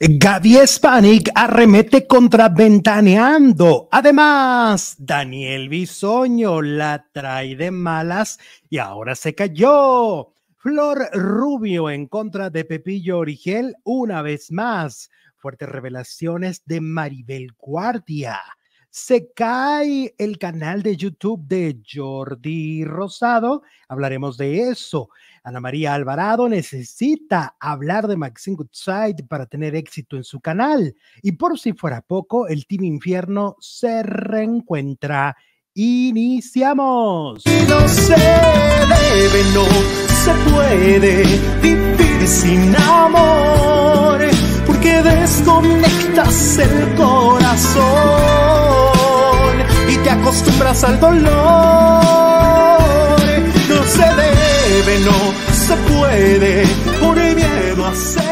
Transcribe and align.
Gaby 0.00 0.66
Spanik 0.66 1.30
arremete 1.34 2.06
contra 2.06 2.48
Ventaneando. 2.48 3.88
Además, 3.90 4.94
Daniel 4.98 5.68
Bisoño 5.68 6.62
la 6.62 7.06
trae 7.12 7.56
de 7.56 7.70
malas 7.70 8.38
y 8.68 8.78
ahora 8.78 9.14
se 9.14 9.34
cayó. 9.34 10.34
Flor 10.56 11.08
Rubio 11.12 11.90
en 11.90 12.06
contra 12.06 12.50
de 12.50 12.64
Pepillo 12.64 13.18
Origel 13.18 13.74
una 13.84 14.22
vez 14.22 14.52
más. 14.52 15.10
Fuertes 15.36 15.68
revelaciones 15.68 16.62
de 16.64 16.80
Maribel 16.80 17.52
Guardia. 17.58 18.40
Se 18.90 19.32
cae 19.32 20.14
el 20.18 20.38
canal 20.38 20.82
de 20.82 20.96
YouTube 20.96 21.46
de 21.46 21.80
Jordi 21.86 22.84
Rosado. 22.84 23.62
Hablaremos 23.88 24.36
de 24.36 24.68
eso. 24.70 25.10
Ana 25.48 25.60
María 25.60 25.94
Alvarado 25.94 26.46
necesita 26.46 27.56
hablar 27.58 28.06
de 28.06 28.18
Maxine 28.18 28.56
Goodside 28.56 29.24
para 29.26 29.46
tener 29.46 29.74
éxito 29.74 30.16
en 30.16 30.24
su 30.24 30.40
canal. 30.40 30.94
Y 31.22 31.32
por 31.32 31.58
si 31.58 31.72
fuera 31.72 32.02
poco, 32.02 32.46
el 32.48 32.66
Team 32.66 32.84
Infierno 32.84 33.56
se 33.58 34.02
reencuentra. 34.02 35.34
Iniciamos. 35.72 37.44
No 37.46 37.88
se 37.88 38.12
debe, 38.12 39.42
no 39.54 39.64
se 40.22 40.34
puede 40.50 41.24
vivir 41.62 42.28
sin 42.28 42.76
amor, 42.76 44.20
porque 44.66 45.00
desconectas 45.00 46.58
el 46.58 46.94
corazón 46.94 47.86
y 49.88 49.96
te 49.96 50.10
acostumbras 50.10 50.84
al 50.84 51.00
dolor. 51.00 52.17
Debe, 54.78 55.00
no 55.00 55.34
se 55.52 55.76
puede, 55.76 56.64
por 57.00 57.18
el 57.18 57.34
miedo 57.34 57.84
a 57.84 57.94
seguir. 57.96 58.27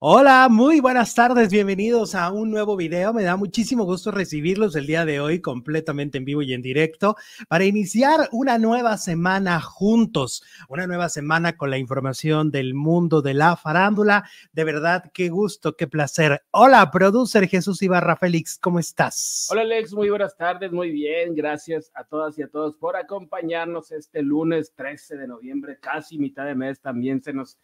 Hola, 0.00 0.46
muy 0.48 0.78
buenas 0.78 1.12
tardes, 1.16 1.50
bienvenidos 1.50 2.14
a 2.14 2.30
un 2.30 2.52
nuevo 2.52 2.76
video. 2.76 3.12
Me 3.12 3.24
da 3.24 3.36
muchísimo 3.36 3.82
gusto 3.82 4.12
recibirlos 4.12 4.76
el 4.76 4.86
día 4.86 5.04
de 5.04 5.18
hoy 5.18 5.40
completamente 5.40 6.18
en 6.18 6.24
vivo 6.24 6.40
y 6.42 6.52
en 6.52 6.62
directo 6.62 7.16
para 7.48 7.64
iniciar 7.64 8.28
una 8.30 8.58
nueva 8.58 8.96
semana 8.96 9.60
juntos, 9.60 10.44
una 10.68 10.86
nueva 10.86 11.08
semana 11.08 11.56
con 11.56 11.70
la 11.70 11.78
información 11.78 12.52
del 12.52 12.74
mundo 12.74 13.22
de 13.22 13.34
la 13.34 13.56
farándula. 13.56 14.22
De 14.52 14.62
verdad, 14.62 15.10
qué 15.12 15.30
gusto, 15.30 15.74
qué 15.74 15.88
placer. 15.88 16.42
Hola, 16.52 16.92
producer 16.92 17.48
Jesús 17.48 17.82
Ibarra 17.82 18.14
Félix, 18.14 18.56
¿cómo 18.56 18.78
estás? 18.78 19.48
Hola 19.50 19.62
Alex, 19.62 19.94
muy 19.94 20.10
buenas 20.10 20.36
tardes, 20.36 20.70
muy 20.70 20.92
bien, 20.92 21.34
gracias 21.34 21.90
a 21.96 22.04
todas 22.04 22.38
y 22.38 22.42
a 22.42 22.48
todos 22.48 22.76
por 22.76 22.94
acompañarnos 22.94 23.90
este 23.90 24.22
lunes 24.22 24.72
13 24.76 25.16
de 25.16 25.26
noviembre, 25.26 25.80
casi 25.80 26.18
mitad 26.18 26.46
de 26.46 26.54
mes, 26.54 26.80
también 26.80 27.20
se 27.20 27.32
nos 27.32 27.58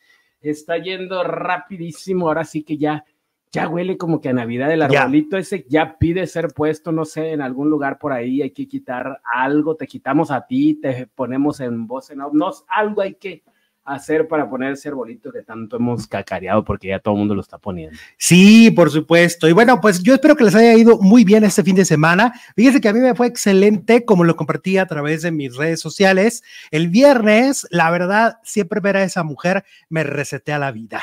está 0.51 0.79
yendo 0.79 1.23
rapidísimo, 1.25 2.29
ahora 2.29 2.45
sí 2.45 2.63
que 2.63 2.77
ya, 2.77 3.05
ya 3.53 3.69
huele 3.69 3.97
como 3.97 4.21
que 4.21 4.29
a 4.29 4.33
Navidad, 4.33 4.73
el 4.73 4.81
Ya. 4.91 5.03
arbolito 5.03 5.37
ese 5.37 5.65
ya 5.69 5.97
pide 5.99 6.27
ser 6.27 6.49
puesto, 6.49 6.93
no 6.93 7.05
sé, 7.05 7.33
en 7.33 7.41
algún 7.41 7.71
lugar 7.71 7.99
por 7.99 8.13
ahí 8.13 8.43
hay 8.43 8.51
que 8.51 8.67
quitar 8.67 9.21
algo, 9.25 9.77
te 9.77 9.87
quitamos 9.87 10.31
a 10.31 10.47
ti, 10.47 10.75
te 10.81 11.07
ponemos 11.07 11.61
en 11.61 11.87
voz 11.87 12.11
en 12.11 12.21
off, 12.21 12.33
no, 12.35 12.51
algo 12.69 13.03
hay 13.03 13.15
que 13.15 13.43
hacer 13.85 14.29
para 14.29 14.49
poner 14.49 14.73
ese 14.73 14.89
arbolito 14.89 15.31
que 15.31 15.43
tanto 15.43 15.77
hemos 15.77 16.07
cacareado 16.07 16.65
porque 16.65 16.89
ya 16.89 16.99
todo 16.99 17.15
el 17.15 17.19
mundo 17.19 17.35
lo 17.35 17.41
está 17.41 17.59
poniendo. 17.59 17.97
Sí, 18.17 18.71
por 18.71 18.91
supuesto. 18.91 19.49
Y 19.49 19.53
bueno, 19.53 19.81
pues 19.81 20.03
yo 20.03 20.15
espero 20.15 20.37
que 20.37 20.45
les 20.45 20.55
haya 20.55 20.75
ido 20.75 20.99
muy 20.99 21.25
bien 21.25 21.45
este 21.45 21.63
fin 21.63 21.77
de 21.77 21.85
semana. 21.85 22.33
Fíjense 22.57 22.81
que 22.81 22.89
a 22.89 22.93
mí 22.93 23.01
me 23.01 23.15
fue 23.15 23.27
excelente, 23.27 24.05
como 24.05 24.25
lo 24.25 24.37
compartí 24.37 24.79
a 24.79 24.87
través 24.87 25.23
de 25.23 25.31
mis 25.31 25.57
redes 25.57 25.81
sociales. 25.81 26.43
El 26.71 26.89
viernes, 26.89 27.67
la 27.71 27.91
verdad, 27.91 28.39
siempre 28.43 28.81
ver 28.81 28.97
a 28.97 29.05
esa 29.05 29.23
mujer 29.23 29.65
me 29.89 30.03
resetea 30.03 30.59
la 30.59 30.73
vida. 30.73 31.03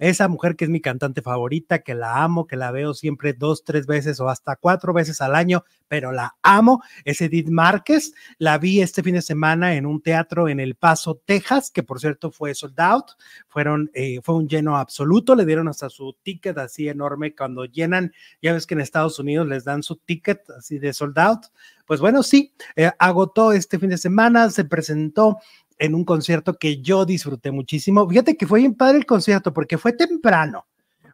Esa 0.00 0.28
mujer 0.28 0.56
que 0.56 0.64
es 0.64 0.70
mi 0.70 0.80
cantante 0.80 1.20
favorita, 1.20 1.80
que 1.80 1.94
la 1.94 2.24
amo, 2.24 2.46
que 2.46 2.56
la 2.56 2.70
veo 2.70 2.94
siempre 2.94 3.34
dos, 3.34 3.64
tres 3.64 3.86
veces 3.86 4.18
o 4.18 4.30
hasta 4.30 4.56
cuatro 4.56 4.94
veces 4.94 5.20
al 5.20 5.34
año, 5.34 5.62
pero 5.88 6.10
la 6.10 6.36
amo, 6.42 6.82
es 7.04 7.20
Edith 7.20 7.50
Márquez. 7.50 8.14
La 8.38 8.56
vi 8.56 8.80
este 8.80 9.02
fin 9.02 9.16
de 9.16 9.20
semana 9.20 9.74
en 9.74 9.84
un 9.84 10.00
teatro 10.00 10.48
en 10.48 10.58
El 10.58 10.74
Paso, 10.74 11.20
Texas, 11.26 11.70
que 11.70 11.82
por 11.82 12.00
cierto 12.00 12.30
fue 12.30 12.54
sold 12.54 12.80
out. 12.80 13.10
Fueron, 13.46 13.90
eh, 13.92 14.20
fue 14.22 14.36
un 14.36 14.48
lleno 14.48 14.78
absoluto, 14.78 15.34
le 15.34 15.44
dieron 15.44 15.68
hasta 15.68 15.90
su 15.90 16.16
ticket 16.22 16.56
así 16.56 16.88
enorme 16.88 17.34
cuando 17.34 17.66
llenan, 17.66 18.12
ya 18.40 18.54
ves 18.54 18.66
que 18.66 18.72
en 18.72 18.80
Estados 18.80 19.18
Unidos 19.18 19.46
les 19.48 19.64
dan 19.64 19.82
su 19.82 19.96
ticket 19.96 20.48
así 20.56 20.78
de 20.78 20.94
sold 20.94 21.18
out. 21.18 21.44
Pues 21.84 22.00
bueno, 22.00 22.22
sí, 22.22 22.54
eh, 22.74 22.90
agotó 22.98 23.52
este 23.52 23.78
fin 23.78 23.90
de 23.90 23.98
semana, 23.98 24.48
se 24.48 24.64
presentó 24.64 25.38
en 25.80 25.94
un 25.94 26.04
concierto 26.04 26.58
que 26.58 26.80
yo 26.80 27.06
disfruté 27.06 27.50
muchísimo. 27.50 28.08
Fíjate 28.08 28.36
que 28.36 28.46
fue 28.46 28.60
bien 28.60 28.74
padre 28.74 28.98
el 28.98 29.06
concierto 29.06 29.52
porque 29.52 29.78
fue 29.78 29.94
temprano. 29.94 30.66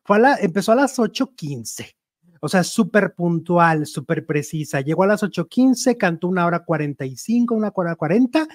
Fue 0.04 0.18
la, 0.18 0.36
empezó 0.36 0.72
a 0.72 0.74
las 0.74 0.98
8:15. 0.98 1.96
O 2.40 2.48
sea, 2.48 2.64
súper 2.64 3.14
puntual, 3.14 3.86
súper 3.86 4.26
precisa. 4.26 4.80
Llegó 4.80 5.04
a 5.04 5.06
las 5.06 5.22
8:15, 5.22 5.96
cantó 5.96 6.28
una 6.28 6.44
hora 6.44 6.64
45, 6.64 7.54
una 7.54 7.72
hora 7.74 7.94
40 7.94 8.46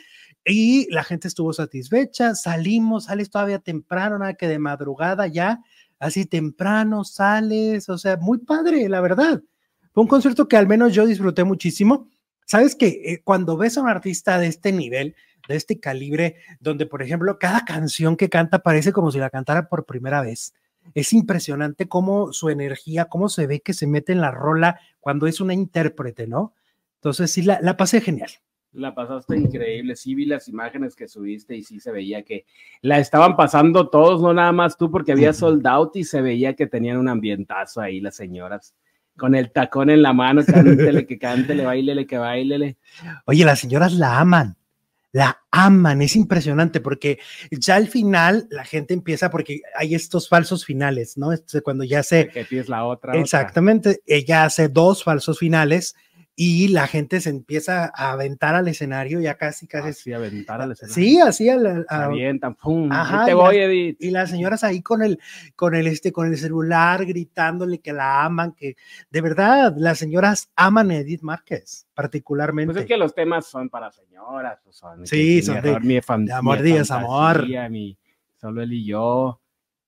y 0.46 0.92
la 0.94 1.04
gente 1.04 1.30
estuvo 1.30 1.54
satisfecha. 1.54 2.36
Salimos, 2.36 3.06
sales 3.06 3.30
todavía 3.30 3.60
temprano, 3.60 4.20
nada 4.20 4.34
que 4.34 4.50
de 4.50 4.60
madrugada 4.60 5.28
ya, 5.28 5.62
así 5.98 6.26
temprano 6.26 7.06
sales. 7.06 7.88
O 7.88 7.98
sea, 7.98 8.18
muy 8.18 8.40
padre, 8.40 8.88
la 8.90 9.00
verdad. 9.00 9.42
Fue 9.94 10.04
un 10.04 10.10
concierto 10.10 10.50
que 10.50 10.58
al 10.58 10.68
menos 10.68 10.94
yo 10.94 11.06
disfruté 11.06 11.46
muchísimo. 11.46 12.10
Sabes 12.46 12.76
que 12.76 12.88
eh, 13.06 13.22
cuando 13.24 13.56
ves 13.56 13.78
a 13.78 13.82
un 13.82 13.88
artista 13.88 14.38
de 14.38 14.48
este 14.48 14.74
nivel, 14.74 15.16
de 15.48 15.56
este 15.56 15.80
calibre, 15.80 16.36
donde, 16.60 16.86
por 16.86 17.02
ejemplo, 17.02 17.38
cada 17.40 17.66
canción 17.66 18.16
que 18.16 18.30
canta 18.30 18.60
parece 18.60 18.92
como 18.92 19.12
si 19.12 19.20
la 19.20 19.30
cantara 19.30 19.68
por 19.70 19.86
primera 19.86 20.22
vez. 20.22 20.54
Es 20.94 21.14
impresionante 21.14 21.88
cómo 21.88 22.34
su 22.34 22.50
energía, 22.50 23.06
cómo 23.06 23.30
se 23.30 23.48
ve 23.48 23.62
que 23.62 23.74
se 23.74 23.88
mete 23.88 24.12
en 24.12 24.22
la 24.22 24.32
rola 24.32 24.80
cuando 25.00 25.28
es 25.28 25.40
una 25.40 25.54
intérprete, 25.54 26.28
¿no? 26.28 26.54
Entonces, 26.96 27.32
sí, 27.32 27.44
la, 27.44 27.60
la 27.62 27.78
pasé 27.78 28.02
genial. 28.02 28.32
La 28.74 28.96
pasaste 28.96 29.36
increíble, 29.36 29.98
sí 29.98 30.16
vi 30.16 30.26
las 30.26 30.48
imágenes 30.48 30.96
que 30.96 31.10
subiste 31.10 31.58
y 31.58 31.64
sí 31.64 31.82
se 31.82 31.92
veía 31.92 32.24
que 32.24 32.46
la 32.82 33.00
estaban 33.00 33.36
pasando 33.36 33.90
todos, 33.90 34.22
no 34.22 34.34
nada 34.34 34.54
más 34.54 34.78
tú, 34.78 34.90
porque 34.90 35.12
había 35.12 35.34
sold 35.34 35.68
out 35.68 35.96
y 35.98 36.06
se 36.06 36.22
veía 36.22 36.56
que 36.56 36.68
tenían 36.68 36.98
un 36.98 37.10
ambientazo 37.10 37.82
ahí 37.82 38.00
las 38.00 38.16
señoras, 38.16 38.74
con 39.18 39.36
el 39.36 39.52
tacón 39.52 39.90
en 39.90 40.02
la 40.02 40.14
mano, 40.14 40.42
cántele 40.46 41.06
que 41.06 41.20
cántele, 41.20 41.66
bailele 41.66 42.08
que 42.08 42.18
bailele. 42.18 42.78
Oye, 43.26 43.44
las 43.44 43.60
señoras 43.60 43.92
la 43.94 44.20
aman, 44.20 44.56
la 45.12 45.42
aman, 45.52 46.02
es 46.02 46.16
impresionante 46.16 46.80
porque 46.80 47.20
ya 47.52 47.76
al 47.76 47.88
final 47.88 48.48
la 48.50 48.64
gente 48.64 48.94
empieza, 48.94 49.30
porque 49.30 49.62
hay 49.76 49.94
estos 49.96 50.30
falsos 50.30 50.66
finales, 50.66 51.18
¿no? 51.18 51.34
Este, 51.34 51.62
cuando 51.62 51.84
ya 51.84 52.02
se, 52.04 52.30
Que 52.30 52.46
tienes 52.46 52.70
la 52.70 52.86
otra. 52.86 53.12
otra. 53.12 53.22
Exactamente, 53.22 54.02
ella 54.06 54.46
hace 54.46 54.70
dos 54.70 55.04
falsos 55.04 55.40
finales 55.40 55.96
y 56.36 56.70
la 56.70 56.88
gente 56.88 57.20
se 57.22 57.30
empieza 57.30 57.92
a 57.94 58.12
aventar 58.14 58.56
al 58.56 58.68
escenario 58.68 59.20
ya 59.20 59.36
casi, 59.36 59.68
casi. 59.68 59.90
Así 59.90 60.14
aventar 60.14 60.62
al 60.62 60.72
escenario. 60.72 60.96
sí, 60.96 61.20
así 61.20 61.50
a- 61.50 61.58
avientan, 61.90 62.56
pum, 62.56 62.92
Ajá, 62.92 63.26
te 63.26 63.32
y 63.32 63.34
voy, 63.34 63.58
las- 63.58 63.66
Edith. 63.66 63.98
y 64.00 64.10
las 64.12 64.30
señoras 64.30 64.64
ahí 64.64 64.82
con 64.82 65.04
el, 65.04 65.20
con 65.56 65.76
el, 65.76 65.88
este, 65.88 66.12
con 66.12 66.28
el 66.28 66.38
celular 66.38 67.06
gritándole 67.06 67.80
que 67.80 67.94
la 67.94 68.24
aman, 68.24 68.54
que 68.54 68.76
de 69.10 69.22
verdad 69.22 69.74
las 69.78 70.00
señoras 70.00 70.50
aman 70.56 70.90
a 70.92 70.96
Edith 70.98 71.22
Márquez, 71.22 71.86
particularmente. 71.94 72.74
Pues 72.74 72.84
es 72.84 72.88
que 72.88 72.98
los 72.98 73.14
temas 73.14 73.46
son 73.46 73.70
para 73.70 73.92
señoras, 73.92 74.60
pues 74.64 74.78
son. 74.78 75.06
Sí, 75.06 75.18
que 75.18 75.36
mi 75.36 75.42
son 75.42 75.62
de- 75.62 75.70
error, 75.70 75.84
mi 75.84 76.02
fan- 76.02 76.26
de 76.26 76.34
amor, 76.34 76.58
mi 76.60 76.64
días, 76.72 76.92
amor. 76.92 77.46
mi- 77.70 77.98
solo 78.40 78.62
él 78.64 78.74
y 78.74 78.86
yo. 78.86 79.40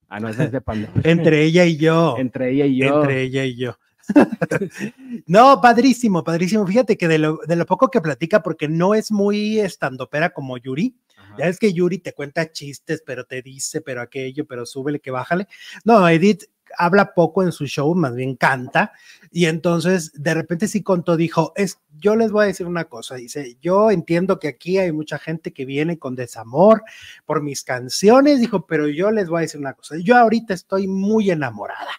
Ah, 0.08 0.20
no, 0.20 0.28
es 0.28 0.36
de 0.36 0.60
Pandora. 0.60 0.92
Entre 1.04 1.42
ella 1.42 1.64
y 1.64 1.76
yo. 1.78 2.16
Entre 2.18 2.50
ella 2.50 2.66
y 2.66 2.76
yo. 2.78 3.00
Entre 3.02 3.22
ella 3.22 3.44
y 3.44 3.56
yo. 3.56 3.78
no, 5.26 5.60
padrísimo, 5.60 6.24
padrísimo. 6.24 6.66
Fíjate 6.66 6.96
que 6.96 7.08
de 7.08 7.18
lo, 7.18 7.38
de 7.46 7.56
lo 7.56 7.66
poco 7.66 7.90
que 7.90 8.00
platica, 8.00 8.42
porque 8.42 8.68
no 8.68 8.94
es 8.94 9.10
muy 9.10 9.60
estandopera 9.60 10.30
como 10.30 10.58
Yuri. 10.58 10.96
Ajá. 11.16 11.36
Ya 11.38 11.46
es 11.46 11.58
que 11.58 11.72
Yuri 11.72 11.98
te 11.98 12.12
cuenta 12.12 12.52
chistes, 12.52 13.02
pero 13.04 13.24
te 13.24 13.42
dice, 13.42 13.80
pero 13.80 14.02
aquello, 14.02 14.46
pero 14.46 14.66
súbele 14.66 15.00
que 15.00 15.10
bájale. 15.10 15.48
No, 15.84 16.08
Edith 16.08 16.44
habla 16.78 17.14
poco 17.14 17.42
en 17.42 17.52
su 17.52 17.66
show, 17.66 17.94
más 17.94 18.14
bien 18.14 18.36
canta. 18.36 18.92
Y 19.30 19.46
entonces 19.46 20.12
de 20.14 20.34
repente 20.34 20.68
sí 20.68 20.82
contó, 20.82 21.16
dijo, 21.16 21.52
es, 21.56 21.80
yo 21.98 22.16
les 22.16 22.30
voy 22.30 22.44
a 22.44 22.48
decir 22.48 22.66
una 22.66 22.84
cosa, 22.84 23.16
dice, 23.16 23.56
yo 23.60 23.90
entiendo 23.90 24.38
que 24.38 24.48
aquí 24.48 24.78
hay 24.78 24.92
mucha 24.92 25.18
gente 25.18 25.52
que 25.52 25.64
viene 25.64 25.98
con 25.98 26.14
desamor 26.14 26.82
por 27.24 27.42
mis 27.42 27.62
canciones, 27.62 28.40
dijo, 28.40 28.66
pero 28.66 28.88
yo 28.88 29.10
les 29.10 29.28
voy 29.28 29.38
a 29.38 29.40
decir 29.42 29.60
una 29.60 29.74
cosa, 29.74 29.96
yo 29.98 30.16
ahorita 30.16 30.54
estoy 30.54 30.86
muy 30.86 31.30
enamorada 31.30 31.90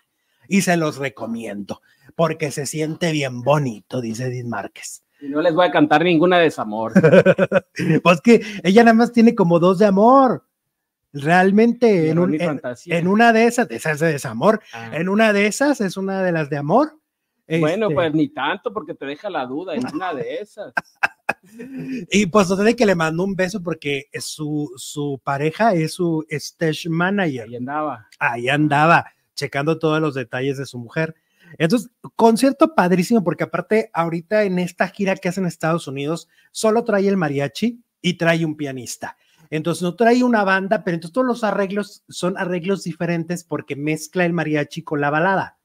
y 0.48 0.62
se 0.62 0.78
los 0.78 0.98
recomiendo 0.98 1.82
porque 2.16 2.52
se 2.52 2.66
siente 2.66 3.12
bien 3.12 3.42
bonito, 3.42 4.02
dice 4.02 4.26
Edith 4.28 4.46
Márquez. 4.46 5.04
Y 5.22 5.28
no 5.30 5.42
les 5.42 5.54
voy 5.54 5.68
a 5.68 5.72
cantar 5.72 6.04
ninguna 6.04 6.40
desamor. 6.40 6.94
pues 8.04 8.22
que 8.22 8.42
ella 8.64 8.84
nada 8.84 8.94
más 8.94 9.12
tiene 9.12 9.34
como 9.36 9.60
dos 9.60 9.80
de 9.80 9.86
amor. 9.86 10.46
Realmente 11.14 12.12
un- 12.12 12.38
en 12.40 13.08
una 13.08 13.32
de 13.32 13.46
esas, 13.46 13.72
esa 13.72 13.92
es 13.92 14.00
de 14.02 14.12
desamor, 14.12 14.62
Ah. 14.74 14.92
en 14.94 15.08
una 15.08 15.32
de 15.32 15.48
esas 15.48 15.80
es 15.80 15.96
una 15.96 16.22
de 16.22 16.32
las 16.34 16.50
de 16.50 16.58
amor. 16.58 17.00
Bueno, 17.48 17.86
Este, 17.86 17.96
pues 17.96 18.14
ni 18.14 18.28
tanto 18.30 18.74
porque 18.74 18.96
te 18.96 19.06
deja 19.06 19.30
la 19.30 19.46
duda 19.46 19.76
en 19.76 19.86
una 19.94 20.14
de 20.14 20.36
esas. 20.36 20.74
y 22.12 22.26
pues 22.26 22.50
de 22.50 22.76
que 22.76 22.86
le 22.86 22.96
mandó 22.96 23.24
un 23.24 23.36
beso 23.36 23.62
porque 23.64 24.06
su, 24.20 24.72
su 24.78 25.22
pareja 25.24 25.74
es 25.74 25.94
su 25.94 26.26
stage 26.30 26.90
manager. 26.90 27.44
Ahí 27.48 27.56
andaba. 27.56 28.08
Ahí 28.20 28.50
andaba, 28.50 29.06
checando 29.36 29.80
todos 29.80 30.02
los 30.02 30.16
detalles 30.16 30.58
de 30.58 30.66
su 30.66 30.78
mujer. 30.80 31.16
Entonces, 31.58 31.90
concierto 32.16 32.76
padrísimo, 32.76 33.24
porque 33.24 33.44
aparte, 33.44 33.90
ahorita 33.94 34.44
en 34.44 34.60
esta 34.60 34.88
gira 34.88 35.16
que 35.16 35.30
hace 35.30 35.40
en 35.40 35.48
Estados 35.48 35.88
Unidos, 35.88 36.28
solo 36.52 36.84
trae 36.84 37.08
el 37.08 37.18
mariachi 37.18 37.82
y 38.02 38.18
trae 38.18 38.46
un 38.46 38.56
pianista. 38.56 39.18
Entonces, 39.50 39.84
no 39.84 39.96
trae 39.96 40.24
una 40.24 40.44
banda, 40.44 40.84
pero 40.84 40.96
entonces 40.96 41.14
todos 41.14 41.28
los 41.28 41.44
arreglos 41.44 42.04
son 42.10 42.38
arreglos 42.38 42.84
diferentes 42.84 43.44
porque 43.44 43.76
mezcla 43.76 44.26
el 44.26 44.34
mariachi 44.34 44.84
con 44.84 45.02
la 45.02 45.10
balada. 45.10 45.58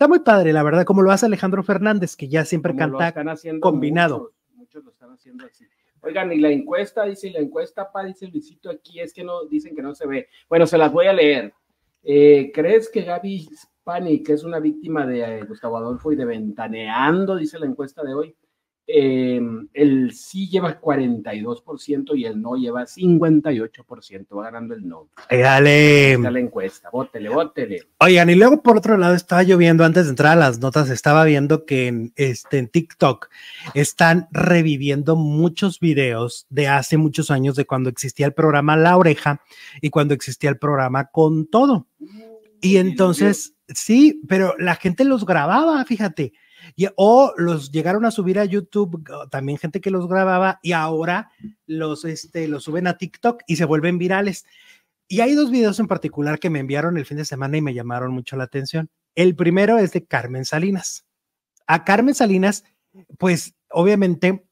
Está 0.00 0.08
muy 0.08 0.20
padre, 0.20 0.52
la 0.52 0.62
verdad, 0.62 0.84
como 0.84 1.02
lo 1.02 1.12
hace 1.12 1.26
Alejandro 1.26 1.62
Fernández, 1.62 2.16
que 2.16 2.28
ya 2.28 2.44
siempre 2.44 2.72
Como 2.72 2.98
canta 2.98 3.14
combinado. 3.60 4.18
Muchos, 4.18 4.56
muchos 4.56 4.84
lo 4.84 4.90
están 4.90 5.12
haciendo 5.12 5.44
así. 5.44 5.66
Oigan, 6.02 6.32
y 6.32 6.38
la 6.38 6.50
encuesta, 6.50 7.04
dice 7.04 7.30
la 7.30 7.40
encuesta, 7.40 7.92
pa, 7.92 8.04
dice 8.04 8.26
Luisito 8.26 8.70
aquí, 8.70 9.00
es 9.00 9.12
que 9.12 9.22
no, 9.22 9.44
dicen 9.44 9.76
que 9.76 9.82
no 9.82 9.94
se 9.94 10.06
ve. 10.06 10.28
Bueno, 10.48 10.66
se 10.66 10.78
las 10.78 10.90
voy 10.90 11.06
a 11.06 11.12
leer. 11.12 11.52
Eh, 12.02 12.50
¿Crees 12.54 12.88
que 12.88 13.02
Gaby 13.02 13.50
Spani, 13.90 14.22
que 14.22 14.34
es 14.34 14.44
una 14.44 14.60
víctima 14.60 15.04
de 15.04 15.20
eh, 15.20 15.44
Gustavo 15.44 15.76
Adolfo 15.76 16.12
y 16.12 16.16
de 16.16 16.24
Ventaneando, 16.24 17.36
dice 17.36 17.58
la 17.58 17.66
encuesta 17.66 18.04
de 18.04 18.14
hoy, 18.14 18.36
eh, 18.86 19.40
el 19.72 20.12
sí 20.12 20.48
lleva 20.48 20.80
42% 20.80 22.16
y 22.16 22.24
el 22.24 22.40
no 22.40 22.54
lleva 22.54 22.86
58%, 22.86 24.36
va 24.36 24.44
ganando 24.44 24.74
el 24.74 24.86
no. 24.86 25.08
Dale. 25.28 26.12
Está 26.12 26.30
la 26.30 26.38
encuesta, 26.38 26.88
bótele, 26.92 27.30
bótele. 27.30 27.82
Oigan, 27.98 28.30
y 28.30 28.36
luego 28.36 28.62
por 28.62 28.76
otro 28.76 28.96
lado 28.96 29.14
estaba 29.14 29.42
lloviendo 29.42 29.84
antes 29.84 30.04
de 30.04 30.10
entrar 30.10 30.32
a 30.32 30.40
las 30.40 30.60
notas, 30.60 30.88
estaba 30.88 31.24
viendo 31.24 31.66
que 31.66 31.88
en, 31.88 32.12
este, 32.14 32.58
en 32.58 32.68
TikTok 32.68 33.28
están 33.74 34.28
reviviendo 34.30 35.16
muchos 35.16 35.80
videos 35.80 36.46
de 36.48 36.68
hace 36.68 36.96
muchos 36.96 37.32
años 37.32 37.56
de 37.56 37.66
cuando 37.66 37.90
existía 37.90 38.26
el 38.26 38.34
programa 38.34 38.76
La 38.76 38.96
Oreja 38.96 39.42
y 39.80 39.90
cuando 39.90 40.14
existía 40.14 40.50
el 40.50 40.58
programa 40.58 41.06
Con 41.06 41.48
Todo. 41.48 41.86
Y 42.60 42.76
entonces, 42.76 43.54
sí, 43.74 44.20
pero 44.28 44.54
la 44.58 44.76
gente 44.76 45.04
los 45.04 45.24
grababa, 45.24 45.84
fíjate. 45.84 46.32
Y, 46.76 46.86
o 46.96 47.32
los 47.36 47.70
llegaron 47.72 48.04
a 48.04 48.10
subir 48.10 48.38
a 48.38 48.44
YouTube, 48.44 49.02
también 49.30 49.58
gente 49.58 49.80
que 49.80 49.90
los 49.90 50.08
grababa 50.08 50.60
y 50.62 50.72
ahora 50.72 51.30
los, 51.66 52.04
este, 52.04 52.48
los 52.48 52.64
suben 52.64 52.86
a 52.86 52.98
TikTok 52.98 53.42
y 53.46 53.56
se 53.56 53.64
vuelven 53.64 53.98
virales. 53.98 54.44
Y 55.08 55.20
hay 55.20 55.34
dos 55.34 55.50
videos 55.50 55.80
en 55.80 55.88
particular 55.88 56.38
que 56.38 56.50
me 56.50 56.60
enviaron 56.60 56.96
el 56.96 57.06
fin 57.06 57.16
de 57.16 57.24
semana 57.24 57.56
y 57.56 57.62
me 57.62 57.74
llamaron 57.74 58.12
mucho 58.12 58.36
la 58.36 58.44
atención. 58.44 58.90
El 59.14 59.34
primero 59.34 59.78
es 59.78 59.92
de 59.92 60.04
Carmen 60.04 60.44
Salinas. 60.44 61.04
A 61.66 61.84
Carmen 61.84 62.14
Salinas, 62.14 62.64
pues 63.18 63.54
obviamente 63.70 64.44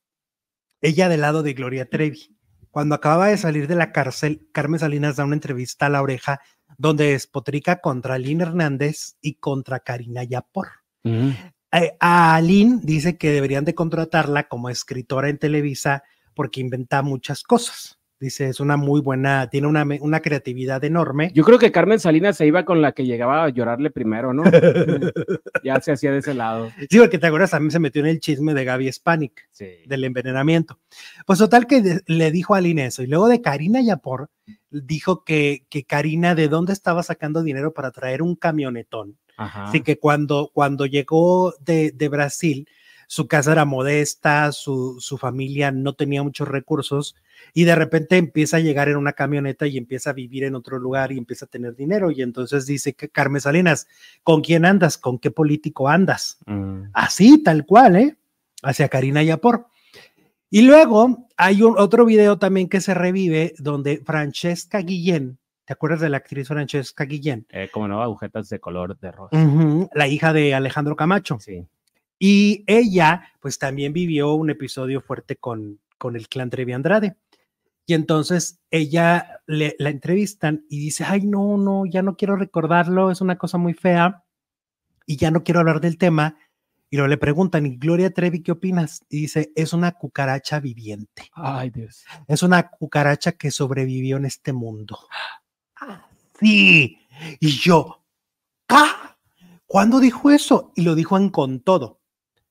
ella 0.80 1.08
del 1.08 1.20
lado 1.20 1.42
de 1.42 1.52
Gloria 1.54 1.88
Trevi. 1.88 2.37
Cuando 2.70 2.94
acababa 2.94 3.28
de 3.28 3.38
salir 3.38 3.66
de 3.66 3.74
la 3.74 3.92
cárcel, 3.92 4.46
Carmen 4.52 4.80
Salinas 4.80 5.16
da 5.16 5.24
una 5.24 5.34
entrevista 5.34 5.86
a 5.86 5.90
la 5.90 6.02
oreja 6.02 6.40
donde 6.76 7.12
despotrica 7.12 7.80
contra 7.80 8.18
Lynn 8.18 8.40
Hernández 8.40 9.16
y 9.20 9.34
contra 9.34 9.80
Karina 9.80 10.24
Yapor. 10.24 10.68
Eh, 11.04 11.96
a 12.00 12.34
Aline 12.34 12.80
dice 12.82 13.16
que 13.16 13.30
deberían 13.30 13.64
de 13.64 13.74
contratarla 13.74 14.48
como 14.48 14.70
escritora 14.70 15.28
en 15.28 15.38
Televisa 15.38 16.02
porque 16.34 16.60
inventa 16.60 17.02
muchas 17.02 17.42
cosas. 17.42 17.97
Dice, 18.20 18.48
es 18.48 18.58
una 18.58 18.76
muy 18.76 19.00
buena, 19.00 19.48
tiene 19.48 19.68
una, 19.68 19.86
una 20.00 20.18
creatividad 20.20 20.82
enorme. 20.82 21.30
Yo 21.34 21.44
creo 21.44 21.56
que 21.58 21.70
Carmen 21.70 22.00
Salinas 22.00 22.36
se 22.36 22.46
iba 22.46 22.64
con 22.64 22.82
la 22.82 22.90
que 22.90 23.04
llegaba 23.06 23.44
a 23.44 23.48
llorarle 23.48 23.90
primero, 23.90 24.32
¿no? 24.34 24.42
ya 25.62 25.80
se 25.80 25.92
hacía 25.92 26.10
de 26.12 26.18
ese 26.18 26.34
lado. 26.34 26.70
Sí, 26.90 26.98
porque 26.98 27.18
te 27.18 27.26
acuerdas, 27.28 27.50
también 27.52 27.70
se 27.70 27.78
metió 27.78 28.00
en 28.00 28.08
el 28.08 28.20
chisme 28.20 28.54
de 28.54 28.64
Gaby 28.64 28.90
Spanik, 28.92 29.48
Sí. 29.52 29.66
del 29.86 30.02
envenenamiento. 30.04 30.80
Pues 31.26 31.38
total 31.38 31.66
que 31.66 31.80
de- 31.80 32.00
le 32.06 32.30
dijo 32.32 32.54
a 32.54 32.58
Aline 32.58 32.86
eso. 32.86 33.02
Y 33.02 33.06
luego 33.06 33.28
de 33.28 33.40
Karina 33.40 33.80
Yapor, 33.82 34.30
dijo 34.70 35.22
que, 35.24 35.64
que 35.70 35.84
Karina 35.84 36.34
de 36.34 36.48
dónde 36.48 36.72
estaba 36.72 37.02
sacando 37.02 37.42
dinero 37.42 37.72
para 37.72 37.90
traer 37.92 38.22
un 38.22 38.34
camionetón. 38.34 39.16
Ajá. 39.36 39.66
Así 39.66 39.82
que 39.82 39.98
cuando, 39.98 40.50
cuando 40.52 40.86
llegó 40.86 41.54
de, 41.60 41.92
de 41.92 42.08
Brasil, 42.08 42.68
su 43.08 43.26
casa 43.26 43.52
era 43.52 43.64
modesta, 43.64 44.52
su, 44.52 44.98
su 45.00 45.16
familia 45.16 45.72
no 45.72 45.94
tenía 45.94 46.22
muchos 46.22 46.46
recursos 46.46 47.16
y 47.54 47.64
de 47.64 47.74
repente 47.74 48.18
empieza 48.18 48.58
a 48.58 48.60
llegar 48.60 48.90
en 48.90 48.98
una 48.98 49.14
camioneta 49.14 49.66
y 49.66 49.78
empieza 49.78 50.10
a 50.10 50.12
vivir 50.12 50.44
en 50.44 50.54
otro 50.54 50.78
lugar 50.78 51.10
y 51.10 51.16
empieza 51.16 51.46
a 51.46 51.48
tener 51.48 51.74
dinero. 51.74 52.10
Y 52.10 52.20
entonces 52.20 52.66
dice 52.66 52.92
que 52.92 53.08
Carmen 53.08 53.40
Salinas, 53.40 53.88
¿con 54.22 54.42
quién 54.42 54.66
andas? 54.66 54.98
¿Con 54.98 55.18
qué 55.18 55.30
político 55.30 55.88
andas? 55.88 56.36
Mm. 56.44 56.90
Así, 56.92 57.42
tal 57.42 57.64
cual, 57.64 57.96
¿eh? 57.96 58.16
Hacia 58.62 58.90
Karina 58.90 59.22
Yapor. 59.22 59.68
Y 60.50 60.62
luego 60.62 61.28
hay 61.38 61.62
un 61.62 61.78
otro 61.78 62.04
video 62.04 62.38
también 62.38 62.68
que 62.68 62.82
se 62.82 62.92
revive 62.92 63.54
donde 63.58 64.02
Francesca 64.04 64.80
Guillén, 64.80 65.38
¿te 65.64 65.72
acuerdas 65.72 66.00
de 66.00 66.10
la 66.10 66.18
actriz 66.18 66.48
Francesca 66.48 67.04
Guillén? 67.04 67.46
Eh, 67.48 67.70
como 67.72 67.88
no, 67.88 68.02
agujetas 68.02 68.50
de 68.50 68.60
color 68.60 68.98
de 68.98 69.12
rosa. 69.12 69.88
La 69.94 70.08
hija 70.08 70.34
de 70.34 70.54
Alejandro 70.54 70.94
Camacho. 70.94 71.38
Sí. 71.40 71.66
Y 72.18 72.64
ella, 72.66 73.32
pues 73.40 73.58
también 73.58 73.92
vivió 73.92 74.34
un 74.34 74.50
episodio 74.50 75.00
fuerte 75.00 75.36
con, 75.36 75.80
con 75.98 76.16
el 76.16 76.28
clan 76.28 76.50
Trevi 76.50 76.72
Andrade. 76.72 77.16
Y 77.86 77.94
entonces 77.94 78.60
ella 78.70 79.40
le, 79.46 79.74
la 79.78 79.90
entrevistan 79.90 80.64
y 80.68 80.78
dice, 80.78 81.04
ay, 81.04 81.22
no, 81.24 81.56
no, 81.56 81.86
ya 81.86 82.02
no 82.02 82.16
quiero 82.16 82.36
recordarlo, 82.36 83.10
es 83.10 83.20
una 83.20 83.38
cosa 83.38 83.56
muy 83.56 83.72
fea 83.72 84.24
y 85.06 85.16
ya 85.16 85.30
no 85.30 85.42
quiero 85.42 85.60
hablar 85.60 85.80
del 85.80 85.96
tema. 85.96 86.36
Y 86.90 86.96
luego 86.96 87.08
le 87.08 87.16
preguntan, 87.16 87.66
¿y 87.66 87.76
Gloria 87.76 88.12
Trevi 88.12 88.42
qué 88.42 88.52
opinas? 88.52 89.04
Y 89.08 89.22
dice, 89.22 89.52
es 89.54 89.72
una 89.72 89.92
cucaracha 89.92 90.60
viviente, 90.60 91.30
Ay, 91.32 91.70
Dios. 91.70 92.04
es 92.26 92.42
una 92.42 92.68
cucaracha 92.68 93.32
que 93.32 93.50
sobrevivió 93.50 94.16
en 94.18 94.26
este 94.26 94.52
mundo. 94.52 94.98
Sí. 96.38 96.98
Y 97.40 97.48
yo, 97.48 98.02
¿ah? 98.68 99.16
¿Cuándo 99.66 100.00
dijo 100.00 100.30
eso? 100.30 100.72
Y 100.76 100.82
lo 100.82 100.94
dijo 100.94 101.16
en 101.16 101.30
Con 101.30 101.60
Todo, 101.60 102.00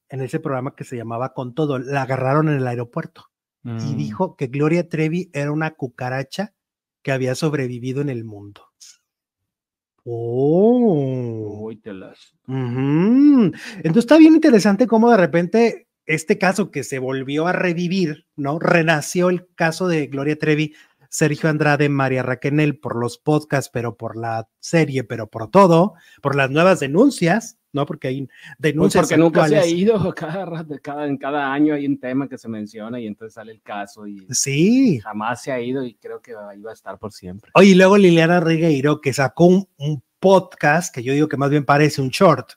en 0.10 0.22
ese 0.22 0.40
programa 0.40 0.76
que 0.76 0.84
se 0.84 0.96
llamaba 0.98 1.34
Con 1.34 1.54
Todo. 1.54 1.80
La 1.80 2.04
agarraron 2.04 2.50
en 2.50 2.56
el 2.58 2.68
aeropuerto 2.68 3.26
y 3.64 3.70
Mm. 3.70 3.98
dijo 3.98 4.36
que 4.38 4.48
Gloria 4.48 4.88
Trevi 4.88 5.30
era 5.34 5.52
una 5.52 5.72
cucaracha 5.76 6.54
que 7.04 7.12
había 7.12 7.36
sobrevivido 7.36 8.02
en 8.02 8.10
el 8.10 8.24
mundo. 8.24 8.64
Oh. 10.10 11.64
Uy, 11.66 11.76
te 11.78 11.94
las. 11.94 12.34
Ujú. 12.48 13.52
Entonces 13.78 13.98
está 13.98 14.18
bien 14.18 14.36
interesante 14.36 14.88
cómo 14.88 15.12
de 15.12 15.18
repente 15.18 15.88
este 16.06 16.38
caso 16.38 16.72
que 16.72 16.84
se 16.84 17.00
volvió 17.00 17.48
a 17.48 17.52
revivir, 17.52 18.26
¿no? 18.38 18.60
Renació 18.60 19.30
el 19.30 19.48
caso 19.56 19.90
de 19.90 20.08
Gloria 20.08 20.38
Trevi, 20.38 20.74
Sergio 21.10 21.50
Andrade, 21.50 21.90
María 21.90 22.24
Raquenel 22.24 22.80
por 22.80 22.96
los 22.96 23.18
podcasts, 23.18 23.70
pero 23.74 23.98
por 23.98 24.16
la 24.18 24.48
serie, 24.60 25.04
pero 25.04 25.28
por 25.28 25.50
todo, 25.52 25.94
por 26.22 26.36
las 26.36 26.50
nuevas 26.50 26.80
denuncias, 26.80 27.58
¿no? 27.78 27.86
Porque 27.86 28.08
hay 28.10 28.22
Pues 28.26 28.30
denuncias 28.60 29.04
porque 29.04 29.18
nunca 29.18 29.48
se 29.48 29.58
ha 29.58 29.66
ido, 29.66 29.94
cada, 30.16 30.66
cada, 30.82 31.06
en 31.08 31.18
cada 31.18 31.54
año 31.54 31.74
hay 31.76 31.86
un 31.86 32.00
tema 32.00 32.28
que 32.28 32.38
se 32.38 32.50
menciona 32.50 33.00
y 33.00 33.08
entonces 33.08 33.36
sale 33.36 33.52
el 33.54 33.62
caso 33.62 34.06
y 34.08 34.28
Sí. 34.32 35.00
jamás 35.00 35.42
se 35.44 35.52
ha 35.52 35.62
ido 35.62 35.84
y 35.86 35.94
creo 35.94 36.22
que 36.22 36.34
ahí 36.50 36.62
va 36.62 36.72
a 36.72 36.74
estar 36.74 36.98
por 36.98 37.14
siempre. 37.14 37.52
Oye, 37.54 37.70
y 37.70 37.76
luego 37.76 37.98
Liliana 37.98 38.40
Regueiro, 38.40 39.00
que 39.00 39.14
sacó 39.14 39.46
un, 39.46 39.68
un 39.78 40.04
podcast, 40.20 40.94
que 40.94 41.04
yo 41.04 41.14
digo 41.14 41.28
que 41.28 41.38
más 41.38 41.50
bien 41.52 41.64
parece 41.64 42.02
un 42.02 42.10
short, 42.10 42.54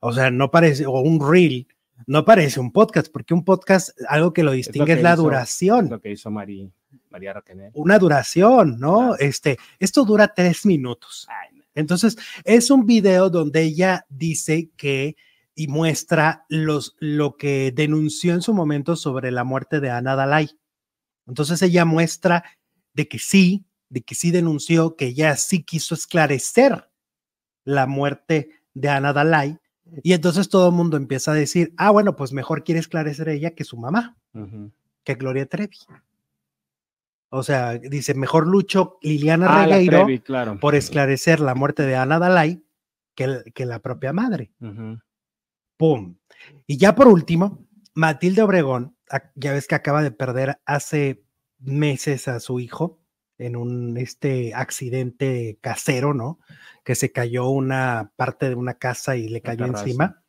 o 0.00 0.12
sea, 0.12 0.30
no 0.30 0.50
parece, 0.50 0.84
o 0.86 1.00
un 1.00 1.20
reel, 1.30 1.66
no 2.06 2.24
parece 2.24 2.60
un 2.60 2.72
podcast, 2.72 3.08
porque 3.12 3.34
un 3.34 3.44
podcast, 3.44 3.90
algo 4.08 4.32
que 4.32 4.42
lo 4.42 4.52
distingue 4.52 4.92
es, 4.92 4.98
que 4.98 5.02
la 5.02 5.14
hizo- 5.14 5.22
duración, 5.22 5.84
Es 5.86 5.90
lo 5.92 6.00
que 6.00 6.10
hizo 6.12 6.30
Mari- 6.30 6.70
María 7.10 7.32
Raquenel. 7.32 7.70
una 7.74 7.98
duración, 7.98 8.78
¿no? 8.78 8.98
Claro. 8.98 9.16
Este, 9.18 9.58
esto 9.78 10.04
dura 10.04 10.32
tres 10.34 10.66
minutos. 10.66 11.26
Ay. 11.28 11.47
Entonces, 11.78 12.16
es 12.44 12.70
un 12.70 12.86
video 12.86 13.30
donde 13.30 13.62
ella 13.62 14.06
dice 14.08 14.70
que 14.76 15.16
y 15.54 15.66
muestra 15.66 16.44
los, 16.48 16.96
lo 17.00 17.36
que 17.36 17.72
denunció 17.74 18.32
en 18.34 18.42
su 18.42 18.54
momento 18.54 18.94
sobre 18.94 19.32
la 19.32 19.42
muerte 19.42 19.80
de 19.80 19.90
Ana 19.90 20.14
Dalai. 20.14 20.50
Entonces, 21.26 21.62
ella 21.62 21.84
muestra 21.84 22.44
de 22.94 23.08
que 23.08 23.18
sí, 23.18 23.66
de 23.88 24.02
que 24.02 24.14
sí 24.14 24.30
denunció, 24.30 24.94
que 24.94 25.06
ella 25.06 25.36
sí 25.36 25.62
quiso 25.62 25.94
esclarecer 25.94 26.88
la 27.64 27.86
muerte 27.86 28.50
de 28.74 28.88
Ana 28.88 29.12
Dalai. 29.12 29.58
Y 30.02 30.12
entonces 30.12 30.48
todo 30.48 30.68
el 30.68 30.74
mundo 30.74 30.96
empieza 30.96 31.32
a 31.32 31.34
decir, 31.34 31.72
ah, 31.76 31.90
bueno, 31.90 32.14
pues 32.14 32.32
mejor 32.32 32.62
quiere 32.62 32.80
esclarecer 32.80 33.28
ella 33.28 33.54
que 33.54 33.64
su 33.64 33.76
mamá, 33.76 34.16
que 35.04 35.14
Gloria 35.14 35.46
Trevi. 35.46 35.78
O 37.30 37.42
sea, 37.42 37.78
dice, 37.78 38.14
mejor 38.14 38.46
lucho 38.46 38.98
Liliana 39.02 39.46
Ah, 39.48 39.66
Regueiro 39.66 40.04
Trevi, 40.04 40.20
claro. 40.20 40.58
por 40.58 40.74
esclarecer 40.74 41.40
la 41.40 41.54
muerte 41.54 41.82
de 41.84 41.96
Ana 41.96 42.18
Dalai 42.18 42.62
que, 43.14 43.24
el- 43.24 43.52
que 43.54 43.66
la 43.66 43.80
propia 43.80 44.12
madre. 44.12 44.50
Ujú. 44.60 44.98
¡Pum! 45.76 46.16
Y 46.66 46.76
ya 46.78 46.94
por 46.94 47.06
último, 47.08 47.66
Matilde 47.94 48.42
Obregón, 48.42 48.96
ya 49.34 49.52
ves 49.52 49.66
que 49.66 49.74
acaba 49.74 50.02
de 50.02 50.10
perder 50.10 50.58
hace 50.64 51.22
meses 51.58 52.28
a 52.28 52.40
su 52.40 52.60
hijo 52.60 53.00
en 53.38 53.56
un 53.56 53.96
este 53.96 54.54
accidente 54.54 55.58
casero, 55.60 56.14
¿no? 56.14 56.40
Que 56.84 56.94
se 56.94 57.12
cayó 57.12 57.48
una 57.48 58.12
parte 58.16 58.48
de 58.48 58.54
una 58.54 58.74
casa 58.74 59.16
y 59.16 59.28
le 59.28 59.42
cayó 59.42 59.66
encima. 59.66 60.22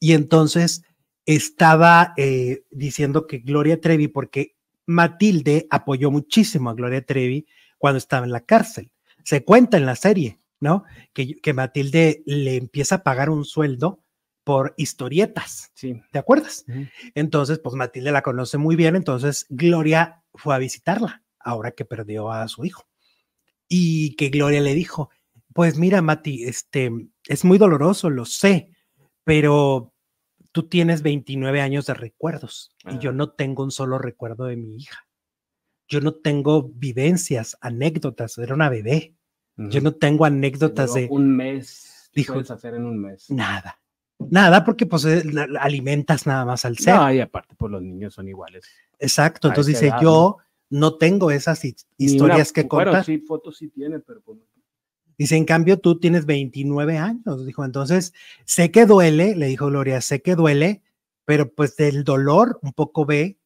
Y 0.00 0.14
entonces 0.14 0.82
estaba 1.26 2.12
eh, 2.16 2.64
diciendo 2.70 3.26
que 3.26 3.38
Gloria 3.38 3.80
Trevi, 3.80 4.08
porque 4.08 4.56
Matilde 4.90 5.68
apoyó 5.70 6.10
muchísimo 6.10 6.68
a 6.68 6.74
Gloria 6.74 7.04
Trevi 7.04 7.46
cuando 7.78 7.98
estaba 7.98 8.26
en 8.26 8.32
la 8.32 8.40
cárcel. 8.40 8.90
Se 9.22 9.44
cuenta 9.44 9.76
en 9.76 9.86
la 9.86 9.94
serie, 9.94 10.38
¿no? 10.58 10.82
Que, 11.12 11.36
que 11.40 11.54
Matilde 11.54 12.24
le 12.26 12.56
empieza 12.56 12.96
a 12.96 13.02
pagar 13.04 13.30
un 13.30 13.44
sueldo 13.44 14.02
por 14.42 14.74
historietas. 14.76 15.70
Sí. 15.74 16.02
¿Te 16.10 16.18
acuerdas? 16.18 16.64
Entonces, 17.14 17.60
pues 17.60 17.76
Matilde 17.76 18.10
la 18.10 18.22
conoce 18.22 18.58
muy 18.58 18.74
bien, 18.74 18.96
entonces 18.96 19.46
Gloria 19.48 20.24
fue 20.34 20.56
a 20.56 20.58
visitarla 20.58 21.22
ahora 21.38 21.70
que 21.70 21.84
perdió 21.84 22.32
a 22.32 22.48
su 22.48 22.64
hijo. 22.64 22.88
Y 23.68 24.16
que 24.16 24.28
Gloria 24.30 24.60
le 24.60 24.74
dijo, 24.74 25.10
pues 25.54 25.78
mira, 25.78 26.02
Mati, 26.02 26.44
este, 26.44 26.90
es 27.28 27.44
muy 27.44 27.58
doloroso, 27.58 28.10
lo 28.10 28.24
sé, 28.24 28.72
pero 29.22 29.94
tú 30.52 30.64
tienes 30.68 31.02
29 31.02 31.60
años 31.60 31.86
de 31.86 31.94
recuerdos 31.94 32.74
y 32.90 32.98
yo 32.98 33.12
no 33.12 33.30
tengo 33.30 33.62
un 33.62 33.70
solo 33.70 33.98
recuerdo 33.98 34.44
de 34.46 34.56
mi 34.56 34.76
hija. 34.76 35.06
Yo 35.88 36.00
no 36.00 36.14
tengo 36.14 36.70
vivencias, 36.74 37.56
anécdotas, 37.60 38.38
era 38.38 38.54
una 38.54 38.68
bebé. 38.68 39.14
Yo 39.56 39.78
Ujú. 39.78 39.80
no 39.84 39.92
tengo 39.94 40.24
anécdotas 40.24 40.94
de 40.94 41.08
un 41.10 41.36
mes. 41.36 42.08
¿qué 42.12 42.20
Dijo- 42.22 42.32
puedes 42.34 42.50
hacer 42.50 42.74
en 42.74 42.86
un 42.86 42.98
mes? 43.00 43.30
nada. 43.30 43.76
Nada, 44.18 44.64
porque 44.64 44.84
pues 44.84 45.04
eh, 45.06 45.22
alimentas 45.58 46.26
nada 46.26 46.44
más 46.44 46.64
al 46.66 46.76
ser. 46.76 46.94
No, 46.94 47.10
y 47.12 47.20
aparte, 47.20 47.54
pues 47.56 47.72
los 47.72 47.80
niños 47.82 48.12
son 48.12 48.28
iguales. 48.28 48.66
Exacto, 48.98 49.48
entonces 49.48 49.74
dice, 49.74 49.86
edad, 49.88 50.02
yo 50.02 50.36
no 50.68 50.98
tengo 50.98 51.30
esas 51.30 51.64
hi- 51.64 51.74
Ni 51.98 52.04
una- 52.06 52.12
historias 52.12 52.52
que 52.52 52.64
bueno, 52.64 52.90
contar. 52.90 53.04
sí, 53.06 53.18
fotos 53.18 53.56
sí 53.56 53.68
tiene, 53.70 53.98
pero 54.00 54.20
pues, 54.20 54.38
Dice, 55.20 55.36
en 55.36 55.44
cambio, 55.44 55.78
tú 55.78 56.00
tienes 56.00 56.24
29 56.24 56.96
años. 56.96 57.44
Dijo, 57.44 57.62
entonces, 57.62 58.14
sé 58.46 58.70
que 58.70 58.86
duele, 58.86 59.36
le 59.36 59.48
dijo 59.48 59.66
Gloria, 59.66 60.00
sé 60.00 60.22
que 60.22 60.34
duele, 60.34 60.80
pero 61.26 61.52
pues 61.52 61.76
del 61.76 62.04
dolor 62.04 62.58
un 62.62 62.72
poco 62.72 63.04
ve 63.04 63.36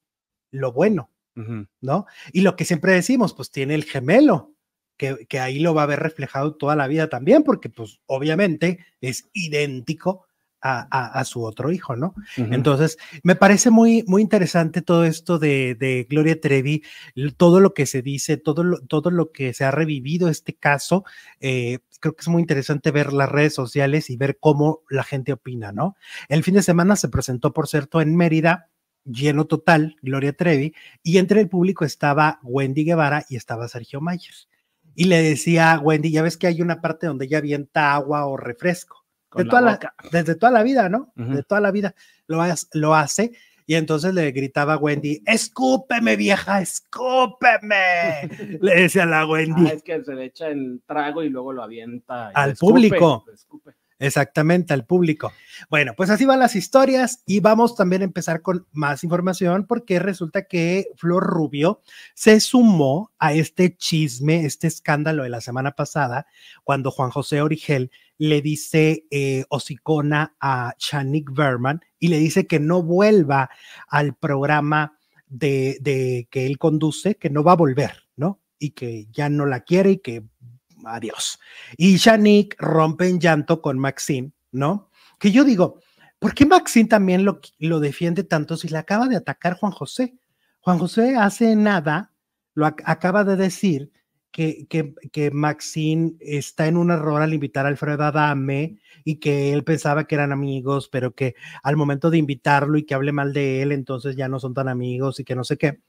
lo 0.52 0.73
bueno. 0.73 1.11
¿no? 1.35 2.07
Y 2.33 2.43
lo 2.43 2.54
que 2.54 2.64
siempre 2.64 2.93
decimos, 2.93 3.35
pues 3.35 3.50
tiene 3.50 3.75
el 3.75 3.83
gemelo, 3.83 4.52
que, 4.97 5.26
que 5.28 5.40
ahí 5.40 5.59
lo 5.59 5.75
va 5.75 5.83
a 5.83 5.87
ver 5.87 5.99
reflejado 5.99 6.54
toda 6.54 6.76
la 6.76 6.87
vida 6.87 7.09
también, 7.09 7.43
porque 7.43 7.71
pues 7.71 7.99
obviamente 8.07 8.78
es 9.00 9.28
idéntico 9.33 10.28
a, 10.66 10.88
a- 10.90 11.21
a 11.21 11.25
su 11.26 11.44
otro 11.44 11.71
hijo, 11.71 11.94
¿no? 11.94 12.14
Entonces, 12.37 12.97
me 13.23 13.37
parece 13.37 13.68
muy, 13.71 14.02
muy 14.06 14.23
interesante 14.23 14.80
todo 14.80 15.04
esto 15.04 15.38
de, 15.38 15.75
de 15.75 16.06
Gloria 16.09 16.40
Trevi, 16.40 16.83
todo 17.37 17.61
lo 17.61 17.75
que 17.75 17.85
se 17.85 18.00
dice, 18.00 18.38
todo 18.38 18.64
lo, 18.64 18.80
todo 18.80 19.11
lo 19.11 19.30
que 19.30 19.52
se 19.52 19.64
ha 19.64 19.71
revivido 19.71 20.28
este 20.30 20.54
caso. 20.54 21.04
eh, 21.40 21.78
creo 22.00 22.14
que 22.16 22.23
es 22.23 22.28
muy 22.28 22.40
interesante 22.42 22.90
ver 22.90 23.12
las 23.12 23.28
redes 23.30 23.54
sociales 23.54 24.11
y 24.11 24.16
ver 24.16 24.38
cómo 24.40 24.83
la 24.90 25.04
gente 25.04 25.33
opina, 25.33 25.71
¿no? 25.73 25.97
El 26.28 26.42
fin 26.42 26.54
de 26.54 26.62
semana 26.62 26.97
se 26.97 27.09
presentó, 27.09 27.52
por 27.52 27.68
cierto, 27.68 28.00
en 28.00 28.16
Mérida, 28.16 28.68
lleno 29.04 29.44
total, 29.47 29.97
Gloria 30.02 30.33
Trevi, 30.35 30.75
y 31.02 31.18
entre 31.18 31.40
el 31.40 31.49
público 31.50 31.85
estaba 31.85 32.40
Wendy 32.42 32.85
Guevara 32.85 33.25
y 33.28 33.37
estaba 33.37 33.68
Sergio 33.68 34.00
Mayer. 34.00 34.35
Y 34.94 35.04
le 35.04 35.23
decía 35.23 35.73
a 35.73 35.78
Wendy, 35.80 36.11
ya 36.11 36.23
ves 36.23 36.37
que 36.37 36.47
hay 36.47 36.62
una 36.62 36.80
parte 36.80 37.06
donde 37.06 37.25
ella 37.26 37.38
avienta 37.38 37.94
agua 37.94 38.26
o 38.26 38.37
refresco 38.37 39.03
de 39.38 39.45
la 39.45 39.50
toda 39.50 39.61
la- 39.62 39.95
desde 40.11 40.35
toda 40.35 40.53
la 40.53 40.62
vida, 40.62 40.88
¿no? 40.88 41.12
De 41.17 41.43
toda 41.43 41.61
la 41.61 41.71
vida 41.71 41.95
lo, 42.26 42.41
has- 42.43 42.69
lo 42.73 42.95
hace. 42.95 43.33
Y 43.67 43.76
entonces 43.76 44.12
le 44.12 44.31
gritaba 44.33 44.75
a 44.75 44.76
Wendy, 44.76 45.23
escúpeme 45.25 46.17
vieja, 46.17 46.61
escúpeme. 46.61 48.29
le 48.61 48.75
decía 48.83 49.05
a 49.05 49.07
la 49.07 49.26
Wendy. 49.26 49.67
Ah, 49.69 49.73
es 49.73 49.83
que 49.83 50.05
se 50.05 50.14
le 50.14 50.26
echa 50.26 50.49
el 50.49 50.83
trago 50.87 51.23
y 51.23 51.29
luego 51.31 51.53
lo 51.53 51.62
avienta. 51.62 52.29
Al 52.29 52.50
escupe, 52.53 52.73
público. 52.73 53.25
escupe. 53.33 53.73
Exactamente, 53.99 54.75
al 54.75 54.87
público. 54.87 55.33
Bueno, 55.71 55.95
pues 55.97 56.11
así 56.11 56.25
van 56.25 56.41
las 56.41 56.57
historias 56.57 57.23
y 57.27 57.41
vamos 57.41 57.77
también 57.77 58.03
a 58.03 58.07
empezar 58.07 58.43
con 58.43 58.67
más 58.73 59.05
información 59.05 59.67
porque 59.67 60.01
resulta 60.01 60.47
que 60.47 60.89
Flor 60.97 61.25
Rubio 61.25 61.81
se 62.15 62.41
sumó 62.41 63.13
a 63.19 63.33
este 63.35 63.77
chisme, 63.77 64.45
este 64.47 64.67
escándalo 64.67 65.23
de 65.23 65.29
la 65.29 65.41
semana 65.41 65.73
pasada, 65.73 66.27
cuando 66.65 66.91
Juan 66.91 67.11
José 67.11 67.41
Origel 67.41 67.93
le 68.19 68.43
dice 68.43 69.07
eh, 69.11 69.45
hocicona 69.49 70.37
a 70.41 70.75
Shanik 70.79 71.33
Berman 71.33 71.81
y 71.99 72.09
le 72.09 72.19
dice 72.19 72.47
que 72.47 72.61
no 72.61 72.83
vuelva 72.83 73.51
al 73.89 74.15
programa 74.15 74.99
de, 75.27 75.79
de 75.81 76.29
que 76.31 76.47
él 76.47 76.59
conduce, 76.59 77.17
que 77.17 77.31
no 77.31 77.45
va 77.45 77.53
a 77.53 77.57
volver, 77.57 78.05
¿no? 78.17 78.41
Y 78.59 78.71
que 78.71 79.07
ya 79.13 79.29
no 79.29 79.47
la 79.47 79.61
quiere 79.61 79.93
y 79.93 79.99
que 79.99 80.25
adiós. 80.87 81.38
Y 81.76 81.97
Shanik 81.97 82.57
rompe 82.59 83.09
en 83.09 83.21
llanto 83.21 83.61
con 83.61 83.79
Maxine, 83.79 84.33
¿no? 84.53 84.91
Que 85.19 85.31
yo 85.31 85.45
digo, 85.45 85.81
¿por 86.19 86.35
qué 86.35 86.47
Maxine 86.47 86.88
también 86.88 87.25
lo, 87.25 87.41
lo 87.59 87.81
defiende 87.81 88.25
tanto 88.25 88.57
si 88.57 88.69
le 88.69 88.79
acaba 88.79 89.09
de 89.09 89.17
atacar 89.17 89.55
Juan 89.55 89.73
José? 89.73 90.14
Juan 90.61 90.79
José 90.79 91.17
hace 91.17 91.57
nada, 91.57 92.12
lo 92.55 92.67
ac- 92.67 92.83
acaba 92.85 93.25
de 93.25 93.37
decir 93.37 93.91
que, 94.31 94.67
que, 94.69 94.95
que 95.12 95.31
Maxine 95.31 96.14
está 96.19 96.67
en 96.67 96.76
un 96.76 96.91
error 96.91 97.23
al 97.23 97.35
invitar 97.35 97.67
a 97.67 97.69
Alfredo 97.69 98.03
Adame 98.03 98.81
y 99.05 99.21
que 99.21 99.53
él 99.53 99.62
pensaba 99.62 100.07
que 100.09 100.17
eran 100.17 100.33
amigos, 100.33 100.88
pero 100.88 101.14
que 101.14 101.35
al 101.62 101.76
momento 101.76 102.11
de 102.11 102.19
invitarlo 102.19 102.76
y 102.79 102.85
que 102.85 102.95
hable 102.95 103.12
mal 103.12 103.33
de 103.33 103.62
él, 103.62 103.71
entonces 103.71 104.17
ya 104.17 104.26
no 104.29 104.41
son 104.41 104.53
tan 104.55 104.69
amigos 104.69 105.21
y 105.21 105.25
que 105.25 105.37
no 105.37 105.45
sé 105.45 105.57
qué. 105.57 105.81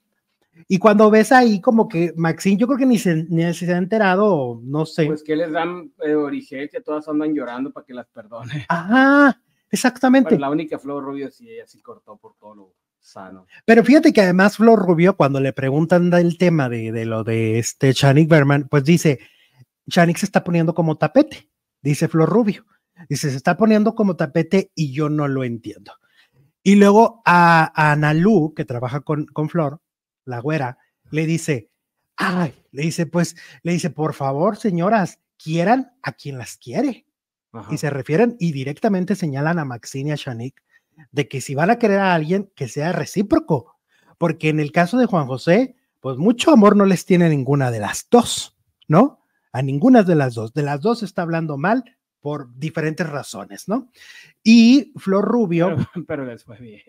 Y 0.68 0.80
cuando 0.80 1.10
ves 1.12 1.32
ahí 1.32 1.62
como 1.62 1.88
que 1.88 2.14
Maxine, 2.16 2.58
yo 2.58 2.68
creo 2.68 2.80
que 2.80 2.86
ni 2.86 2.98
se, 2.98 3.26
ni 3.30 3.54
se 3.54 3.74
ha 3.74 3.78
enterado, 3.78 4.60
no 4.64 4.86
sé. 4.86 5.06
Pues 5.06 5.24
que 5.24 5.36
les 5.36 5.52
dan 5.52 5.92
eh, 6.04 6.16
origen, 6.16 6.70
que 6.72 6.82
todas 6.82 7.08
andan 7.08 7.34
llorando 7.34 7.72
para 7.72 7.86
que 7.86 7.94
las 7.94 8.08
perdone. 8.08 8.66
Ajá, 8.70 9.42
exactamente. 9.70 10.30
Bueno, 10.30 10.42
la 10.42 10.50
única 10.50 10.80
Flor 10.80 11.04
Rubio 11.04 11.30
sí, 11.30 11.50
ella 11.50 11.68
sí 11.68 11.82
cortó 11.82 12.18
por 12.18 12.36
todo 12.36 12.56
lo 12.56 12.74
sano. 13.00 13.46
Pero 13.66 13.84
fíjate 13.84 14.12
que 14.14 14.22
además 14.22 14.58
Flor 14.58 14.80
Rubio, 14.80 15.16
cuando 15.16 15.40
le 15.40 15.54
preguntan 15.54 16.10
del 16.10 16.38
tema 16.38 16.70
de, 16.70 16.92
de 16.92 17.06
lo 17.06 17.24
de 17.24 17.60
este 17.60 17.94
Chanik 17.94 18.30
Berman, 18.30 18.68
pues 18.70 18.84
dice, 18.84 19.20
Chanik 19.90 20.18
se 20.18 20.26
está 20.26 20.44
poniendo 20.44 20.74
como 20.74 20.98
tapete, 20.98 21.50
dice 21.82 22.08
Flor 22.08 22.30
Rubio. 22.30 22.66
Dice, 23.10 23.30
se 23.30 23.36
está 23.36 23.58
poniendo 23.58 23.94
como 23.94 24.16
tapete 24.16 24.72
y 24.74 24.94
yo 24.94 25.10
no 25.10 25.28
lo 25.28 25.44
entiendo. 25.44 25.92
Y 26.64 26.76
luego 26.76 27.22
a, 27.26 27.72
a 27.76 27.92
Analu, 27.92 28.54
que 28.56 28.66
trabaja 28.66 29.02
con, 29.02 29.26
con 29.26 29.50
Flor, 29.50 29.82
la 30.26 30.40
güera, 30.40 30.78
le 31.12 31.26
dice, 31.26 31.70
ay, 32.18 32.54
le 32.72 32.84
dice, 32.84 33.06
pues, 33.06 33.36
le 33.64 33.74
dice, 33.74 33.90
por 33.90 34.14
favor, 34.14 34.58
señoras, 34.58 35.20
quieran 35.38 35.94
a 36.02 36.14
quien 36.14 36.38
las 36.38 36.58
quiere. 36.58 37.06
Ajá. 37.52 37.74
Y 37.74 37.78
se 37.78 37.90
refieren 37.90 38.36
y 38.40 38.52
directamente 38.52 39.16
señalan 39.16 39.60
a 39.60 39.66
Maxine 39.66 40.10
y 40.10 40.14
a 40.14 40.16
Shanik 40.16 40.62
de 41.12 41.28
que 41.28 41.42
si 41.42 41.56
van 41.56 41.70
a 41.70 41.80
querer 41.80 42.00
a 42.00 42.14
alguien, 42.14 42.52
que 42.56 42.68
sea 42.68 42.92
recíproco. 42.92 43.76
Porque 44.18 44.50
en 44.50 44.60
el 44.60 44.72
caso 44.72 44.98
de 44.98 45.06
Juan 45.06 45.28
José, 45.28 45.76
pues 46.00 46.18
mucho 46.18 46.52
amor 46.52 46.76
no 46.76 46.86
les 46.86 47.06
tiene 47.06 47.30
ninguna 47.30 47.72
de 47.72 47.80
las 47.80 48.08
dos, 48.10 48.58
¿no? 48.88 49.22
A 49.52 49.62
ninguna 49.62 50.04
de 50.04 50.16
las 50.16 50.36
dos. 50.36 50.54
De 50.54 50.64
las 50.64 50.82
dos 50.82 51.04
está 51.04 51.22
hablando 51.22 51.58
mal 51.58 51.84
por 52.20 52.54
diferentes 52.58 53.08
razones, 53.08 53.68
¿no? 53.68 53.92
Y 54.44 54.94
Flor 54.98 55.26
Rubio, 55.26 55.76
Pero, 55.94 56.06
pero 56.08 56.26
les 56.26 56.44
fue 56.44 56.58
bien. 56.58 56.82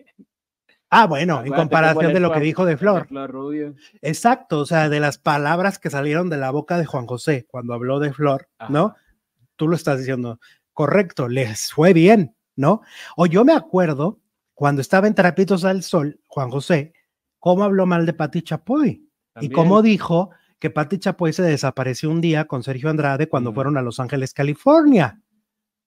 Ah, 0.89 1.05
bueno, 1.07 1.43
en 1.43 1.53
comparación 1.53 2.13
de 2.13 2.19
lo 2.19 2.31
que 2.31 2.39
dijo 2.39 2.65
de 2.65 2.77
Flor. 2.77 3.07
Flor 3.07 3.31
Rubio. 3.31 3.75
Exacto, 4.01 4.59
o 4.59 4.65
sea, 4.65 4.89
de 4.89 4.99
las 4.99 5.17
palabras 5.17 5.79
que 5.79 5.89
salieron 5.89 6.29
de 6.29 6.37
la 6.37 6.51
boca 6.51 6.77
de 6.77 6.85
Juan 6.85 7.05
José 7.05 7.45
cuando 7.49 7.73
habló 7.73 7.99
de 7.99 8.13
Flor, 8.13 8.49
¿no? 8.69 8.95
Tú 9.55 9.67
lo 9.67 9.75
estás 9.75 9.99
diciendo, 9.99 10.39
correcto, 10.73 11.27
les 11.27 11.71
fue 11.71 11.93
bien, 11.93 12.35
¿no? 12.55 12.81
O 13.15 13.25
yo 13.25 13.43
me 13.43 13.53
acuerdo 13.53 14.19
cuando 14.53 14.81
estaba 14.81 15.07
en 15.07 15.13
Terapitos 15.15 15.65
al 15.65 15.83
Sol, 15.83 16.19
Juan 16.27 16.49
José, 16.49 16.93
cómo 17.39 17.63
habló 17.63 17.85
mal 17.85 18.05
de 18.05 18.13
Pati 18.13 18.41
Chapoy 18.41 19.07
y 19.39 19.49
cómo 19.49 19.81
dijo 19.81 20.31
que 20.59 20.69
Pati 20.71 20.97
Chapoy 20.97 21.33
se 21.33 21.43
desapareció 21.43 22.09
un 22.09 22.21
día 22.21 22.45
con 22.45 22.63
Sergio 22.63 22.89
Andrade 22.89 23.29
cuando 23.29 23.53
fueron 23.53 23.77
a 23.77 23.81
Los 23.83 23.99
Ángeles, 23.99 24.33
California, 24.33 25.21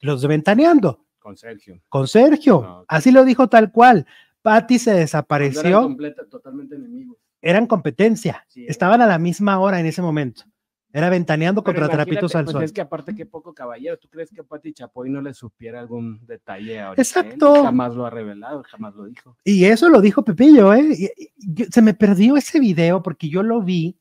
los 0.00 0.23
de 0.23 0.28
Ventaneando, 0.28 1.04
Con 1.19 1.37
Sergio. 1.37 1.80
con 1.88 2.07
Sergio, 2.07 2.62
Ah, 2.64 2.85
así 2.88 3.11
lo 3.11 3.25
dijo 3.25 3.49
tal 3.49 3.73
cual. 3.73 4.07
Pati 4.42 4.78
se 4.78 4.85
Cuando 4.85 4.97
eran 4.97 5.04
desapareció, 5.04 5.82
completa- 5.82 6.25
totalmente 6.28 6.75
enemigos. 6.76 7.16
eran 7.42 7.66
competencia, 7.66 8.44
Sí, 8.49 8.66
estaban 8.68 9.00
a 9.00 9.06
la 9.06 9.18
misma 9.18 9.59
hora 9.59 9.80
en 9.80 9.87
ese 9.87 10.02
momento. 10.02 10.44
Era 10.92 11.09
ventaneando 11.09 11.62
Pero 11.62 11.78
contra 11.78 11.94
Trapitos 11.94 12.35
al 12.35 12.44
pues, 12.47 12.52
Sol. 12.52 12.64
Es 12.64 12.73
que 12.73 12.80
aparte 12.80 13.14
que 13.14 13.25
poco 13.25 13.54
caballero, 13.54 13.97
¿tú 13.97 14.09
crees 14.09 14.28
que 14.32 14.42
Pati 14.42 14.73
Chapoy 14.73 15.09
no 15.09 15.23
le 15.23 15.32
supiera 15.35 15.78
algún 15.78 16.26
detalle 16.26 16.80
a 16.80 16.90
Origel? 16.90 17.02
Exacto. 17.04 17.62
Jamás 17.62 17.94
lo 17.94 18.06
ha 18.06 18.11
revelado, 18.11 18.64
jamás 18.64 18.97
lo 18.97 19.04
dijo. 19.04 19.37
Y 19.44 19.66
eso 19.66 19.88
lo 19.88 20.00
dijo 20.00 20.25
Pepillo, 20.25 20.75
¿eh? 20.75 20.88
Y- 20.99 21.04
y- 21.16 21.30
yo- 21.38 21.66
se 21.70 21.80
me 21.80 21.94
perdió 21.94 22.37
ese 22.37 22.59
video 22.59 23.04
porque 23.04 23.28
yo 23.28 23.44
lo 23.44 23.62
vi 23.62 24.00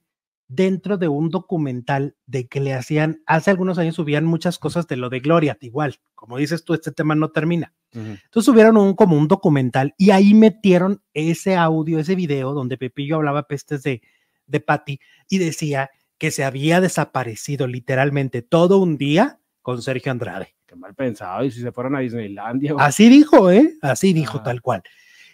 dentro 0.49 0.97
de 0.97 1.07
un 1.07 1.29
documental 1.29 2.15
de 2.25 2.47
que 2.47 2.59
le 2.59 2.73
hacían, 2.73 3.21
hace 3.27 3.51
algunos 3.51 3.77
años 3.77 3.95
subían 3.95 4.25
muchas 4.25 4.57
cosas 4.59 4.87
de 4.87 4.97
lo 4.97 5.09
de 5.09 5.19
Gloria, 5.21 5.57
igual, 5.61 5.95
como 6.15 6.37
dices 6.37 6.65
tú, 6.65 6.73
este 6.73 6.91
tema 6.91 7.15
no 7.15 7.29
termina. 7.29 7.71
Entonces 7.93 8.45
subieron 8.45 8.75
un, 8.77 8.93
como 8.95 9.15
un 9.15 9.27
documental 9.27 9.93
y 9.97 10.09
ahí 10.11 10.33
metieron 10.33 11.01
ese 11.13 11.55
audio, 11.55 11.99
ese 11.99 12.15
video 12.15 12.53
donde 12.53 12.77
Pepillo 12.77 13.15
hablaba 13.15 13.43
pestes 13.47 13.81
de, 13.83 14.01
de 14.47 14.59
Patty 14.59 14.99
y 15.29 15.37
decía 15.37 15.89
que 16.17 16.31
se 16.31 16.43
había 16.43 16.81
desaparecido 16.81 17.65
literalmente 17.67 18.41
todo 18.41 18.79
un 18.79 18.97
día 18.97 19.39
con 19.61 19.81
Sergio 19.81 20.11
Andrade. 20.11 20.55
Qué 20.65 20.75
mal 20.75 20.93
pensado. 20.93 21.43
Y 21.45 21.51
si 21.51 21.61
se 21.61 21.71
fueron 21.71 21.95
a 21.95 21.99
Disneylandia. 21.99 22.75
o- 22.75 22.79
Así 22.79 23.07
dijo, 23.09 23.49
¿eh? 23.51 23.75
Así 23.81 24.13
dijo 24.13 24.39
Ah. 24.39 24.43
tal 24.43 24.61
cual. 24.61 24.83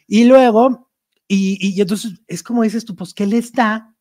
Y 0.08 0.26
luego, 0.26 0.90
y, 1.28 1.58
y 1.76 1.82
entonces 1.82 2.22
es 2.28 2.44
como 2.44 2.64
dices 2.64 2.86
tú, 2.86 2.96
pues, 2.96 3.14
¿qué 3.14 3.26
les 3.26 3.52
da? 3.52 3.95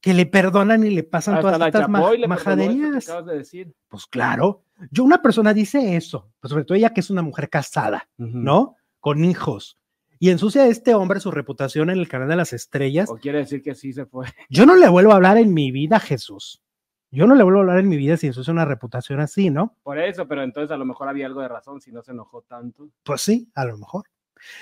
Que 0.00 0.14
le 0.14 0.24
perdonan 0.26 0.84
y 0.84 0.90
le 0.90 1.02
pasan 1.02 1.34
Hasta 1.36 1.52
todas 1.52 1.66
estas 1.68 1.88
ma- 1.88 2.10
majaderías. 2.26 3.08
acabas 3.08 3.26
de 3.26 3.36
decir. 3.38 3.74
Pues 3.88 4.06
claro, 4.06 4.64
yo 4.90 5.04
una 5.04 5.20
persona 5.20 5.52
dice 5.52 5.96
eso, 5.96 6.30
pues 6.40 6.50
sobre 6.50 6.64
todo 6.64 6.76
ella 6.76 6.94
que 6.94 7.00
es 7.00 7.10
una 7.10 7.22
mujer 7.22 7.50
casada, 7.50 8.08
¿no? 8.16 8.76
Con 8.98 9.24
hijos. 9.24 9.76
Y 10.18 10.30
ensucia 10.30 10.62
a 10.62 10.66
este 10.66 10.94
hombre 10.94 11.20
su 11.20 11.30
reputación 11.30 11.90
en 11.90 11.98
el 11.98 12.08
canal 12.08 12.28
de 12.28 12.36
las 12.36 12.52
estrellas. 12.52 13.08
O 13.10 13.16
quiere 13.18 13.38
decir 13.38 13.62
que 13.62 13.74
sí 13.74 13.92
se 13.92 14.06
fue. 14.06 14.26
Yo 14.50 14.66
no 14.66 14.76
le 14.76 14.88
vuelvo 14.88 15.12
a 15.12 15.16
hablar 15.16 15.36
en 15.38 15.52
mi 15.54 15.70
vida 15.70 15.96
a 15.96 16.00
Jesús. 16.00 16.62
Yo 17.10 17.26
no 17.26 17.34
le 17.34 17.42
vuelvo 17.42 17.58
a 17.58 17.62
hablar 17.62 17.78
en 17.80 17.88
mi 17.88 17.96
vida 17.96 18.16
si 18.16 18.28
ensucia 18.28 18.52
una 18.52 18.64
reputación 18.64 19.18
así, 19.20 19.50
¿no? 19.50 19.76
Por 19.82 19.98
eso, 19.98 20.28
pero 20.28 20.42
entonces 20.44 20.70
a 20.70 20.76
lo 20.76 20.84
mejor 20.84 21.08
había 21.08 21.26
algo 21.26 21.40
de 21.40 21.48
razón 21.48 21.80
si 21.80 21.90
no 21.90 22.02
se 22.02 22.12
enojó 22.12 22.42
tanto. 22.42 22.88
Pues 23.02 23.20
sí, 23.22 23.50
a 23.54 23.64
lo 23.64 23.76
mejor. 23.78 24.04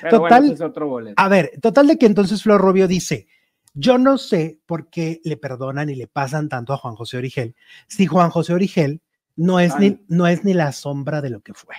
Pero 0.01 0.19
Total- 0.23 0.41
bueno, 0.41 0.45
ese 0.47 0.55
es 0.55 0.61
otro 0.71 0.89
boleto. 0.89 1.15
A 1.23 1.29
ver, 1.29 1.53
total 1.61 1.87
de 1.89 1.99
que 1.99 2.07
entonces 2.07 2.43
Flor 2.43 2.61
Rubio 2.61 2.89
dice, 2.89 3.27
yo 3.75 3.99
no 3.99 4.19
sé 4.19 4.59
por 4.67 4.89
qué 4.91 5.21
le 5.25 5.37
perdonan 5.37 5.91
y 5.91 5.95
le 5.95 6.07
pasan 6.07 6.49
tanto 6.49 6.73
a 6.73 6.77
Juan 6.79 6.95
José 6.95 7.17
Origel, 7.19 7.55
si 7.87 8.07
Juan 8.07 8.31
José 8.31 8.55
Origel 8.55 9.01
no 9.37 9.61
es, 9.61 9.79
ni, 9.79 10.01
no 10.09 10.27
es 10.27 10.45
ni 10.45 10.53
la 10.55 10.73
sombra 10.73 11.21
de 11.21 11.31
lo 11.31 11.41
que 11.41 11.55
fue. 11.55 11.77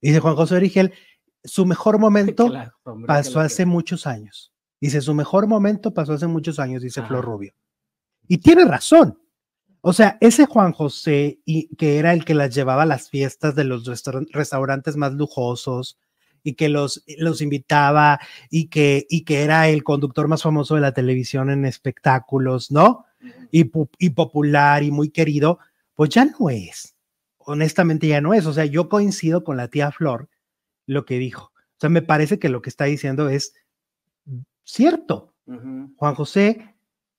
Dice 0.00 0.20
Juan 0.20 0.34
José 0.34 0.56
Origel, 0.56 0.92
su 1.44 1.66
mejor 1.66 1.98
momento 1.98 2.50
pasó 3.06 3.40
hace 3.40 3.64
muchos 3.64 4.06
años. 4.06 4.52
Dice, 4.80 5.00
su 5.00 5.14
mejor 5.14 5.46
momento 5.46 5.94
pasó 5.94 6.14
hace 6.14 6.26
muchos 6.26 6.58
años, 6.58 6.82
dice 6.82 7.00
Ajá. 7.00 7.08
Flor 7.08 7.24
Rubio. 7.24 7.54
Y 8.28 8.38
tiene 8.38 8.64
razón. 8.64 9.18
O 9.80 9.92
sea, 9.92 10.16
ese 10.20 10.46
Juan 10.46 10.72
José, 10.72 11.38
y, 11.44 11.74
que 11.76 11.98
era 11.98 12.12
el 12.12 12.24
que 12.24 12.34
las 12.34 12.54
llevaba 12.54 12.82
a 12.82 12.86
las 12.86 13.08
fiestas 13.10 13.54
de 13.54 13.64
los 13.64 13.86
restauran- 13.86 14.26
restaurantes 14.32 14.96
más 14.96 15.12
lujosos 15.12 15.98
y 16.44 16.54
que 16.54 16.68
los, 16.68 17.02
los 17.18 17.40
invitaba 17.40 18.20
y 18.50 18.68
que, 18.68 19.06
y 19.08 19.24
que 19.24 19.42
era 19.42 19.68
el 19.68 19.82
conductor 19.82 20.28
más 20.28 20.42
famoso 20.42 20.76
de 20.76 20.82
la 20.82 20.92
televisión 20.92 21.50
en 21.50 21.64
espectáculos, 21.64 22.70
¿no? 22.70 23.06
Y, 23.50 23.72
y 23.98 24.10
popular 24.10 24.82
y 24.82 24.90
muy 24.90 25.08
querido, 25.08 25.58
pues 25.94 26.10
ya 26.10 26.26
no 26.26 26.50
es. 26.50 26.94
Honestamente 27.38 28.06
ya 28.06 28.20
no 28.20 28.34
es. 28.34 28.46
O 28.46 28.52
sea, 28.52 28.66
yo 28.66 28.90
coincido 28.90 29.42
con 29.42 29.56
la 29.56 29.68
tía 29.68 29.90
Flor 29.90 30.28
lo 30.86 31.06
que 31.06 31.18
dijo. 31.18 31.52
O 31.54 31.80
sea, 31.80 31.88
me 31.88 32.02
parece 32.02 32.38
que 32.38 32.50
lo 32.50 32.60
que 32.60 32.70
está 32.70 32.84
diciendo 32.84 33.30
es 33.30 33.54
cierto. 34.62 35.34
Juan 35.96 36.14
José 36.14 36.74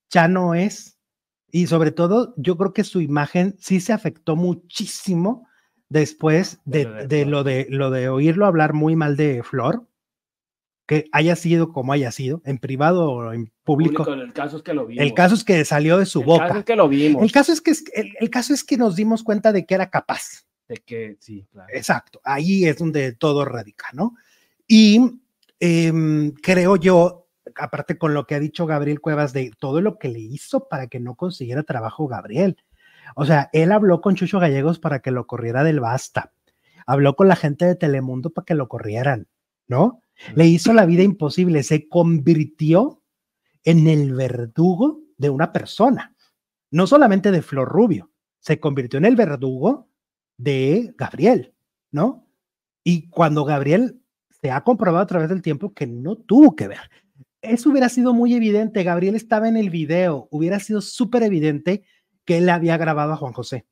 ya 0.09 0.27
no 0.27 0.53
es. 0.53 0.97
Y 1.51 1.67
sobre 1.67 1.91
todo, 1.91 2.33
yo 2.37 2.57
creo 2.57 2.73
que 2.73 2.83
su 2.83 3.01
imagen 3.01 3.55
sí 3.59 3.79
se 3.79 3.93
afectó 3.93 4.35
muchísimo 4.35 5.47
después 5.89 6.59
de, 6.65 6.85
De 6.85 6.85
lo 6.85 7.07
de 7.07 7.25
lo 7.25 7.43
de 7.43 7.67
lo 7.69 7.91
de 7.91 8.09
oírlo 8.09 8.45
hablar 8.45 8.73
muy 8.73 8.95
mal 8.95 9.15
de 9.15 9.43
Flor, 9.43 9.87
que 10.87 11.05
haya 11.11 11.35
sido 11.35 11.71
como 11.71 11.93
haya 11.93 12.11
sido, 12.11 12.41
en 12.45 12.57
privado 12.57 13.11
o 13.11 13.33
en 13.33 13.51
público. 13.63 14.03
Público, 14.03 14.23
el 14.23 14.33
caso 14.33 14.57
es 14.57 14.63
que 14.63 14.73
lo 14.73 14.85
vimos. 14.85 15.03
El 15.03 15.13
caso 15.13 15.35
es 15.35 15.43
que 15.43 15.65
salió 15.65 15.97
de 15.97 16.05
su 16.05 16.19
El 16.19 16.25
boca. 16.25 16.47
caso 16.47 16.59
es 16.59 16.65
que 16.65 16.75
lo 16.75 16.87
vimos. 16.87 17.23
El 17.23 17.31
caso 17.31 17.51
es 17.51 17.61
que, 17.61 17.73
el 18.19 18.29
caso 18.29 18.53
es 18.53 18.63
que 18.63 18.77
nos 18.77 18.95
dimos 18.95 19.23
cuenta 19.23 19.51
de 19.51 19.65
que 19.65 19.73
era 19.73 19.89
capaz. 19.89 20.45
De 20.67 20.77
que 20.77 21.17
sí, 21.19 21.47
claro. 21.51 21.69
Exacto. 21.73 22.21
Ahí 22.23 22.65
es 22.65 22.77
donde 22.77 23.13
todo 23.13 23.45
radica, 23.45 23.87
¿no? 23.93 24.15
Y 24.67 25.19
em, 25.59 26.31
creo 26.33 26.75
yo, 26.75 27.27
aparte 27.55 27.97
con 27.97 28.13
lo 28.13 28.25
que 28.25 28.35
ha 28.35 28.39
dicho 28.39 28.65
Gabriel 28.65 29.01
Cuevas 29.01 29.33
de 29.33 29.51
todo 29.59 29.81
lo 29.81 29.97
que 29.97 30.09
le 30.09 30.19
hizo 30.19 30.67
para 30.67 30.87
que 30.87 30.99
no 30.99 31.15
consiguiera 31.15 31.63
trabajo 31.63 32.07
Gabriel. 32.07 32.57
O 33.15 33.25
sea, 33.25 33.49
él 33.53 33.71
habló 33.71 34.01
con 34.01 34.15
Chucho 34.15 34.39
Gallegos 34.39 34.79
para 34.79 34.99
que 34.99 35.11
lo 35.11 35.27
corriera 35.27 35.63
del 35.63 35.79
Basta. 35.79 36.33
Habló 36.85 37.15
con 37.15 37.27
la 37.27 37.35
gente 37.35 37.65
de 37.65 37.75
Telemundo 37.75 38.31
para 38.31 38.45
que 38.45 38.55
lo 38.55 38.67
corrieran, 38.67 39.27
¿no? 39.67 40.01
Le 40.35 40.45
hizo 40.47 40.73
la 40.73 40.85
vida 40.85 41.03
imposible. 41.03 41.63
Se 41.63 41.87
convirtió 41.87 43.01
en 43.63 43.87
el 43.87 44.13
verdugo 44.13 45.01
de 45.17 45.29
una 45.29 45.51
persona. 45.51 46.15
No 46.71 46.87
solamente 46.87 47.31
de 47.31 47.41
Flor 47.41 47.67
Rubio, 47.69 48.11
se 48.39 48.59
convirtió 48.59 48.97
en 48.97 49.05
el 49.05 49.15
verdugo 49.15 49.89
de 50.37 50.93
Gabriel, 50.97 51.53
¿no? 51.91 52.27
Y 52.83 53.09
cuando 53.09 53.45
Gabriel 53.45 54.01
se 54.29 54.51
ha 54.51 54.63
comprobado 54.63 55.03
a 55.03 55.07
través 55.07 55.29
del 55.29 55.41
tiempo 55.41 55.73
que 55.73 55.87
no 55.87 56.15
tuvo 56.15 56.55
que 56.55 56.67
ver. 56.67 56.91
Eso 57.41 57.69
hubiera 57.69 57.89
sido 57.89 58.13
muy 58.13 58.33
evidente. 58.33 58.83
Gabriel 58.83 59.15
estaba 59.15 59.47
en 59.47 59.57
el 59.57 59.69
video. 59.69 60.27
Hubiera 60.31 60.59
sido 60.59 60.81
súper 60.81 61.23
evidente 61.23 61.83
que 62.25 62.37
él 62.39 62.49
había 62.49 62.77
grabado 62.77 63.13
a 63.13 63.17
Juan 63.17 63.33
José. 63.33 63.65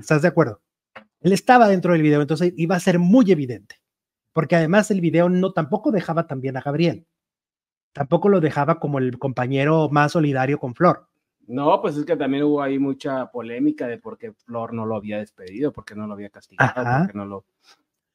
¿Estás 0.00 0.22
de 0.22 0.28
acuerdo? 0.28 0.60
Él 1.20 1.32
estaba 1.32 1.68
dentro 1.68 1.92
del 1.92 2.02
video, 2.02 2.20
entonces 2.20 2.52
iba 2.56 2.74
a 2.76 2.80
ser 2.80 2.98
muy 2.98 3.30
evidente. 3.30 3.76
Porque 4.32 4.56
además 4.56 4.90
el 4.90 5.00
video 5.00 5.28
no 5.28 5.52
tampoco 5.52 5.90
dejaba 5.90 6.26
también 6.26 6.56
a 6.56 6.60
Gabriel. 6.60 7.06
Tampoco 7.92 8.28
lo 8.28 8.40
dejaba 8.40 8.78
como 8.78 8.98
el 8.98 9.18
compañero 9.18 9.88
más 9.90 10.12
solidario 10.12 10.58
con 10.58 10.74
Flor. 10.74 11.06
No, 11.46 11.80
pues 11.80 11.96
es 11.96 12.04
que 12.04 12.16
también 12.16 12.44
hubo 12.44 12.62
ahí 12.62 12.78
mucha 12.78 13.30
polémica 13.30 13.86
de 13.86 13.98
por 13.98 14.18
qué 14.18 14.32
Flor 14.32 14.74
no 14.74 14.84
lo 14.84 14.96
había 14.96 15.18
despedido, 15.18 15.72
por 15.72 15.84
qué 15.84 15.94
no 15.94 16.06
lo 16.06 16.12
había 16.12 16.28
castigado, 16.28 16.70
Ajá. 16.74 16.98
por 17.04 17.12
qué 17.12 17.18
no 17.18 17.24
lo 17.24 17.44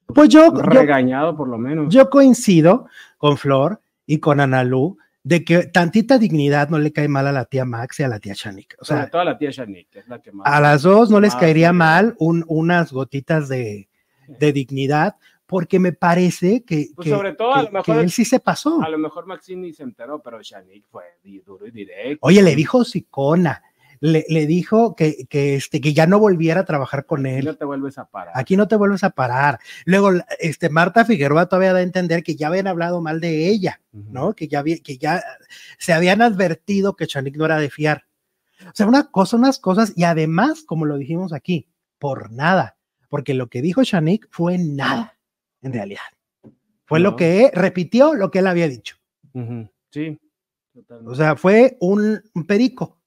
Pues 0.06 0.28
yo, 0.28 0.54
yo, 0.54 0.62
regañado 0.62 1.36
por 1.36 1.48
lo 1.48 1.58
menos. 1.58 1.92
yo 1.92 2.08
coincido 2.08 2.86
con 3.18 3.36
Flor 3.36 3.80
y 4.06 4.18
con 4.20 4.38
Analú 4.40 4.96
de 5.24 5.42
que 5.42 5.64
tantita 5.64 6.18
dignidad 6.18 6.68
no 6.68 6.78
le 6.78 6.92
cae 6.92 7.08
mal 7.08 7.26
a 7.26 7.32
la 7.32 7.46
tía 7.46 7.64
Max 7.64 7.98
y 7.98 8.02
a 8.02 8.08
la 8.08 8.20
tía 8.20 8.34
Chanik. 8.34 8.76
O 8.78 8.84
Sobre 8.84 9.00
sea, 9.02 9.10
todo 9.10 9.22
a 9.22 9.24
la 9.24 9.38
tía 9.38 9.50
que 9.50 9.98
es 9.98 10.06
la 10.08 10.20
que 10.20 10.30
más. 10.32 10.46
a 10.46 10.60
las 10.60 10.82
dos 10.82 11.10
no 11.10 11.18
les 11.18 11.34
caería 11.34 11.72
mal 11.72 12.14
un- 12.18 12.44
unas 12.46 12.92
gotitas 12.92 13.48
de, 13.48 13.88
de 14.28 14.52
dignidad, 14.52 15.16
porque 15.46 15.78
me 15.78 15.92
parece 15.92 16.62
que, 16.62 16.88
Pues 16.94 17.06
que- 17.06 17.10
sobre 17.14 17.32
todo, 17.34 17.54
a 17.54 17.62
lo 17.62 17.70
mejor- 17.70 17.84
que 17.96 18.00
él 18.02 18.10
sí 18.10 18.24
se 18.24 18.38
pasó. 18.38 18.82
A 18.82 18.88
lo 18.90 18.98
mejor 18.98 19.26
Maxine 19.26 19.62
ni 19.62 19.72
se 19.72 19.82
enteró, 19.82 20.20
pero 20.22 20.40
Shanique 20.42 20.86
fue 20.90 21.04
duro 21.44 21.66
y 21.66 21.70
directo. 21.70 22.18
Oye, 22.20 22.42
le 22.42 22.54
dijo 22.54 22.84
sicona, 22.84 23.62
le, 24.04 24.26
le 24.28 24.46
dijo 24.46 24.94
que, 24.94 25.24
que, 25.30 25.54
este, 25.54 25.80
que 25.80 25.94
ya 25.94 26.06
no 26.06 26.18
volviera 26.18 26.60
a 26.60 26.64
trabajar 26.66 27.06
con 27.06 27.24
él. 27.24 27.46
no 27.46 27.56
te 27.56 27.64
vuelves 27.64 27.96
a 27.96 28.04
parar. 28.04 28.34
Aquí 28.36 28.54
no 28.54 28.68
te 28.68 28.76
vuelves 28.76 29.02
a 29.02 29.08
parar. 29.08 29.60
Luego, 29.86 30.10
este, 30.40 30.68
Marta 30.68 31.06
Figueroa 31.06 31.46
todavía 31.46 31.72
da 31.72 31.78
a 31.78 31.82
entender 31.82 32.22
que 32.22 32.36
ya 32.36 32.48
habían 32.48 32.66
hablado 32.66 33.00
mal 33.00 33.18
de 33.18 33.48
ella. 33.48 33.80
¿no? 33.92 34.34
Que 34.34 34.46
ya, 34.46 34.62
que 34.62 34.98
ya 34.98 35.24
se 35.78 35.94
habían 35.94 36.20
advertido 36.20 36.96
que 36.96 37.06
Chanik 37.06 37.34
no 37.38 37.46
era 37.46 37.56
de 37.56 37.70
fiar. 37.70 38.04
O 38.66 38.72
sea, 38.74 38.86
una 38.86 39.10
cosa, 39.10 39.38
unas 39.38 39.58
cosas, 39.58 39.94
y 39.96 40.04
además, 40.04 40.64
como 40.64 40.84
lo 40.84 40.98
dijimos 40.98 41.32
aquí, 41.32 41.66
por 41.98 42.30
nada, 42.30 42.76
porque 43.08 43.32
lo 43.32 43.48
que 43.48 43.62
dijo 43.62 43.84
Chanik 43.84 44.28
fue 44.30 44.58
nada, 44.58 45.16
en 45.62 45.72
realidad. 45.72 46.02
Fue 46.84 47.00
lo 47.00 47.16
que 47.16 47.50
repitió 47.54 48.12
lo 48.12 48.30
que 48.30 48.40
él 48.40 48.48
había 48.48 48.68
dicho. 48.68 48.96
Sí. 49.90 50.18
totalmente. 50.74 51.10
O 51.10 51.14
sea, 51.14 51.36
fue 51.36 51.78
un, 51.80 52.22
un 52.34 52.44
perico. 52.44 52.98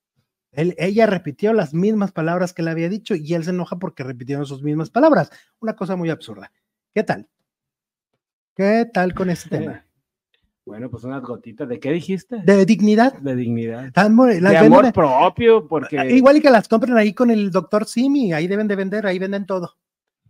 Él- 0.57 0.75
ella 0.79 1.05
repitió 1.05 1.53
las 1.53 1.73
mismas 1.73 2.11
palabras 2.11 2.51
que 2.51 2.63
él 2.63 2.67
había 2.67 2.89
dicho 2.89 3.13
y 3.15 3.33
él 3.35 3.43
se 3.43 3.51
enoja 3.51 3.77
porque 3.77 4.03
repitieron 4.03 4.45
sus 4.45 4.63
mismas 4.63 4.89
palabras. 4.89 5.29
Una 5.59 5.75
cosa 5.75 5.95
muy 5.95 6.09
absurda. 6.09 6.51
¿Qué 6.93 7.03
tal? 7.03 7.27
¿Qué 8.55 8.85
tal 8.91 9.13
con 9.13 9.29
este 9.29 9.49
tema? 9.49 9.83
Bueno, 10.65 10.89
pues 10.89 11.05
unas 11.05 11.21
gotitas. 11.21 11.69
¿De 11.69 11.79
qué 11.79 11.93
dijiste? 11.93 12.41
De 12.43 12.65
dignidad. 12.65 13.13
De 13.19 13.37
dignidad. 13.37 13.89
Tan 13.93 14.17
las 14.17 14.51
de 14.51 14.57
amor 14.57 14.91
propio, 14.91 15.65
porque. 15.65 15.95
Igual 16.13 16.35
y 16.35 16.41
que 16.41 16.49
las 16.49 16.67
compren 16.67 16.97
ahí 16.97 17.13
con 17.13 17.31
el 17.31 17.51
doctor 17.51 17.85
Simi, 17.85 18.33
ahí 18.33 18.47
deben 18.47 18.67
de 18.67 18.75
vender, 18.75 19.07
ahí 19.07 19.17
venden 19.17 19.45
todo. 19.45 19.77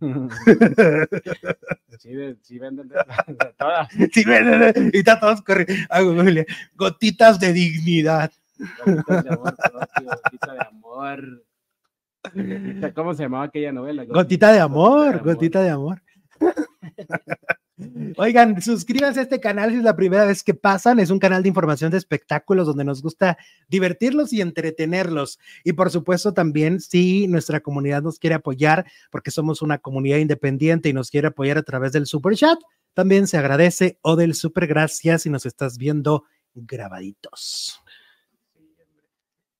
sí, 1.98 2.14
de- 2.14 2.36
sí 2.42 2.58
venden 2.60 2.88
de, 2.88 2.94
de 3.26 3.52
todas. 3.58 3.88
Sí, 4.12 4.22
venden, 4.24 4.90
y 4.92 4.98
está 4.98 5.18
todos 5.18 5.42
corriendo. 5.42 5.72
Ah, 5.90 6.02
Gotitas 6.76 7.40
de 7.40 7.52
dignidad. 7.52 8.30
Gotitas 8.84 9.24
de 9.24 9.30
amor 9.30 9.54
propio, 9.56 10.08
gotita 10.22 10.52
de 10.52 10.60
amor. 10.60 11.44
Gotita- 12.34 12.94
¿Cómo 12.94 13.14
se 13.14 13.22
llamaba 13.22 13.44
aquella 13.44 13.72
novela? 13.72 14.04
Gotita 14.04 14.52
de 14.52 14.60
amor, 14.60 15.22
gotita 15.22 15.62
de 15.62 15.70
amor. 15.70 16.02
Oigan, 18.16 18.60
suscríbanse 18.60 19.20
a 19.20 19.22
este 19.22 19.38
canal 19.38 19.70
si 19.70 19.76
es 19.76 19.84
la 19.84 19.94
primera 19.94 20.24
vez 20.24 20.42
que 20.42 20.52
pasan. 20.52 20.98
Es 20.98 21.10
un 21.10 21.20
canal 21.20 21.44
de 21.44 21.48
información 21.48 21.92
de 21.92 21.96
espectáculos 21.98 22.66
donde 22.66 22.82
nos 22.84 23.00
gusta 23.02 23.38
divertirlos 23.68 24.32
y 24.32 24.40
entretenerlos. 24.40 25.38
Y 25.62 25.74
por 25.74 25.90
supuesto 25.90 26.34
también 26.34 26.80
si 26.80 27.28
nuestra 27.28 27.60
comunidad 27.60 28.02
nos 28.02 28.18
quiere 28.18 28.34
apoyar, 28.34 28.84
porque 29.12 29.30
somos 29.30 29.62
una 29.62 29.78
comunidad 29.78 30.18
independiente 30.18 30.88
y 30.88 30.92
nos 30.92 31.08
quiere 31.10 31.28
apoyar 31.28 31.56
a 31.58 31.62
través 31.62 31.92
del 31.92 32.06
super 32.06 32.34
chat, 32.34 32.58
también 32.94 33.28
se 33.28 33.36
agradece 33.38 33.98
o 34.02 34.16
del 34.16 34.34
super 34.34 34.66
gracias 34.66 35.22
si 35.22 35.30
nos 35.30 35.46
estás 35.46 35.78
viendo 35.78 36.24
grabaditos. 36.54 37.80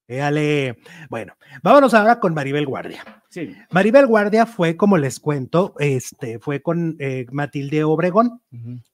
Éale. 0.09 0.79
Bueno, 1.11 1.35
vámonos 1.62 1.92
ahora 1.92 2.18
con 2.18 2.33
Maribel 2.33 2.64
Guardia. 2.64 3.23
Sí. 3.29 3.55
Maribel 3.71 4.07
Guardia 4.07 4.47
fue, 4.47 4.75
como 4.75 4.97
les 4.97 5.21
cuento, 5.21 5.75
este, 5.79 6.38
fue 6.38 6.62
con 6.62 6.97
eh, 6.99 7.27
Matilde 7.31 7.85
Obregón. 7.85 8.40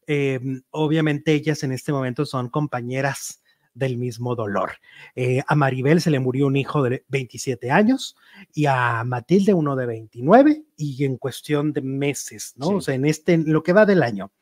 Eh, 0.08 0.40
obviamente 0.70 1.32
ellas 1.32 1.62
en 1.62 1.70
este 1.70 1.92
momento 1.92 2.26
son 2.26 2.48
compañeras 2.48 3.40
del 3.74 3.96
mismo 3.96 4.34
dolor. 4.34 4.72
Eh, 5.14 5.42
a 5.46 5.54
Maribel 5.54 6.00
se 6.00 6.10
le 6.10 6.18
murió 6.18 6.48
un 6.48 6.56
hijo 6.56 6.82
de 6.82 7.04
27 7.08 7.70
años 7.70 8.16
y 8.52 8.66
a 8.66 9.04
Matilde 9.04 9.54
uno 9.54 9.76
de 9.76 9.86
29 9.86 10.64
y 10.76 11.04
en 11.04 11.16
cuestión 11.16 11.72
de 11.72 11.80
meses, 11.80 12.54
¿no? 12.56 12.66
Sí. 12.66 12.74
O 12.74 12.80
sea, 12.80 12.94
en 12.96 13.04
este, 13.04 13.34
en 13.34 13.52
lo 13.52 13.62
que 13.62 13.72
va 13.72 13.86
del 13.86 14.02
año. 14.02 14.32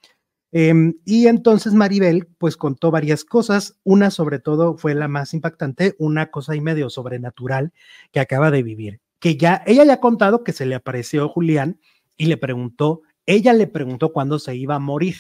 Em, 0.55 0.99
y 1.07 1.29
entonces 1.29 1.73
Maribel 1.73 2.27
pues 2.37 2.59
contó 2.59 2.91
varias 2.91 3.25
cosas, 3.25 3.79
una 3.85 4.11
sobre 4.11 4.39
todo 4.39 4.77
fue 4.77 4.95
la 4.95 5.09
más 5.09 5.33
impactante, 5.33 5.97
una 5.99 6.31
cosa 6.31 6.55
y 6.55 6.61
medio 6.61 6.91
sobrenatural 6.91 7.73
que 8.13 8.21
acaba 8.21 8.51
de 8.51 8.63
vivir, 8.63 9.01
que 9.19 9.39
ya 9.39 9.63
ella 9.67 9.85
ya 9.85 9.95
ha 9.95 10.01
contado 10.01 10.45
que 10.45 10.53
se 10.53 10.67
le 10.67 10.75
apareció 10.75 11.27
Julián 11.31 11.81
y 12.19 12.27
le 12.27 12.37
preguntó, 12.37 13.01
ella 13.25 13.55
le 13.55 13.67
preguntó 13.67 14.13
cuándo 14.13 14.39
se 14.39 14.55
iba 14.55 14.75
a 14.75 14.79
morir 14.79 15.17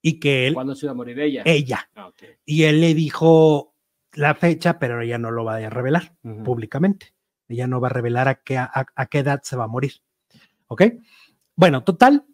y 0.00 0.18
que 0.18 0.46
él... 0.46 0.54
¿Cuándo 0.54 0.74
se 0.74 0.86
iba 0.86 0.92
a 0.92 0.96
morir 0.96 1.20
ella? 1.20 1.42
Ella. 1.44 1.90
Ah. 1.94 2.10
Y 2.46 2.62
él 2.62 2.80
le 2.80 2.94
dijo 2.94 3.74
la 4.14 4.34
fecha, 4.34 4.78
pero 4.78 5.02
ella 5.02 5.18
no 5.18 5.30
lo 5.30 5.44
va 5.44 5.56
a 5.56 5.70
revelar 5.70 6.16
públicamente. 6.42 7.14
Ella 7.48 7.66
no 7.66 7.82
va 7.82 7.88
a 7.88 7.92
revelar 7.92 8.28
a 8.28 8.36
qué, 8.36 8.56
a, 8.56 8.70
a 8.72 9.06
qué 9.06 9.18
edad 9.18 9.42
se 9.42 9.56
va 9.56 9.64
a 9.64 9.68
morir. 9.68 9.92
¿Ok? 10.68 10.84
Bueno, 11.54 11.84
total, 11.84 12.24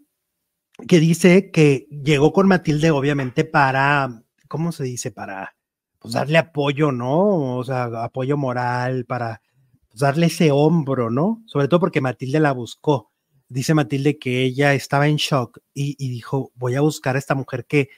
que 0.86 1.00
dice 1.00 1.50
que 1.50 1.86
llegó 1.90 2.32
con 2.32 2.46
Matilde, 2.46 2.90
obviamente, 2.90 3.44
para, 3.44 4.22
¿cómo 4.48 4.72
se 4.72 4.84
dice? 4.84 5.10
Para 5.10 5.56
pues, 5.98 6.14
darle 6.14 6.38
apoyo, 6.38 6.92
¿no? 6.92 7.56
O 7.56 7.64
sea, 7.64 7.84
apoyo 8.04 8.36
moral, 8.36 9.04
para 9.04 9.42
pues, 9.88 10.00
darle 10.00 10.26
ese 10.26 10.50
hombro, 10.52 11.10
¿no? 11.10 11.42
Sobre 11.46 11.68
todo 11.68 11.80
porque 11.80 12.00
Matilde 12.00 12.40
la 12.40 12.52
buscó. 12.52 13.10
Dice 13.48 13.74
Matilde 13.74 14.18
que 14.18 14.42
ella 14.42 14.74
estaba 14.74 15.08
en 15.08 15.16
shock 15.16 15.58
y, 15.72 15.96
y 15.98 16.10
dijo, 16.10 16.52
voy 16.54 16.74
a 16.74 16.82
buscar 16.82 17.16
a 17.16 17.18
esta 17.18 17.34
mujer 17.34 17.64
que 17.66 17.88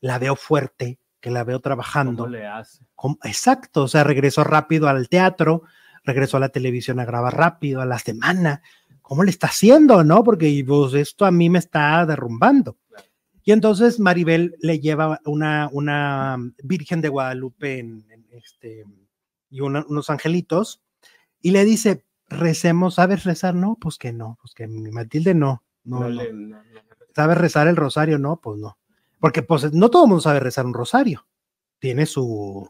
la 0.00 0.18
veo 0.18 0.36
fuerte, 0.36 0.98
que 1.20 1.30
la 1.30 1.44
veo 1.44 1.60
trabajando. 1.60 2.24
¿Cómo 2.24 2.36
le 2.36 2.46
hace? 2.46 2.84
¿Cómo? 2.94 3.18
Exacto, 3.22 3.84
o 3.84 3.88
sea, 3.88 4.04
regresó 4.04 4.44
rápido 4.44 4.88
al 4.88 5.08
teatro, 5.08 5.62
regresó 6.04 6.36
a 6.36 6.40
la 6.40 6.50
televisión 6.50 7.00
a 7.00 7.04
grabar 7.04 7.36
rápido, 7.36 7.80
a 7.80 7.86
la 7.86 7.98
semana. 7.98 8.62
¿Cómo 9.06 9.22
le 9.22 9.30
está 9.30 9.46
haciendo, 9.46 10.02
no? 10.02 10.24
Porque 10.24 10.64
pues, 10.66 10.94
esto 10.94 11.24
a 11.26 11.30
mí 11.30 11.48
me 11.48 11.60
está 11.60 12.04
derrumbando. 12.06 12.76
Y 13.44 13.52
entonces 13.52 14.00
Maribel 14.00 14.56
le 14.60 14.80
lleva 14.80 15.20
una, 15.24 15.68
una 15.70 16.36
Virgen 16.64 17.00
de 17.00 17.08
Guadalupe 17.08 17.78
en, 17.78 18.04
en 18.10 18.26
este, 18.32 18.84
y 19.48 19.60
una- 19.60 19.86
unos 19.88 20.10
angelitos 20.10 20.82
y 21.40 21.52
le 21.52 21.64
dice, 21.64 22.04
recemos, 22.28 22.94
¿sabes 22.96 23.22
rezar? 23.22 23.54
No, 23.54 23.78
pues 23.80 23.96
que 23.96 24.12
no, 24.12 24.36
pues 24.42 24.52
que 24.54 24.66
mi 24.66 24.90
Matilde 24.90 25.34
no, 25.34 25.62
no, 25.84 26.00
No 26.00 26.08
no. 26.08 26.22
le- 26.22 26.32
no- 26.32 26.56
no- 26.56 26.80
¿Sabes 27.14 27.38
rezar 27.38 27.68
el 27.68 27.76
rosario? 27.76 28.18
No, 28.18 28.40
pues 28.40 28.58
no. 28.58 28.76
Porque 29.20 29.42
pues 29.42 29.72
no 29.72 29.88
todo 29.88 30.06
el 30.06 30.08
mundo 30.08 30.20
sabe 30.22 30.40
rezar 30.40 30.66
un 30.66 30.74
rosario. 30.74 31.26
Tiene 31.78 32.06
su... 32.06 32.68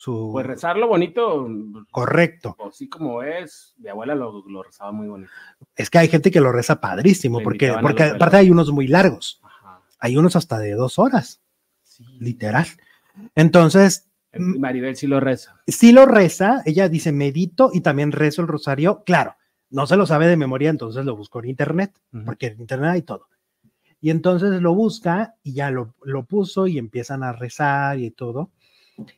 su 0.00 0.30
Pues 0.32 0.46
rezarlo 0.46 0.86
bonito, 0.86 1.48
Correcto. 1.90 2.54
o 2.58 2.70
sí 2.70 2.88
como 2.88 3.22
es, 3.24 3.74
mi 3.78 3.88
abuela 3.90 4.14
lo, 4.14 4.44
lo 4.48 4.62
rezaba 4.62 4.92
muy 4.92 5.08
bonito. 5.08 5.30
Es 5.74 5.90
que 5.90 5.98
hay 5.98 6.06
gente 6.08 6.30
que 6.30 6.40
lo 6.40 6.52
reza 6.52 6.80
padrísimo, 6.80 7.38
Le 7.40 7.44
porque, 7.44 7.74
porque 7.82 8.04
aparte 8.04 8.36
hay 8.36 8.50
unos 8.50 8.70
muy 8.70 8.86
largos. 8.86 9.40
Ajá. 9.42 9.82
Hay 9.98 10.16
unos 10.16 10.36
hasta 10.36 10.58
de 10.60 10.72
dos 10.74 10.98
horas, 11.00 11.42
Sí. 11.82 12.04
literal. 12.20 12.66
Entonces, 13.34 14.08
El- 14.32 14.58
Maribel 14.60 14.94
sí 14.96 15.06
lo 15.08 15.20
reza. 15.20 15.60
si 15.66 15.90
lo 15.92 16.06
reza, 16.06 16.62
ella 16.64 16.88
dice 16.88 17.10
medito 17.12 17.70
y 17.72 17.80
también 17.80 18.12
rezo 18.12 18.42
el 18.42 18.48
rosario. 18.48 19.02
Claro, 19.04 19.34
no 19.70 19.86
se 19.86 19.96
lo 19.96 20.06
sabe 20.06 20.28
de 20.28 20.36
memoria, 20.36 20.70
entonces 20.70 21.04
lo 21.04 21.16
buscó 21.16 21.40
en 21.40 21.50
internet, 21.50 21.92
porque 22.24 22.46
en 22.46 22.60
internet 22.60 22.90
hay 22.92 23.02
todo. 23.02 23.26
Y 24.00 24.10
entonces 24.10 24.60
lo 24.62 24.74
busca 24.74 25.34
y 25.42 25.54
ya 25.54 25.72
lo, 25.72 25.96
lo 26.04 26.24
puso 26.24 26.68
y 26.68 26.78
empiezan 26.78 27.24
a 27.24 27.32
rezar 27.32 27.98
y 27.98 28.12
todo. 28.12 28.50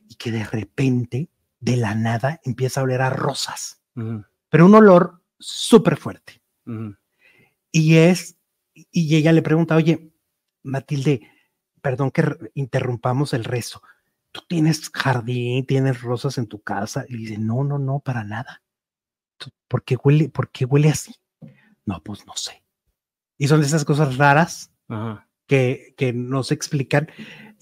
Y 0.09 0.15
que 0.17 0.31
de 0.31 0.45
repente, 0.45 1.29
de 1.59 1.77
la 1.77 1.95
nada, 1.95 2.41
empieza 2.45 2.81
a 2.81 2.85
oler 2.85 3.01
a 3.03 3.11
rosas, 3.11 3.81
pero 4.49 4.67
un 4.67 4.75
olor 4.75 5.23
súper 5.39 5.97
fuerte. 5.97 6.43
Y 7.73 7.97
es, 7.97 8.37
y 8.75 9.17
ella 9.17 9.33
le 9.33 9.43
pregunta, 9.43 9.77
oye, 9.77 10.13
Matilde, 10.63 11.29
perdón 11.81 12.11
que 12.11 12.25
interrumpamos 12.55 13.33
el 13.33 13.45
rezo. 13.45 13.83
¿Tú 14.33 14.43
tienes 14.49 14.91
jardín, 14.91 15.67
tienes 15.67 16.03
rosas 16.03 16.39
en 16.39 16.47
tu 16.47 16.61
casa? 16.63 17.05
Y 17.09 17.17
dice, 17.17 17.39
no, 17.39 17.65
no, 17.65 17.79
no, 17.79 17.99
para 18.01 18.23
nada. 18.25 18.63
"¿Tú- 19.39 19.51
¿Por 19.67 19.83
qué 19.83 19.97
huele, 19.97 20.29
por 20.29 20.51
qué 20.51 20.65
huele 20.67 20.89
así? 20.91 21.15
No, 21.87 22.01
pues 22.03 22.27
no 22.27 22.35
sé. 22.37 22.63
Y 23.39 23.49
son 23.49 23.61
de 23.61 23.67
esas 23.67 23.85
cosas 23.85 24.17
raras 24.19 24.71
Ajá. 24.89 25.27
que, 25.47 25.95
que 25.97 26.13
no 26.13 26.43
se 26.45 26.55
explican. 26.55 27.09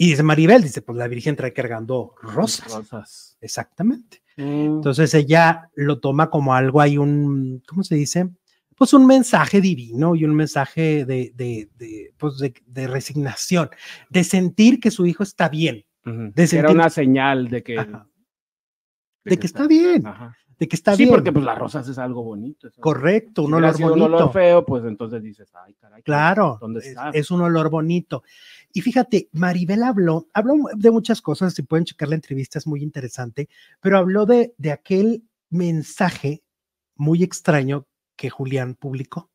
Y 0.00 0.10
dice 0.10 0.22
Maribel, 0.22 0.62
dice, 0.62 0.80
pues 0.80 0.96
la 0.96 1.08
Virgen 1.08 1.34
trae 1.34 1.52
cargando 1.52 2.14
rosas. 2.22 2.72
Rosas. 2.72 3.36
Exactamente. 3.40 4.22
Mm, 4.36 4.76
Entonces 4.76 5.12
ella 5.12 5.68
lo 5.74 5.98
toma 5.98 6.30
como 6.30 6.54
algo, 6.54 6.80
hay 6.80 6.96
un, 6.96 7.60
¿cómo 7.66 7.82
se 7.82 7.96
dice? 7.96 8.30
Pues 8.76 8.92
un 8.92 9.06
mensaje 9.08 9.60
divino 9.60 10.14
y 10.14 10.24
un 10.24 10.36
mensaje 10.36 11.04
de, 11.04 11.32
de, 11.34 11.68
de, 11.74 12.14
pues 12.16 12.38
de, 12.38 12.54
de 12.64 12.86
resignación, 12.86 13.70
de 14.08 14.22
sentir 14.22 14.78
que 14.78 14.92
su 14.92 15.04
hijo 15.04 15.24
está 15.24 15.48
bien, 15.48 15.84
de 16.04 16.48
Era 16.52 16.70
una 16.70 16.88
señal 16.88 17.48
de 17.48 17.62
que, 17.64 17.76
Ajá. 17.76 18.08
de 19.24 19.36
que 19.36 19.46
está 19.46 19.66
bien, 19.66 20.06
Ajá. 20.06 20.36
De 20.58 20.66
que 20.68 20.74
está 20.76 20.92
sí, 20.96 21.04
bien. 21.04 21.10
porque 21.10 21.32
pues 21.32 21.44
las 21.44 21.56
rosas 21.58 21.88
es 21.88 21.98
algo 21.98 22.22
bonito. 22.24 22.68
Correcto, 22.80 23.42
Si 23.42 23.46
un 23.46 23.54
hubiera 23.54 23.68
olor 23.68 23.76
sido 23.76 23.92
un 23.94 24.00
bonito. 24.00 24.16
olor 24.16 24.32
feo, 24.32 24.64
pues 24.66 24.84
entonces 24.84 25.22
dices, 25.22 25.52
ay, 25.54 25.74
caray. 25.74 26.02
Claro, 26.02 26.58
¿Dónde 26.60 26.80
es, 26.80 26.86
está? 26.86 27.10
es 27.10 27.30
un 27.30 27.40
olor 27.42 27.70
bonito. 27.70 28.22
Y 28.72 28.80
fíjate, 28.80 29.28
Maribel 29.32 29.82
habló, 29.84 30.26
habló 30.34 30.54
de 30.74 30.90
muchas 30.90 31.22
cosas, 31.22 31.54
si 31.54 31.62
pueden 31.62 31.84
checar 31.84 32.08
la 32.08 32.16
entrevista, 32.16 32.58
es 32.58 32.66
muy 32.66 32.82
interesante, 32.82 33.48
pero 33.80 33.98
habló 33.98 34.26
de, 34.26 34.54
de 34.58 34.72
aquel 34.72 35.24
mensaje 35.50 36.42
muy 36.96 37.22
extraño 37.22 37.86
que 38.16 38.28
Julián 38.28 38.74
publicó. 38.74 39.30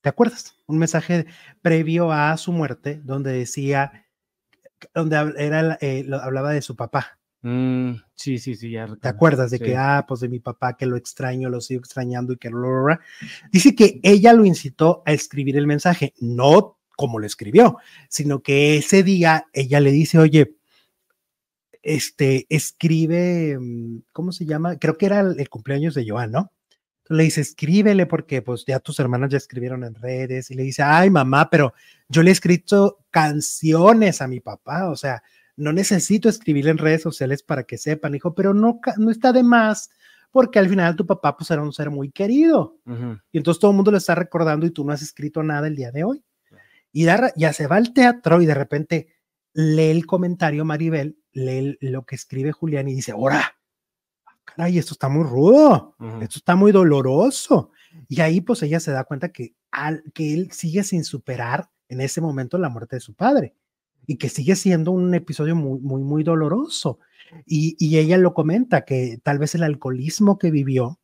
¿Te 0.00 0.08
acuerdas? 0.08 0.56
Un 0.66 0.78
mensaje 0.78 1.26
previo 1.60 2.12
a 2.12 2.36
su 2.38 2.52
muerte 2.52 3.00
donde 3.04 3.32
decía, 3.32 4.06
donde 4.94 5.16
era, 5.36 5.76
eh, 5.80 6.06
hablaba 6.22 6.52
de 6.52 6.62
su 6.62 6.76
papá. 6.76 7.15
Mm, 7.48 8.02
sí, 8.16 8.38
sí, 8.38 8.56
sí, 8.56 8.72
ya 8.72 8.86
¿Te 8.86 8.90
recuerdo. 8.94 9.08
acuerdas 9.16 9.50
de 9.52 9.58
Sí. 9.58 9.64
que, 9.64 9.76
ah, 9.76 10.04
pues 10.08 10.18
de 10.18 10.28
mi 10.28 10.40
papá, 10.40 10.76
que 10.76 10.84
lo 10.84 10.96
extraño, 10.96 11.48
lo 11.48 11.60
sigo 11.60 11.78
extrañando 11.78 12.32
y 12.32 12.38
que 12.38 12.50
lo... 12.50 12.86
Dice 13.52 13.76
que 13.76 14.00
ella 14.02 14.32
lo 14.32 14.44
incitó 14.44 15.04
a 15.06 15.12
escribir 15.12 15.56
el 15.56 15.68
mensaje, 15.68 16.12
no 16.18 16.76
como 16.96 17.20
lo 17.20 17.26
escribió, 17.26 17.76
sino 18.08 18.42
que 18.42 18.78
ese 18.78 19.04
día 19.04 19.46
ella 19.52 19.78
le 19.78 19.92
dice, 19.92 20.18
oye, 20.18 20.56
este, 21.82 22.46
escribe, 22.48 23.56
mm, 23.60 23.98
¿cómo 24.12 24.32
se 24.32 24.44
llama? 24.44 24.76
Creo 24.80 24.98
que 24.98 25.06
era 25.06 25.20
el, 25.20 25.38
el 25.38 25.48
cumpleaños 25.48 25.94
de 25.94 26.04
Joan, 26.08 26.32
¿no? 26.32 26.52
Entonces 27.04 27.16
le 27.18 27.22
dice, 27.22 27.40
escríbele 27.42 28.06
porque 28.06 28.42
pues 28.42 28.64
ya 28.66 28.80
tus 28.80 28.98
hermanas 28.98 29.30
ya 29.30 29.36
escribieron 29.36 29.84
en 29.84 29.94
redes 29.94 30.50
y 30.50 30.54
le 30.54 30.64
dice, 30.64 30.82
ay 30.82 31.10
mamá, 31.10 31.48
pero 31.48 31.74
yo 32.08 32.24
le 32.24 32.30
he 32.30 32.32
escrito 32.32 33.04
canciones 33.12 34.20
a 34.20 34.26
mi 34.26 34.40
papá, 34.40 34.88
o 34.90 34.96
sea, 34.96 35.22
no 35.56 35.72
necesito 35.72 36.28
escribir 36.28 36.68
en 36.68 36.78
redes 36.78 37.02
sociales 37.02 37.42
para 37.42 37.64
que 37.64 37.78
sepan, 37.78 38.14
hijo, 38.14 38.34
pero 38.34 38.52
no, 38.54 38.80
no 38.98 39.10
está 39.10 39.32
de 39.32 39.42
más 39.42 39.90
porque 40.30 40.58
al 40.58 40.68
final 40.68 40.96
tu 40.96 41.06
papá 41.06 41.34
pues 41.36 41.50
era 41.50 41.62
un 41.62 41.72
ser 41.72 41.90
muy 41.90 42.10
querido. 42.10 42.76
Y 43.32 43.38
entonces 43.38 43.58
todo 43.60 43.70
el 43.70 43.76
mundo 43.76 43.90
lo 43.90 43.96
está 43.96 44.14
recordando 44.14 44.66
y 44.66 44.70
tú 44.70 44.84
no 44.84 44.92
has 44.92 45.00
escrito 45.00 45.42
nada 45.42 45.66
el 45.66 45.76
día 45.76 45.90
de 45.92 46.04
hoy. 46.04 46.22
Y 46.92 47.04
da- 47.04 47.32
ya 47.36 47.52
se 47.54 47.66
va 47.66 47.76
al 47.76 47.92
teatro 47.94 48.42
y 48.42 48.46
de 48.46 48.54
repente 48.54 49.08
lee 49.54 49.90
el 49.90 50.04
comentario 50.04 50.64
Maribel, 50.66 51.18
lee 51.32 51.58
el- 51.58 51.78
lo 51.80 52.04
que 52.04 52.16
escribe 52.16 52.52
Julián 52.52 52.86
y 52.88 52.94
dice, 52.94 53.12
ahora, 53.12 53.56
caray, 54.44 54.76
esto 54.78 54.92
está 54.92 55.08
muy 55.08 55.24
rudo, 55.24 55.94
esto 56.22 56.38
está 56.38 56.54
muy 56.54 56.70
doloroso. 56.72 57.70
Y 58.08 58.20
ahí 58.20 58.40
pues 58.42 58.62
ella 58.62 58.80
se 58.80 58.90
da 58.92 59.04
cuenta 59.04 59.30
que, 59.30 59.54
al, 59.70 60.02
que 60.12 60.34
él 60.34 60.50
sigue 60.52 60.82
sin 60.84 61.04
superar 61.04 61.70
en 61.88 62.00
ese 62.02 62.20
momento 62.20 62.58
la 62.58 62.68
muerte 62.68 62.96
de 62.96 63.00
su 63.00 63.14
padre 63.14 63.54
y 64.06 64.16
que 64.16 64.28
sigue 64.28 64.56
siendo 64.56 64.92
un 64.92 65.14
episodio 65.14 65.56
muy, 65.56 65.78
muy, 65.80 66.02
muy 66.02 66.22
doloroso. 66.22 66.98
Y, 67.44 67.76
y 67.78 67.98
ella 67.98 68.18
lo 68.18 68.34
comenta, 68.34 68.84
que 68.84 69.18
tal 69.22 69.38
vez 69.38 69.54
el 69.54 69.62
alcoholismo 69.64 70.38
que 70.38 70.50
vivió 70.50 70.98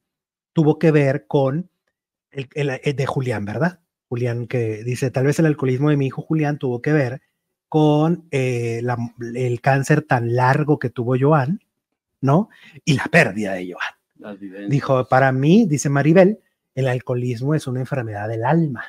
tuvo 0.53 0.79
que 0.79 0.91
ver 0.91 1.27
con 1.27 1.71
el, 2.31 2.49
el- 2.55 2.81
el 2.83 2.97
de 2.97 3.07
Julián, 3.07 3.45
¿verdad? 3.45 3.81
Julián 4.09 4.47
que 4.47 4.85
dice, 4.85 5.11
tal 5.11 5.25
vez 5.27 5.39
el 5.39 5.47
alcoholismo 5.47 5.91
de 5.91 5.97
mi 5.97 6.07
hijo 6.07 6.23
Julián 6.23 6.59
tuvo 6.59 6.81
que 6.83 6.93
ver 6.93 7.23
con 7.69 8.27
eh, 8.31 8.81
la- 8.83 8.99
el 9.35 9.61
cáncer 9.61 10.03
tan 10.03 10.35
largo 10.37 10.79
que 10.79 10.91
tuvo 10.91 11.17
Joan, 11.19 11.61
¿no? 12.21 12.51
Y 12.85 12.95
la 12.95 13.05
pérdida 13.07 13.55
de 13.55 13.73
Joan. 13.73 14.35
Dijo, 14.69 15.09
para 15.09 15.33
mí, 15.33 15.67
dice 15.67 15.89
Maribel, 15.89 16.39
el 16.75 16.87
alcoholismo 16.89 17.55
es 17.55 17.67
una 17.67 17.81
enfermedad 17.81 18.29
del 18.29 18.45
alma. 18.45 18.85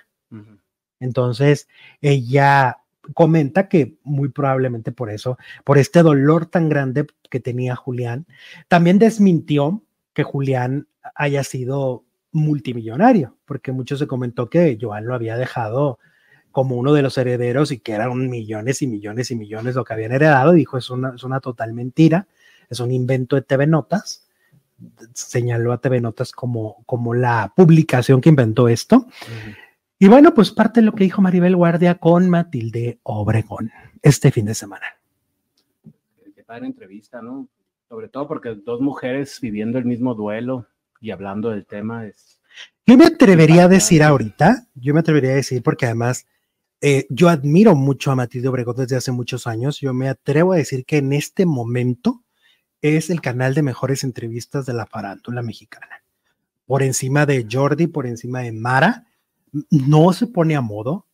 Entonces, 0.99 1.67
ella 2.01 2.77
comenta 3.13 3.67
que 3.67 3.97
muy 4.03 4.29
probablemente 4.29 4.91
por 4.91 5.09
eso, 5.09 5.37
por 5.63 5.77
este 5.77 6.03
dolor 6.03 6.45
tan 6.45 6.69
grande 6.69 7.05
que 7.29 7.39
tenía 7.39 7.75
Julián, 7.75 8.25
también 8.67 8.99
desmintió 8.99 9.83
que 10.13 10.23
Julián 10.23 10.87
haya 11.15 11.43
sido 11.43 12.05
multimillonario, 12.31 13.37
porque 13.45 13.71
mucho 13.71 13.97
se 13.97 14.07
comentó 14.07 14.49
que 14.49 14.77
Joan 14.79 15.05
lo 15.05 15.13
había 15.13 15.37
dejado 15.37 15.99
como 16.51 16.77
uno 16.77 16.93
de 16.93 17.01
los 17.01 17.17
herederos 17.17 17.71
y 17.71 17.79
que 17.79 17.93
eran 17.93 18.29
millones 18.29 18.81
y 18.81 18.87
millones 18.87 19.31
y 19.31 19.35
millones 19.35 19.75
lo 19.75 19.83
que 19.83 19.93
habían 19.93 20.11
heredado. 20.11 20.51
Dijo, 20.53 20.77
es 20.77 20.89
una, 20.89 21.13
es 21.15 21.23
una 21.23 21.39
total 21.39 21.73
mentira, 21.73 22.27
es 22.69 22.79
un 22.79 22.91
invento 22.91 23.35
de 23.35 23.41
TV 23.41 23.65
Notas. 23.65 24.27
Señaló 25.13 25.73
a 25.73 25.79
TV 25.79 25.99
Notas 25.99 26.31
como, 26.31 26.83
como 26.85 27.15
la 27.15 27.53
publicación 27.55 28.21
que 28.21 28.29
inventó 28.29 28.67
esto. 28.67 29.07
Y 29.99 30.07
bueno, 30.07 30.33
pues 30.33 30.51
parte 30.51 30.81
de 30.81 30.85
lo 30.85 30.93
que 30.93 31.03
dijo 31.03 31.21
Maribel 31.21 31.55
Guardia 31.55 31.95
con 31.95 32.29
Matilde 32.29 32.99
Obregón 33.03 33.71
este 34.01 34.31
fin 34.31 34.45
de 34.45 34.53
semana. 34.53 34.85
Qué 36.35 36.43
padre 36.43 36.65
entrevista, 36.65 37.21
¿no? 37.21 37.47
Sobre 37.87 38.09
todo 38.09 38.27
porque 38.27 38.55
dos 38.55 38.81
mujeres 38.81 39.39
viviendo 39.39 39.77
el 39.77 39.85
mismo 39.85 40.13
duelo 40.15 40.67
y 40.99 41.11
hablando 41.11 41.49
del 41.49 41.65
tema 41.65 42.05
es... 42.05 42.41
Yo 42.85 42.97
me 42.97 43.05
atrevería 43.05 43.65
a 43.65 43.67
decir 43.69 44.03
ahorita, 44.03 44.67
yo 44.75 44.93
me 44.93 44.99
atrevería 44.99 45.31
a 45.31 45.35
decir 45.35 45.63
porque 45.63 45.85
además 45.85 46.27
eh, 46.81 47.05
yo 47.09 47.29
admiro 47.29 47.75
mucho 47.75 48.11
a 48.11 48.15
Matilde 48.15 48.49
Obregón 48.49 48.75
desde 48.75 48.97
hace 48.97 49.13
muchos 49.13 49.47
años, 49.47 49.79
yo 49.79 49.93
me 49.93 50.09
atrevo 50.09 50.51
a 50.51 50.57
decir 50.57 50.85
que 50.85 50.97
en 50.97 51.13
este 51.13 51.45
momento 51.45 52.23
es 52.81 53.09
el 53.09 53.21
canal 53.21 53.53
de 53.53 53.63
mejores 53.63 54.03
entrevistas 54.03 54.65
de 54.65 54.73
la 54.73 54.85
farándula 54.85 55.41
mexicana. 55.41 56.03
Por 56.65 56.83
encima 56.83 57.25
de 57.25 57.47
Jordi, 57.49 57.87
por 57.87 58.05
encima 58.05 58.41
de 58.41 58.51
Mara, 58.51 59.07
no 59.69 60.13
se 60.13 60.27
pone 60.27 60.55
a 60.55 60.61
modo, 60.61 61.07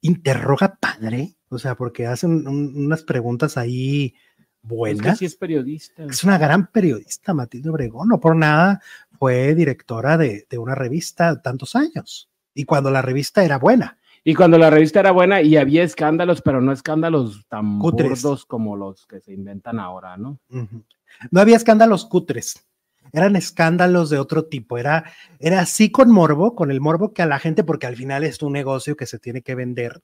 interroga 0.00 0.76
padre, 0.80 1.36
o 1.48 1.58
sea, 1.58 1.74
porque 1.74 2.06
hacen 2.06 2.46
unas 2.46 3.02
preguntas 3.02 3.56
ahí 3.56 4.14
buenas. 4.62 5.06
Es, 5.06 5.12
que 5.12 5.18
sí 5.18 5.24
es 5.26 5.36
periodista. 5.36 6.04
Es 6.04 6.24
una 6.24 6.38
gran 6.38 6.66
periodista, 6.68 7.34
Matilde 7.34 7.70
Obregón, 7.70 8.08
no 8.08 8.20
por 8.20 8.36
nada 8.36 8.80
fue 9.18 9.54
directora 9.54 10.16
de, 10.16 10.46
de 10.48 10.58
una 10.58 10.74
revista 10.74 11.40
tantos 11.42 11.76
años. 11.76 12.30
Y 12.54 12.64
cuando 12.64 12.90
la 12.90 13.02
revista 13.02 13.44
era 13.44 13.58
buena. 13.58 13.98
Y 14.22 14.34
cuando 14.34 14.58
la 14.58 14.70
revista 14.70 15.00
era 15.00 15.12
buena 15.12 15.40
y 15.40 15.56
había 15.56 15.82
escándalos, 15.82 16.42
pero 16.42 16.60
no 16.60 16.72
escándalos 16.72 17.46
tan 17.48 17.78
burdos 17.78 18.44
como 18.44 18.76
los 18.76 19.06
que 19.06 19.20
se 19.20 19.32
inventan 19.32 19.78
ahora, 19.78 20.16
¿no? 20.16 20.38
No 21.30 21.40
había 21.40 21.56
escándalos 21.56 22.04
cutres. 22.04 22.66
Eran 23.12 23.36
escándalos 23.36 24.10
de 24.10 24.18
otro 24.18 24.44
tipo. 24.44 24.78
Era, 24.78 25.04
era 25.38 25.60
así 25.60 25.90
con 25.90 26.10
morbo, 26.10 26.54
con 26.54 26.70
el 26.70 26.80
morbo 26.80 27.12
que 27.12 27.22
a 27.22 27.26
la 27.26 27.38
gente, 27.38 27.64
porque 27.64 27.86
al 27.86 27.96
final 27.96 28.24
es 28.24 28.42
un 28.42 28.52
negocio 28.52 28.96
que 28.96 29.06
se 29.06 29.18
tiene 29.18 29.42
que 29.42 29.54
vender, 29.54 30.02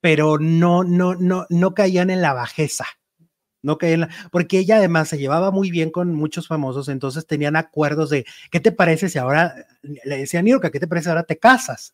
pero 0.00 0.38
no, 0.38 0.84
no, 0.84 1.14
no, 1.14 1.46
no 1.48 1.74
caían 1.74 2.10
en 2.10 2.22
la 2.22 2.34
bajeza. 2.34 2.86
No 3.62 3.78
caían, 3.78 4.00
la, 4.00 4.08
porque 4.32 4.58
ella 4.58 4.76
además 4.76 5.08
se 5.08 5.18
llevaba 5.18 5.52
muy 5.52 5.70
bien 5.70 5.90
con 5.90 6.14
muchos 6.14 6.48
famosos, 6.48 6.88
entonces 6.88 7.26
tenían 7.26 7.54
acuerdos 7.54 8.10
de, 8.10 8.26
¿qué 8.50 8.58
te 8.58 8.72
parece 8.72 9.08
si 9.08 9.18
ahora, 9.18 9.54
le 9.82 10.18
decía 10.18 10.42
Nirka, 10.42 10.70
¿qué 10.70 10.80
te 10.80 10.88
parece 10.88 11.04
si 11.04 11.10
ahora 11.10 11.22
te 11.22 11.38
casas? 11.38 11.92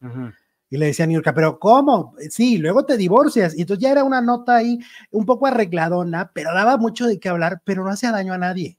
Y 0.70 0.76
le 0.76 0.86
decía 0.86 1.06
a 1.06 1.34
pero 1.34 1.58
¿cómo? 1.58 2.14
Sí, 2.30 2.58
luego 2.58 2.84
te 2.84 2.96
divorcias. 2.96 3.56
Y 3.56 3.62
entonces 3.62 3.82
ya 3.82 3.90
era 3.90 4.04
una 4.04 4.20
nota 4.20 4.56
ahí 4.56 4.78
un 5.10 5.24
poco 5.24 5.46
arregladona, 5.46 6.30
pero 6.34 6.52
daba 6.52 6.76
mucho 6.76 7.06
de 7.06 7.18
qué 7.18 7.28
hablar, 7.28 7.62
pero 7.64 7.84
no 7.84 7.90
hacía 7.90 8.12
daño 8.12 8.34
a 8.34 8.38
nadie. 8.38 8.77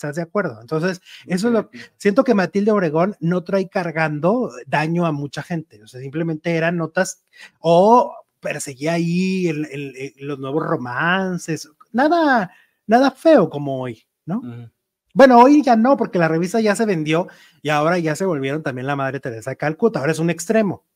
¿Estás 0.00 0.16
de 0.16 0.22
acuerdo? 0.22 0.58
Entonces, 0.62 1.02
eso 1.26 1.48
es 1.48 1.52
lo 1.52 1.68
siento 1.98 2.24
que 2.24 2.32
Matilde 2.32 2.70
Obregón 2.70 3.16
no 3.20 3.44
trae 3.44 3.68
cargando 3.68 4.50
daño 4.66 5.04
a 5.04 5.12
mucha 5.12 5.42
gente. 5.42 5.82
O 5.82 5.86
sea, 5.86 6.00
simplemente 6.00 6.56
eran 6.56 6.78
notas 6.78 7.22
o 7.58 8.16
perseguía 8.40 8.94
ahí 8.94 9.52
los 10.16 10.38
nuevos 10.38 10.66
romances. 10.66 11.68
Nada, 11.92 12.50
nada 12.86 13.10
feo 13.10 13.50
como 13.50 13.82
hoy, 13.82 14.02
¿no? 14.24 14.40
Bueno, 15.12 15.38
hoy 15.38 15.62
ya 15.62 15.76
no, 15.76 15.98
porque 15.98 16.18
la 16.18 16.28
revista 16.28 16.62
ya 16.62 16.74
se 16.74 16.86
vendió 16.86 17.28
y 17.60 17.68
ahora 17.68 17.98
ya 17.98 18.16
se 18.16 18.24
volvieron 18.24 18.62
también 18.62 18.86
la 18.86 18.96
Madre 18.96 19.20
Teresa 19.20 19.50
de 19.50 19.58
Calcuta. 19.58 19.98
Ahora 19.98 20.12
es 20.12 20.18
un 20.18 20.30
extremo. 20.30 20.86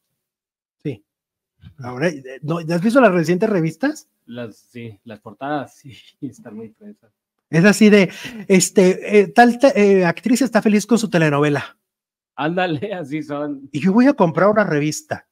Ahora, 1.79 2.09
eh, 2.09 2.41
¿has 2.71 2.83
visto 2.83 3.01
las 3.01 3.13
recientes 3.13 3.49
revistas? 3.49 4.09
Las, 4.27 4.57
sí, 4.57 4.99
las 5.05 5.21
portadas 5.21 5.75
sí, 5.79 5.95
están 6.23 6.57
muy 6.57 6.71
frescas. 6.71 7.13
Es 7.55 7.65
así 7.65 7.91
de, 7.91 8.11
este, 8.49 9.21
eh, 9.21 9.29
tal 9.29 9.59
eh, 9.75 10.05
actriz 10.05 10.43
está 10.43 10.61
feliz 10.61 10.87
con 10.87 10.99
su 10.99 11.09
telenovela. 11.09 11.79
Ándale, 12.37 12.93
así 12.95 13.23
son. 13.23 13.69
Y 13.73 13.81
yo 13.81 13.93
voy 13.93 14.07
a 14.07 14.15
comprar 14.15 14.49
una 14.49 14.65
revista 14.65 15.27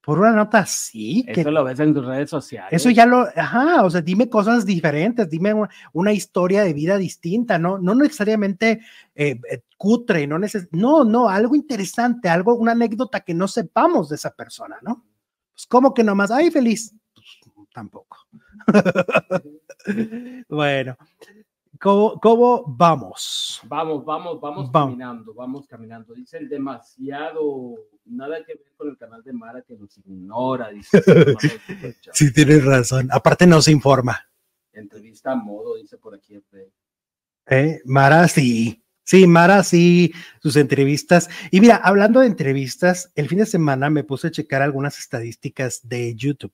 por 0.00 0.20
una 0.20 0.32
nota 0.32 0.60
así. 0.60 1.24
Eso 1.26 1.50
lo 1.50 1.64
ves 1.64 1.80
en 1.80 1.92
tus 1.92 2.06
redes 2.06 2.30
sociales. 2.30 2.72
Eso 2.72 2.90
ya 2.90 3.04
lo, 3.04 3.26
ajá, 3.36 3.82
o 3.84 3.90
sea, 3.90 4.00
dime 4.00 4.30
cosas 4.30 4.64
diferentes, 4.64 5.28
dime 5.28 5.52
una, 5.92 6.12
historia 6.12 6.62
de 6.62 6.72
vida 6.72 6.96
distinta, 6.96 7.58
no, 7.58 7.78
no 7.78 7.94
necesariamente 7.94 8.80
cutre, 9.76 10.26
no, 10.26 10.38
neces 10.38 10.68
no, 10.72 11.04
no, 11.04 11.28
algo 11.28 11.54
interesante, 11.54 12.28
algo, 12.28 12.54
una 12.54 12.72
anécdota 12.72 13.20
que 13.20 13.34
no 13.34 13.48
sepamos 13.48 14.08
de 14.08 14.16
esa 14.16 14.30
persona, 14.30 14.78
¿no? 14.82 15.04
Pues, 15.52 15.66
¿cómo 15.66 15.92
que 15.92 16.04
nomás? 16.04 16.30
¡Ay, 16.30 16.52
feliz! 16.52 16.94
Pues, 17.12 17.26
tampoco. 17.72 18.16
bueno, 20.48 20.96
¿cómo, 21.80 22.18
¿cómo, 22.20 22.64
vamos? 22.66 23.60
Vamos, 23.64 24.04
vamos, 24.04 24.40
vamos, 24.40 24.70
caminando, 24.70 25.34
vamos 25.34 25.66
caminando. 25.66 26.14
Dice 26.14 26.38
el 26.38 26.48
demasiado, 26.48 27.76
nada 28.04 28.44
que 28.44 28.54
ver 28.54 28.72
con 28.76 28.88
el 28.88 28.96
canal 28.96 29.22
de 29.22 29.32
Mara 29.32 29.62
que 29.62 29.76
nos 29.76 29.96
ignora. 29.98 30.70
Dice, 30.70 31.02
sí, 32.12 32.32
tienes 32.32 32.64
razón. 32.64 33.08
Aparte 33.10 33.46
no 33.46 33.62
se 33.62 33.72
informa. 33.72 34.18
Entrevista 34.72 35.32
a 35.32 35.36
modo, 35.36 35.76
dice 35.76 35.98
por 35.98 36.14
aquí. 36.14 36.40
¿Eh? 37.46 37.80
Mara 37.84 38.28
sí. 38.28 38.82
Sí, 39.02 39.26
Mara, 39.26 39.64
sí, 39.64 40.12
sus 40.42 40.56
entrevistas. 40.56 41.30
Y 41.50 41.62
mira, 41.62 41.76
hablando 41.76 42.20
de 42.20 42.26
entrevistas, 42.26 43.10
el 43.14 43.26
fin 43.26 43.38
de 43.38 43.46
semana 43.46 43.88
me 43.88 44.04
puse 44.04 44.28
a 44.28 44.30
checar 44.30 44.60
algunas 44.60 44.98
estadísticas 44.98 45.80
de 45.88 46.14
YouTube 46.14 46.52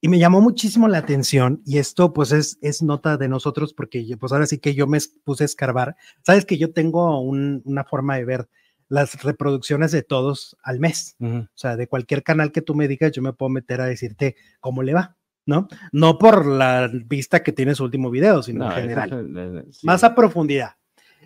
y 0.00 0.08
me 0.08 0.18
llamó 0.18 0.40
muchísimo 0.40 0.88
la 0.88 0.98
atención 0.98 1.62
y 1.64 1.78
esto 1.78 2.12
pues 2.12 2.32
es, 2.32 2.58
es 2.60 2.82
nota 2.82 3.16
de 3.16 3.28
nosotros 3.28 3.72
porque 3.72 4.04
pues 4.18 4.32
ahora 4.32 4.46
sí 4.46 4.58
que 4.58 4.74
yo 4.74 4.86
me 4.86 4.98
puse 5.24 5.44
a 5.44 5.46
escarbar. 5.46 5.96
Sabes 6.22 6.44
que 6.44 6.58
yo 6.58 6.72
tengo 6.72 7.20
una 7.20 7.84
forma 7.84 8.16
de 8.16 8.24
ver 8.24 8.48
las 8.88 9.22
reproducciones 9.22 9.92
de 9.92 10.02
todos 10.02 10.56
al 10.62 10.78
mes. 10.78 11.16
O 11.20 11.46
sea, 11.54 11.76
de 11.76 11.88
cualquier 11.88 12.22
canal 12.22 12.52
que 12.52 12.62
tú 12.62 12.74
me 12.74 12.88
digas, 12.88 13.12
yo 13.12 13.22
me 13.22 13.32
puedo 13.32 13.50
meter 13.50 13.80
a 13.80 13.86
decirte 13.86 14.36
cómo 14.60 14.82
le 14.82 14.94
va. 14.94 15.16
¿no? 15.46 15.68
No 15.92 16.18
por 16.18 16.44
la 16.44 16.90
vista 16.92 17.42
que 17.42 17.52
tiene 17.52 17.74
su 17.74 17.84
último 17.84 18.10
video, 18.10 18.42
sino 18.42 18.66
en 18.66 18.72
general. 18.72 19.66
Más 19.82 20.04
a 20.04 20.14
profundidad. 20.14 20.72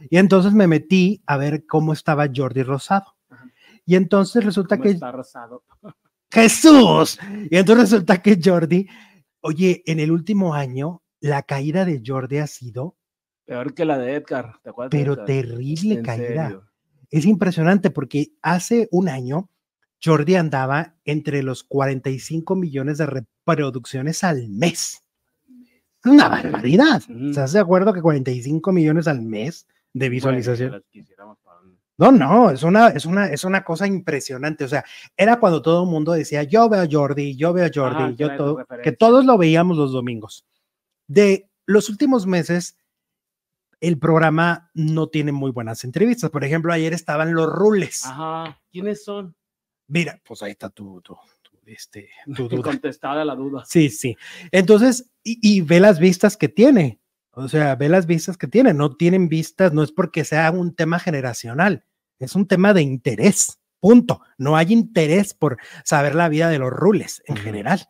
Y 0.09 0.19
entonces 0.19 0.53
me 0.53 0.67
metí 0.67 1.23
a 1.27 1.37
ver 1.37 1.67
cómo 1.67 1.93
estaba 1.93 2.29
Jordi 2.35 2.63
Rosado. 2.63 3.17
Y 3.85 3.97
entonces 3.97 4.45
resulta 4.45 4.79
que... 4.79 4.91
Está 4.91 5.11
rosado? 5.11 5.65
Jesús. 6.31 7.19
Y 7.51 7.57
entonces 7.57 7.91
resulta 7.91 8.23
que 8.23 8.39
Jordi, 8.43 8.89
oye, 9.41 9.83
en 9.87 10.01
el 10.01 10.11
último 10.11 10.55
año, 10.55 11.03
la 11.21 11.43
caída 11.43 11.85
de 11.85 12.03
Jordi 12.05 12.39
ha 12.39 12.47
sido... 12.47 12.97
Peor 13.45 13.75
que 13.75 13.85
la 13.85 13.99
de 13.99 14.15
Edgar, 14.15 14.61
¿te 14.63 14.71
acuerdas? 14.71 14.91
Pero 14.91 15.25
terrible 15.25 16.03
caída. 16.03 16.63
Es 17.11 17.25
impresionante 17.27 17.91
porque 17.91 18.29
hace 18.43 18.89
un 18.93 19.09
año 19.09 19.51
Jordi 20.03 20.37
andaba 20.37 20.95
entre 21.05 21.43
los 21.43 21.65
45 21.65 22.55
millones 22.55 22.99
de 22.99 23.07
reproducciones 23.07 24.23
al 24.23 24.49
mes. 24.49 25.05
Es 26.03 26.11
una 26.11 26.29
barbaridad. 26.29 27.03
¿Estás 27.11 27.53
de 27.53 27.59
acuerdo 27.59 27.93
que 27.93 28.01
45 28.01 28.73
millones 28.73 29.09
al 29.09 29.21
mes 29.21 29.67
de 29.93 30.09
visualización. 30.09 30.85
No, 32.01 32.11
no, 32.11 32.51
es 32.51 32.63
una, 32.63 32.89
es, 32.89 33.05
una, 33.05 33.27
es 33.27 33.45
una 33.45 33.63
cosa 33.63 33.87
impresionante. 33.87 34.65
O 34.65 34.69
sea, 34.69 34.85
era 35.17 35.39
cuando 35.39 35.61
todo 35.61 35.85
el 35.85 35.91
mundo 35.91 36.13
decía, 36.13 36.43
yo 36.45 36.67
veo 36.69 36.81
a 36.81 36.89
Jordi, 36.91 37.37
yo 37.37 37.53
veo 37.53 37.67
a 37.67 37.71
Jordi, 37.73 38.17
yo 38.17 38.35
todo, 38.37 38.65
que 38.83 38.93
todos 38.93 39.27
lo 39.27 39.37
veíamos 39.37 39.77
los 39.77 39.93
domingos. 39.93 40.47
De 41.07 41.51
los 41.67 41.91
últimos 41.91 42.27
meses, 42.27 42.79
el 43.81 43.99
programa 43.99 44.71
no 44.73 45.09
tiene 45.09 45.31
muy 45.33 45.51
buenas 45.51 45.85
entrevistas. 45.85 46.31
Por 46.31 46.43
ejemplo, 46.43 46.73
ayer 46.73 46.95
estaban 46.95 47.35
los 47.35 47.53
Rules. 47.53 48.07
Ajá, 48.07 48.59
¿quiénes 48.73 49.05
son? 49.05 49.37
Mira, 49.87 50.21
pues 50.25 50.43
ahí 50.43 50.53
está 50.53 50.71
tu, 50.71 51.03
tu, 51.03 51.19
este, 51.67 52.09
tu 52.35 52.49
duda. 52.49 52.63
Contestada 52.63 53.27
la 53.27 53.35
duda. 53.35 53.65
Sí, 53.67 53.91
sí. 53.91 54.17
Entonces, 54.53 55.11
y, 55.23 55.39
y 55.43 55.61
ve 55.61 55.81
las 55.81 55.99
vistas 55.99 56.39
que 56.39 56.49
tiene. 56.49 56.99
O 57.33 57.49
sea, 57.49 57.77
ve 57.77 57.89
las 57.89 58.07
vistas 58.07 58.37
que 58.37 58.49
tienen, 58.49 58.77
no 58.77 58.97
tienen 58.97 59.29
vistas, 59.29 59.73
no 59.73 59.83
es 59.83 59.93
porque 59.93 60.25
sea 60.25 60.51
un 60.51 60.75
tema 60.75 60.99
generacional, 60.99 61.85
es 62.21 62.37
un 62.37 62.47
tema 62.47 62.73
de 62.73 62.83
interés, 62.83 63.59
punto. 63.81 64.23
No 64.39 64.57
hay 64.57 64.73
interés 64.73 65.35
por 65.35 65.57
saber 65.85 66.15
la 66.15 66.29
vida 66.29 66.49
de 66.49 66.59
los 66.59 66.71
rules 66.71 67.23
en 67.27 67.37
general. 67.37 67.87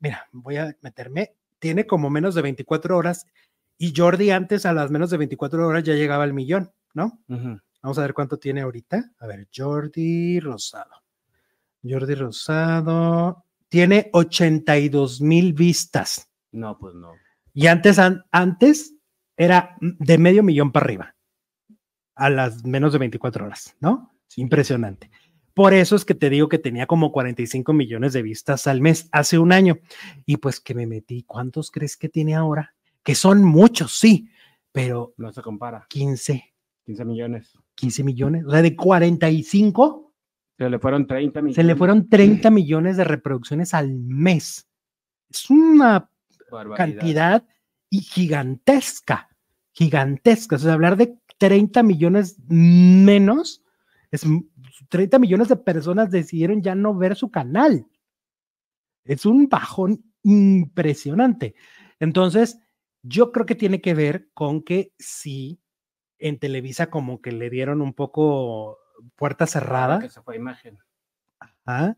Mira, 0.00 0.28
voy 0.32 0.56
a 0.56 0.76
meterme, 0.82 1.36
tiene 1.58 1.86
como 1.86 2.10
menos 2.10 2.34
de 2.34 2.42
24 2.42 2.96
horas 2.96 3.26
y 3.78 3.92
Jordi 3.96 4.30
antes 4.30 4.66
a 4.66 4.72
las 4.72 4.90
menos 4.90 5.10
de 5.10 5.18
24 5.18 5.66
horas 5.66 5.84
ya 5.84 5.94
llegaba 5.94 6.24
al 6.24 6.34
millón, 6.34 6.72
¿no? 6.94 7.20
Vamos 7.28 7.98
a 7.98 8.02
ver 8.02 8.14
cuánto 8.14 8.38
tiene 8.38 8.62
ahorita. 8.62 9.12
A 9.18 9.26
ver, 9.26 9.48
Jordi 9.54 10.40
Rosado. 10.40 11.02
Jordi 11.82 12.14
Rosado 12.14 13.44
tiene 13.68 14.08
82 14.12 15.20
mil 15.20 15.52
vistas. 15.52 16.30
No, 16.52 16.78
pues 16.78 16.94
no. 16.94 17.12
Y 17.52 17.66
antes, 17.66 17.98
antes 18.30 18.94
era 19.36 19.76
de 19.80 20.18
medio 20.18 20.42
millón 20.42 20.72
para 20.72 20.84
arriba, 20.84 21.16
a 22.14 22.30
las 22.30 22.64
menos 22.64 22.92
de 22.92 22.98
24 22.98 23.44
horas, 23.46 23.76
¿no? 23.80 24.14
Impresionante. 24.36 25.10
Por 25.54 25.72
eso 25.72 25.94
es 25.94 26.04
que 26.04 26.14
te 26.14 26.30
digo 26.30 26.48
que 26.48 26.58
tenía 26.58 26.86
como 26.86 27.12
45 27.12 27.72
millones 27.72 28.12
de 28.12 28.22
vistas 28.22 28.66
al 28.66 28.80
mes 28.80 29.08
hace 29.12 29.38
un 29.38 29.52
año. 29.52 29.78
Y 30.26 30.38
pues 30.38 30.58
que 30.60 30.74
me 30.74 30.86
metí, 30.86 31.22
¿cuántos 31.22 31.70
crees 31.70 31.96
que 31.96 32.08
tiene 32.08 32.34
ahora? 32.34 32.74
Que 33.04 33.14
son 33.14 33.44
muchos, 33.44 33.92
sí, 33.98 34.28
pero... 34.72 35.14
No 35.16 35.32
se 35.32 35.42
compara. 35.42 35.86
15. 35.88 36.54
15 36.86 37.04
millones. 37.04 37.52
15 37.76 38.02
millones. 38.02 38.44
O 38.46 38.50
sea, 38.50 38.62
de 38.62 38.74
45 38.74 40.12
Se 40.58 40.68
le 40.68 40.78
fueron 40.80 41.06
30 41.06 41.40
millones. 41.40 41.56
Se 41.56 41.62
le 41.62 41.76
fueron 41.76 42.08
30 42.08 42.50
millones 42.50 42.96
de 42.96 43.04
reproducciones 43.04 43.74
al 43.74 43.94
mes. 43.94 44.68
Es 45.30 45.48
una 45.50 46.10
Barbaridad. 46.50 46.76
cantidad 46.76 47.44
y 47.90 48.00
gigantesca, 48.00 49.28
gigantesca. 49.72 50.56
O 50.56 50.58
sea, 50.58 50.72
hablar 50.72 50.96
de 50.96 51.16
30 51.38 51.82
millones 51.82 52.36
menos, 52.48 53.62
es 54.10 54.24
m- 54.24 54.44
30 54.88 55.18
millones 55.18 55.48
de 55.48 55.56
personas 55.56 56.10
decidieron 56.10 56.62
ya 56.62 56.74
no 56.74 56.94
ver 56.96 57.16
su 57.16 57.30
canal. 57.30 57.86
Es 59.04 59.26
un 59.26 59.48
bajón 59.48 60.04
impresionante. 60.22 61.54
Entonces, 62.00 62.58
yo 63.02 63.32
creo 63.32 63.46
que 63.46 63.54
tiene 63.54 63.80
que 63.80 63.94
ver 63.94 64.30
con 64.32 64.62
que 64.62 64.92
sí, 64.98 65.60
en 66.18 66.38
Televisa 66.38 66.90
como 66.90 67.20
que 67.20 67.32
le 67.32 67.50
dieron 67.50 67.82
un 67.82 67.92
poco 67.92 68.78
puerta 69.16 69.46
cerrada. 69.46 69.98
Que 69.98 70.08
se 70.08 70.22
fue 70.22 70.36
imagen. 70.36 70.78
Ajá. 71.66 71.96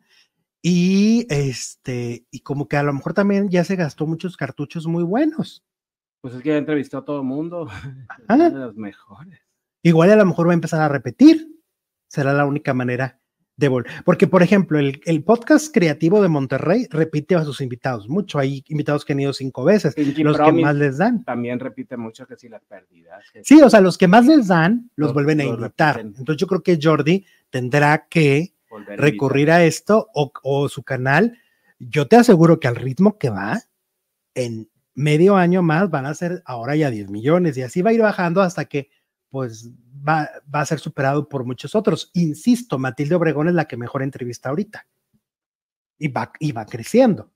Y 0.62 1.26
este, 1.28 2.26
y 2.30 2.40
como 2.40 2.68
que 2.68 2.76
a 2.76 2.82
lo 2.82 2.92
mejor 2.92 3.14
también 3.14 3.48
ya 3.48 3.64
se 3.64 3.76
gastó 3.76 4.06
muchos 4.06 4.36
cartuchos 4.36 4.86
muy 4.86 5.04
buenos. 5.04 5.64
Pues 6.26 6.38
es 6.38 6.42
que 6.42 6.48
ya 6.50 6.56
entrevistó 6.56 6.98
a 6.98 7.04
todo 7.04 7.18
el 7.20 7.24
mundo. 7.26 7.68
Ajá. 8.08 8.34
Una 8.34 8.50
de 8.50 8.58
las 8.58 8.74
mejores. 8.74 9.38
Igual 9.82 10.10
a 10.10 10.16
lo 10.16 10.26
mejor 10.26 10.48
va 10.48 10.50
a 10.50 10.54
empezar 10.54 10.80
a 10.80 10.88
repetir. 10.88 11.46
Será 12.08 12.32
la 12.32 12.44
única 12.46 12.74
manera 12.74 13.20
de 13.56 13.68
volver. 13.68 13.92
Porque, 14.04 14.26
por 14.26 14.42
ejemplo, 14.42 14.78
el, 14.80 15.00
el 15.06 15.22
podcast 15.22 15.72
creativo 15.72 16.20
de 16.20 16.28
Monterrey 16.28 16.88
repite 16.90 17.36
a 17.36 17.44
sus 17.44 17.60
invitados 17.60 18.08
mucho. 18.08 18.38
Hay 18.40 18.64
invitados 18.68 19.04
que 19.04 19.12
han 19.12 19.20
ido 19.20 19.32
cinco 19.32 19.62
veces, 19.64 19.94
Pinky 19.94 20.24
los 20.24 20.36
que 20.36 20.52
más 20.52 20.74
les 20.74 20.98
dan. 20.98 21.22
también 21.24 21.60
repite 21.60 21.96
mucho 21.96 22.26
que 22.26 22.36
si 22.36 22.48
las 22.48 22.64
pérdidas. 22.64 23.24
Sí, 23.44 23.62
o 23.62 23.70
sea, 23.70 23.80
los 23.80 23.96
que 23.96 24.08
más 24.08 24.26
les 24.26 24.48
dan, 24.48 24.90
los 24.96 25.06
Los- 25.08 25.14
vuelven 25.14 25.40
a 25.40 25.44
los 25.44 25.58
invitar. 25.58 25.96
repiten. 25.96 26.18
Entonces 26.18 26.40
yo 26.40 26.46
creo 26.48 26.62
que 26.62 26.78
Jordi 26.82 27.24
tendrá 27.48 28.06
que 28.08 28.54
volver 28.68 28.98
a 28.98 29.02
recurrir 29.02 29.50
a 29.52 29.64
esto 29.64 30.08
o, 30.12 30.32
o 30.42 30.68
su 30.68 30.82
canal. 30.82 31.38
Yo 31.78 32.08
te 32.08 32.16
aseguro 32.16 32.58
que 32.60 32.68
al 32.68 32.76
ritmo 32.76 33.16
que 33.18 33.30
va, 33.30 33.60
en 34.34 34.68
medio 34.96 35.36
año 35.36 35.62
más 35.62 35.88
van 35.90 36.06
a 36.06 36.14
ser 36.14 36.42
ahora 36.44 36.74
ya 36.74 36.90
10 36.90 37.08
millones 37.10 37.56
y 37.56 37.62
así 37.62 37.82
va 37.82 37.90
a 37.90 37.92
ir 37.92 38.00
bajando 38.02 38.42
hasta 38.42 38.64
que 38.64 38.90
pues 39.30 39.70
va, 40.08 40.28
va 40.52 40.60
a 40.62 40.66
ser 40.66 40.78
superado 40.80 41.28
por 41.28 41.44
muchos 41.44 41.74
otros. 41.76 42.10
Insisto, 42.14 42.78
Matilde 42.78 43.14
Obregón 43.14 43.46
es 43.48 43.54
la 43.54 43.66
que 43.66 43.76
mejor 43.76 44.02
entrevista 44.02 44.48
ahorita. 44.48 44.86
Y 45.98 46.08
va, 46.08 46.32
y 46.40 46.52
va 46.52 46.64
creciendo, 46.66 47.30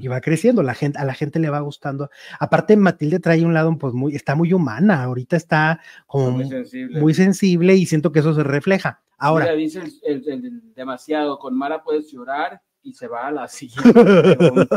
y 0.00 0.08
va 0.08 0.20
creciendo, 0.20 0.62
la 0.62 0.74
gente, 0.74 0.98
a 0.98 1.04
la 1.04 1.12
gente 1.14 1.38
le 1.38 1.50
va 1.50 1.60
gustando. 1.60 2.08
Aparte, 2.38 2.76
Matilde 2.76 3.18
trae 3.20 3.44
un 3.44 3.52
lado, 3.54 3.76
pues 3.78 3.92
muy, 3.94 4.14
está 4.14 4.34
muy 4.34 4.52
humana, 4.52 5.02
ahorita 5.02 5.36
está 5.36 5.80
como 6.06 6.30
muy 6.30 6.48
sensible. 6.48 7.00
muy 7.00 7.14
sensible 7.14 7.74
y 7.74 7.84
siento 7.86 8.12
que 8.12 8.20
eso 8.20 8.32
se 8.34 8.42
refleja. 8.42 9.02
Ahora, 9.18 9.46
Mira, 9.46 9.56
dice 9.56 9.80
el, 9.80 10.22
el- 10.28 10.28
el 10.44 10.74
demasiado, 10.74 11.38
con 11.38 11.56
Mara 11.56 11.82
puedes 11.82 12.10
llorar 12.12 12.60
y 12.82 12.92
se 12.94 13.06
va 13.08 13.26
a 13.26 13.30
la 13.32 13.48
siguiente. 13.48 13.92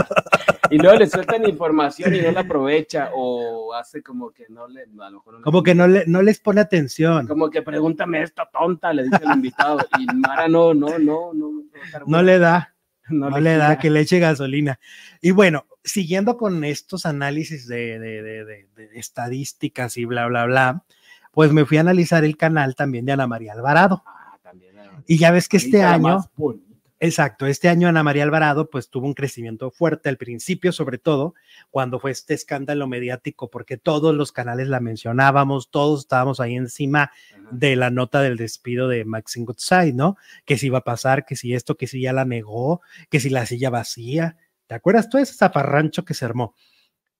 y 0.71 0.77
luego 0.77 0.97
le 0.97 1.07
sueltan 1.07 1.47
información 1.47 2.13
y 2.15 2.21
no 2.21 2.31
la 2.31 2.41
aprovecha 2.41 3.09
o 3.13 3.73
hace 3.73 4.01
como 4.03 4.31
que 4.31 4.45
no 4.49 4.67
le, 4.67 4.81
a 4.81 5.09
lo 5.09 5.17
mejor 5.17 5.33
no 5.33 5.39
le- 5.39 5.43
como 5.43 5.63
que 5.63 5.75
no, 5.75 5.87
le, 5.87 6.03
no 6.07 6.21
les 6.21 6.39
pone 6.39 6.61
atención. 6.61 7.27
como 7.27 7.49
que 7.49 7.61
pregúntame 7.61 8.21
esto 8.21 8.43
tonta, 8.51 8.93
le 8.93 9.03
dice 9.03 9.19
el 9.23 9.31
invitado 9.31 9.79
y 9.99 10.05
Mara 10.15 10.47
no, 10.47 10.73
no, 10.73 10.99
no, 10.99 11.33
no, 11.33 11.51
no 12.05 12.21
le 12.21 12.39
da, 12.39 12.73
no 13.09 13.29
no 13.29 13.39
le 13.39 13.55
da 13.57 13.77
que 13.79 13.89
le 13.89 14.01
eche 14.01 14.19
gasolina. 14.19 14.79
Y 15.21 15.31
bueno, 15.31 15.65
siguiendo 15.83 16.37
con 16.37 16.63
estos 16.63 17.05
análisis 17.05 17.67
de, 17.67 17.99
de- 17.99 18.21
de- 18.21 18.69
estadísticas 18.93 19.97
y 19.97 20.05
bla, 20.05 20.27
bla, 20.27 20.45
bla, 20.45 20.83
pues 21.31 21.51
me 21.53 21.65
fui 21.65 21.77
a 21.77 21.81
analizar 21.81 22.23
el 22.23 22.37
canal 22.37 22.75
también 22.75 23.05
de 23.05 23.13
Ana 23.13 23.27
María 23.27 23.53
Alvarado. 23.53 24.03
Ah, 24.05 24.37
también 24.43 24.77
era 24.77 25.01
Y 25.07 25.17
ya 25.17 25.31
ves 25.31 25.47
que 25.47 25.57
este 25.57 25.83
año, 25.83 26.17
más. 26.17 26.29
Exacto, 26.99 27.45
este 27.45 27.69
año 27.69 27.87
Ana 27.87 28.03
María 28.03 28.23
Alvarado 28.23 28.69
pues 28.69 28.89
tuvo 28.89 29.07
un 29.07 29.13
crecimiento 29.13 29.71
fuerte 29.71 30.09
al 30.09 30.17
principio, 30.17 30.71
sobre 30.71 30.97
todo 30.97 31.33
cuando 31.69 31.99
fue 31.99 32.11
este 32.11 32.33
escándalo 32.33 32.87
mediático, 32.87 33.49
porque 33.49 33.77
todos 33.77 34.13
los 34.15 34.31
canales 34.31 34.67
la 34.67 34.79
mencionábamos, 34.79 35.69
todos 35.71 36.01
estábamos 36.01 36.39
ahí 36.39 36.55
encima 36.55 37.11
de 37.51 37.75
la 37.75 37.89
nota 37.89 38.21
del 38.21 38.37
despido 38.37 38.87
de 38.87 39.05
Maxine 39.05 39.45
Goodside, 39.45 39.93
¿no? 39.93 40.17
Que 40.45 40.57
si 40.57 40.67
iba 40.67 40.79
a 40.79 40.83
pasar, 40.83 41.25
que 41.25 41.35
si 41.35 41.53
esto, 41.53 41.75
que 41.77 41.87
si 41.87 42.01
ya 42.01 42.13
la 42.13 42.25
negó, 42.25 42.81
que 43.09 43.19
si 43.19 43.29
la 43.29 43.45
silla 43.45 43.69
vacía. 43.69 44.37
¿Te 44.67 44.75
acuerdas 44.75 45.09
todo 45.09 45.21
ese 45.21 45.33
zafarrancho 45.33 46.05
que 46.05 46.13
se 46.13 46.25
armó? 46.25 46.53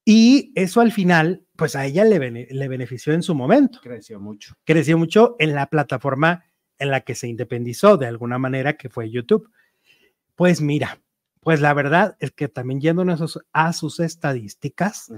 Y 0.06 0.52
eso 0.56 0.82
al 0.82 0.92
final, 0.92 1.46
pues 1.56 1.76
a 1.76 1.86
ella 1.86 2.04
le, 2.06 2.20
bene- 2.20 2.48
le 2.50 2.68
benefició 2.68 3.13
en 3.13 3.22
su 3.24 3.36
momento. 3.36 3.80
creció 3.82 4.20
mucho. 4.20 4.56
Creció 4.63 4.98
mucho 4.98 5.36
en 5.39 5.54
la 5.56 5.68
plataforma 5.68 6.44
en 6.78 6.92
la 6.92 7.02
que 7.02 7.15
se 7.15 7.28
independizó 7.28 7.98
de 7.98 8.08
alguna 8.08 8.38
manera, 8.38 8.74
que 8.78 8.89
fue 8.89 9.10
YouTube. 9.12 9.50
Pues 10.39 10.62
mira, 10.62 11.02
pues 11.41 11.60
la 11.60 11.73
verdad 11.73 12.15
es 12.21 12.32
que 12.32 12.47
también 12.47 12.80
yéndonos 12.80 13.19
a 13.19 13.28
sus- 13.28 13.43
a 13.52 13.73
sus 13.73 13.99
estadísticas, 13.99 15.12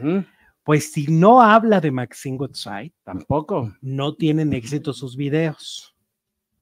pues 0.63 0.91
si 0.91 1.05
no 1.05 1.43
habla 1.43 1.79
de 1.79 1.91
Maxine 1.91 2.37
Goodside, 2.37 2.91
Tampoco. 3.03 3.71
no 3.81 4.15
tienen 4.15 4.51
éxito 4.51 4.93
sus 4.93 5.15
videos. 5.15 5.95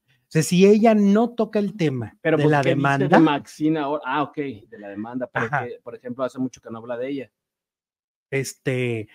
O 0.04 0.28
sea, 0.32 0.42
si 0.42 0.66
ella 0.66 0.94
no 0.94 1.30
toca 1.30 1.58
el 1.58 1.74
tema 1.74 2.18
Pero 2.20 2.36
de 2.36 2.42
pues, 2.42 2.50
la 2.50 2.60
¿qué 2.60 2.68
dice 2.68 2.76
demanda, 2.76 3.08
de 3.16 3.24
Maxine 3.24 3.78
ahora? 3.78 4.02
Ah, 4.04 4.22
ok, 4.24 4.36
de 4.36 4.78
la 4.78 4.88
demanda. 4.90 5.26
Porque, 5.26 5.80
por 5.82 5.94
ejemplo, 5.94 6.22
hace 6.22 6.38
mucho 6.38 6.60
que 6.60 6.68
no 6.70 6.76
habla 6.78 6.98
de 6.98 7.08
ella. 7.08 7.30
este, 8.30 9.08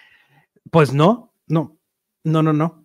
pues 0.71 0.91
no, 0.91 1.35
no, 1.45 1.77
no, 2.23 2.41
no, 2.41 2.51
no. 2.51 2.83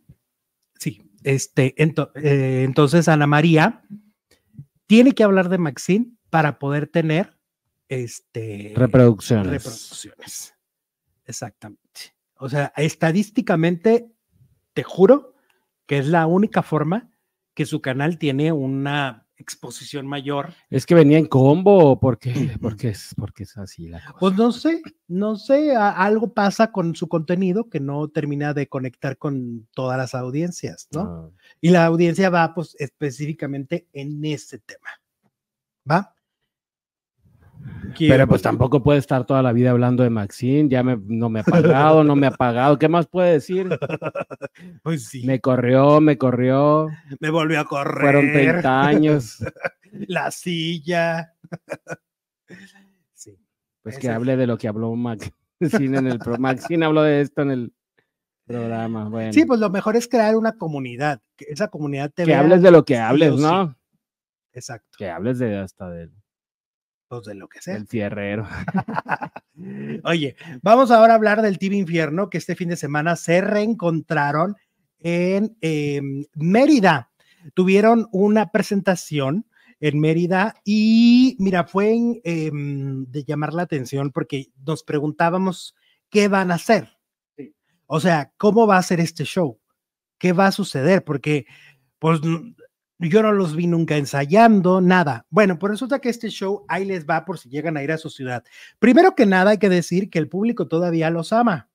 Sí, 0.79 1.11
este, 1.25 1.75
ento- 1.77 2.13
eh, 2.17 2.65
entonces 2.65 3.09
Ana 3.09 3.27
María 3.27 3.83
tiene 4.87 5.13
que 5.13 5.25
hablar 5.25 5.49
de 5.49 5.57
Maxine 5.57 6.13
para 6.31 6.59
poder 6.59 6.87
tener 6.87 7.37
este 7.89 8.73
Reproducciones. 8.77 9.51
reproducciones. 9.51 10.55
Exactamente. 11.27 12.15
O 12.39 12.49
sea, 12.49 12.73
estadísticamente, 12.77 14.13
te 14.73 14.83
juro 14.83 15.35
que 15.87 15.99
es 15.99 16.07
la 16.07 16.27
única 16.27 16.63
forma 16.63 17.11
que 17.55 17.67
su 17.67 17.81
canal 17.83 18.19
tiene 18.19 18.53
una 18.53 19.27
exposición 19.37 20.07
mayor. 20.07 20.53
¿Es 20.69 20.87
que 20.87 20.95
venía 20.95 21.19
en 21.19 21.27
combo 21.27 21.91
o 21.93 21.99
por 22.01 22.19
qué? 22.19 22.57
Porque 22.61 22.89
es, 22.91 23.15
porque 23.17 23.43
es 23.45 23.57
así 23.57 23.89
la 23.89 23.99
cosa. 24.01 24.19
Pues 24.19 24.37
no 24.37 24.53
sé, 24.53 24.83
no 25.09 25.37
sé, 25.37 25.75
a- 25.75 25.91
algo 25.91 26.33
pasa 26.33 26.71
con 26.73 26.95
su 26.95 27.09
contenido 27.09 27.69
que 27.69 27.81
no 27.81 28.09
termina 28.09 28.55
de 28.55 28.69
conectar 28.69 29.17
con 29.19 29.67
todas 29.75 29.97
las 29.99 30.15
audiencias, 30.15 30.89
¿no? 30.93 31.01
Ah. 31.01 31.31
Y 31.61 31.71
la 31.71 31.87
audiencia 31.87 32.31
va 32.31 32.55
pues 32.55 32.77
específicamente 32.79 33.89
en 33.93 34.25
ese 34.25 34.59
tema. 34.59 34.91
¿Va? 35.91 36.15
Pero 37.99 38.27
pues 38.29 38.41
tampoco 38.43 38.83
puede 38.83 38.99
estar 38.99 39.25
toda 39.27 39.43
la 39.43 39.53
vida 39.53 39.71
hablando 39.73 40.03
de 40.03 40.11
Maxine, 40.11 40.69
ya 40.69 40.83
me, 40.83 40.97
no 41.07 41.29
me 41.29 41.41
ha 41.41 41.43
pagado, 41.43 42.05
no 42.05 42.15
me 42.17 42.27
ha 42.27 42.31
pagado, 42.31 42.79
¿qué 42.79 42.89
más 42.89 43.07
puede 43.07 43.33
decir? 43.33 43.69
Pues 44.83 45.07
sí, 45.07 45.21
me, 45.23 45.35
Me 45.35 45.41
corrió, 45.41 46.01
me 46.01 46.17
corrió, 46.19 46.89
volvió 47.21 47.61
a 47.61 47.65
correr. 47.65 48.01
fueron 48.01 48.33
30 48.33 48.83
años, 48.83 49.39
La 50.09 50.31
silla. 50.31 51.35
sí. 53.15 53.37
pues 53.83 53.95
Ese- 53.97 54.03
que 54.03 54.11
hable 54.11 54.37
de 54.37 54.47
lo 54.47 54.57
que 54.59 54.69
habló 54.69 54.95
Maxine 54.95 55.99
en 55.99 56.07
el 56.07 56.19
pro. 56.19 56.39
Maxine 56.39 56.85
habló 56.85 57.03
de 57.03 57.21
esto 57.21 57.43
en 57.43 57.51
el 57.51 57.73
programa, 58.47 59.09
bueno. 59.09 59.33
Sí, 59.33 59.45
pues 59.45 59.61
lo 59.61 59.71
mejor 59.71 59.97
es 59.97 60.09
crear 60.09 60.37
una 60.37 60.53
comunidad, 60.57 61.21
que 61.37 61.47
esa 61.49 61.69
comunidad 61.69 62.11
te 62.13 62.25
que 62.25 62.31
vea- 62.31 62.41
hables 62.41 62.63
de 62.63 62.71
lo 62.71 62.85
que 62.85 62.99
hables, 62.99 63.35
sí. 63.37 63.43
¿no? 63.43 63.77
Exacto, 64.53 64.89
Que 64.99 65.09
hables 65.11 65.39
de 65.39 65.59
hasta 65.59 65.89
del, 65.91 66.13
pues 67.11 67.25
de 67.25 67.35
lo 67.35 67.49
que 67.49 67.61
sea. 67.61 67.75
del 67.75 67.89
fierrero. 67.89 68.47
Oye, 70.05 70.37
vamos 70.63 70.93
ahora 70.93 71.13
a 71.13 71.17
hablar 71.17 71.43
del 71.43 71.59
Team 71.59 71.73
Infierno, 71.73 72.31
que 72.31 72.39
este 72.39 72.55
fin 72.55 72.69
de 72.69 72.77
semana 72.77 73.17
se 73.17 73.41
reencontraron 73.41 74.57
en 75.01 75.57
em, 75.61 76.25
Mérida. 76.37 77.11
Tuvieron 77.55 78.07
una 78.13 78.53
presentación 78.53 79.45
en 79.81 79.99
Mérida 79.99 80.55
y 80.65 81.37
mira, 81.41 81.65
fue 81.65 81.95
en, 81.95 82.21
em, 82.23 83.07
de 83.07 83.25
llamar 83.25 83.55
la 83.55 83.63
atención 83.63 84.13
porque 84.13 84.47
nos 84.65 84.85
preguntábamos 84.85 85.75
qué 86.11 86.29
van 86.29 86.53
a 86.53 86.55
hacer. 86.55 86.97
Sí. 87.37 87.57
O 87.87 87.99
sea, 87.99 88.33
¿cómo 88.37 88.69
va 88.69 88.77
a 88.77 88.83
ser 88.85 89.01
este 89.01 89.25
show? 89.25 89.59
¿Qué 90.17 90.33
va 90.33 90.47
a 90.47 90.53
suceder? 90.53 91.03
Porque, 91.03 91.45
pues, 91.99 92.21
yo 93.09 93.23
no 93.23 93.33
los 93.33 93.57
vi 93.57 93.67
nunca 93.67 93.97
ensayando, 93.97 94.81
nada. 94.81 95.27
Bueno, 95.31 95.59
pues 95.59 95.73
resulta 95.73 96.01
que 96.01 96.11
este 96.11 96.29
show 96.29 96.65
ahí 96.69 96.85
les 96.85 97.07
va 97.07 97.25
por 97.25 97.39
si 97.39 97.49
llegan 97.49 97.77
a 97.77 97.83
ir 97.83 97.93
a 97.93 97.99
su 97.99 98.11
ciudad. 98.11 98.45
Primero 98.79 99.15
que 99.15 99.27
nada, 99.27 99.53
hay 99.53 99.59
que 99.59 99.69
decir 99.71 100.11
que 100.11 100.19
el 100.19 100.29
público 100.29 100.69
todavía 100.69 101.11
los 101.11 101.33
ama, 101.33 101.71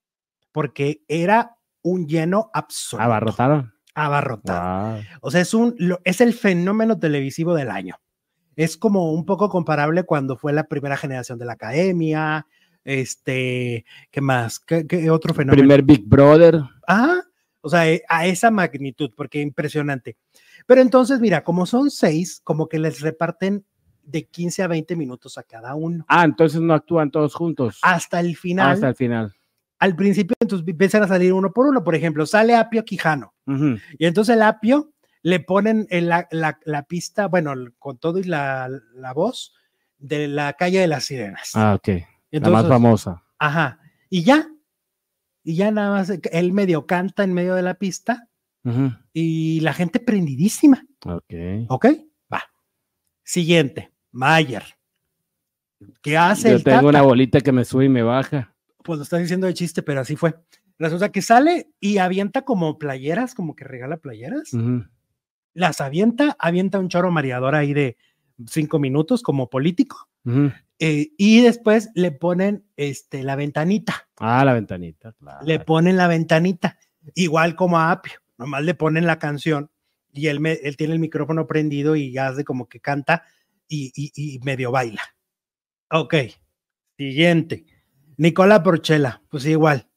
porque 0.51 1.03
era 1.07 1.57
un 1.81 2.07
lleno 2.07 2.51
absoluto. 2.53 3.03
Abarrotaron. 3.03 3.73
Abarrotado. 3.95 4.95
Wow. 4.95 5.03
O 5.21 5.31
sea, 5.31 5.41
es, 5.41 5.53
un, 5.53 5.75
es 6.03 6.21
el 6.21 6.33
fenómeno 6.33 6.99
televisivo 6.99 7.55
del 7.55 7.71
año. 7.71 7.95
Es 8.55 8.77
como 8.77 9.13
un 9.13 9.25
poco 9.25 9.49
comparable 9.49 10.03
cuando 10.03 10.37
fue 10.37 10.53
la 10.53 10.65
primera 10.65 10.97
generación 10.97 11.39
de 11.39 11.45
la 11.45 11.53
academia. 11.53 12.45
Este, 12.83 13.85
¿qué 14.11 14.21
más? 14.21 14.59
¿Qué, 14.59 14.85
qué 14.85 15.09
otro 15.09 15.33
fenómeno? 15.33 15.59
Primer 15.59 15.81
Big 15.81 16.07
Brother. 16.07 16.61
Ah, 16.87 17.21
O 17.65 17.69
sea, 17.69 17.89
eh, 17.89 18.03
a 18.07 18.27
esa 18.27 18.51
magnitud, 18.51 19.09
porque 19.15 19.41
impresionante. 19.41 20.17
Pero 20.67 20.81
entonces, 20.81 21.19
mira, 21.19 21.43
como 21.43 21.65
son 21.65 21.89
seis, 21.89 22.39
como 22.43 22.69
que 22.69 22.77
les 22.77 23.01
reparten 23.01 23.65
de 24.03 24.25
15 24.25 24.61
a 24.61 24.67
20 24.67 24.95
minutos 24.95 25.39
a 25.39 25.43
cada 25.43 25.73
uno. 25.73 26.05
Ah, 26.07 26.23
entonces 26.25 26.61
no 26.61 26.75
actúan 26.75 27.09
todos 27.09 27.33
juntos. 27.33 27.79
Hasta 27.81 28.19
el 28.19 28.37
final. 28.37 28.71
Hasta 28.73 28.89
el 28.89 28.95
final. 28.95 29.33
Al 29.79 29.95
principio, 29.95 30.35
entonces 30.39 30.67
empiezan 30.67 31.01
a 31.01 31.07
salir 31.07 31.33
uno 31.33 31.51
por 31.51 31.65
uno. 31.65 31.83
Por 31.83 31.95
ejemplo, 31.95 32.27
sale 32.27 32.55
Apio 32.55 32.85
Quijano. 32.85 33.33
Y 33.97 34.05
entonces 34.05 34.35
el 34.35 34.43
Apio 34.43 34.91
le 35.23 35.39
ponen 35.39 35.87
en 35.89 36.07
la, 36.07 36.27
la- 36.29 36.59
la 36.65 36.83
pista, 36.83 37.27
bueno, 37.27 37.53
con 37.79 37.97
todo 37.97 38.19
y 38.19 38.23
la, 38.25 38.69
la 38.93 39.11
voz 39.13 39.55
de 39.97 40.27
la 40.27 40.53
calle 40.53 40.81
de 40.81 40.87
las 40.87 41.05
sirenas. 41.05 41.49
Ah, 41.55 41.73
ok. 41.73 41.87
La 42.29 42.49
más 42.51 42.63
famosa. 42.69 43.23
Ajá. 43.39 43.79
Y 44.09 44.23
ya. 44.23 44.47
Y 45.47 45.55
ya 45.55 45.69
nada 45.69 45.91
más, 45.91 46.09
él 46.09 46.53
medio 46.53 46.87
canta 46.87 47.23
en 47.23 47.33
medio 47.33 47.53
de 47.53 47.61
la 47.61 47.75
pista 47.75 48.27
y 49.13 49.59
la 49.59 49.73
gente 49.73 49.99
prendidísima. 49.99 50.83
Ok. 51.05 51.33
¿Ok? 51.69 51.85
Va. 52.33 52.43
Siguiente, 53.23 53.93
Mayer. 54.11 54.63
¿Qué 56.01 56.17
hace 56.17 56.49
Yo 56.49 56.55
el 56.55 56.63
tengo 56.63 56.77
Tata? 56.77 56.89
una 56.89 57.01
bolita 57.03 57.41
que 57.41 57.51
me 57.51 57.63
sube 57.63 57.85
y 57.85 57.89
me 57.89 58.01
baja. 58.01 58.55
Pues 58.83 58.97
lo 58.97 59.03
estás 59.03 59.19
diciendo 59.19 59.45
de 59.45 59.53
chiste, 59.53 59.83
pero 59.83 60.01
así 60.01 60.15
fue. 60.15 60.33
Resulta 60.79 61.11
que 61.11 61.21
sale 61.21 61.69
y 61.79 61.99
avienta 61.99 62.41
como 62.41 62.79
playeras, 62.79 63.35
como 63.35 63.55
que 63.55 63.65
regala 63.65 63.97
playeras. 63.97 64.49
Las 65.53 65.79
avienta, 65.79 66.35
avienta 66.39 66.79
un 66.79 66.89
choro 66.89 67.11
mareador 67.11 67.53
ahí 67.53 67.73
de 67.73 67.97
cinco 68.47 68.79
minutos 68.79 69.21
como 69.21 69.47
político. 69.47 70.09
Eh, 70.79 71.11
y 71.17 71.41
después 71.41 71.89
le 71.95 72.11
ponen 72.11 72.65
este, 72.75 73.23
la 73.23 73.35
ventanita. 73.35 74.09
Ah, 74.17 74.43
la 74.43 74.53
ventanita. 74.53 75.13
claro. 75.13 75.45
Le 75.45 75.59
ponen 75.59 75.97
la 75.97 76.07
ventanita. 76.07 76.77
Igual 77.13 77.55
como 77.55 77.77
a 77.79 77.91
Apio. 77.91 78.13
Nomás 78.37 78.63
le 78.63 78.73
ponen 78.73 79.05
la 79.05 79.17
canción 79.19 79.71
y 80.11 80.27
él, 80.27 80.39
me- 80.39 80.59
él 80.63 80.75
tiene 80.77 80.93
el 80.93 80.99
micrófono 80.99 81.47
prendido 81.47 81.95
y 81.95 82.17
hace 82.17 82.43
como 82.43 82.67
que 82.67 82.79
canta 82.81 83.23
y, 83.67 83.91
y- 83.95 84.11
y 84.35 84.39
medio 84.39 84.71
baila. 84.71 85.01
Ok. 85.91 86.15
Siguiente. 86.97 87.65
Nicola 88.17 88.63
Porchela, 88.63 89.21
pues 89.29 89.45
igual. 89.45 89.89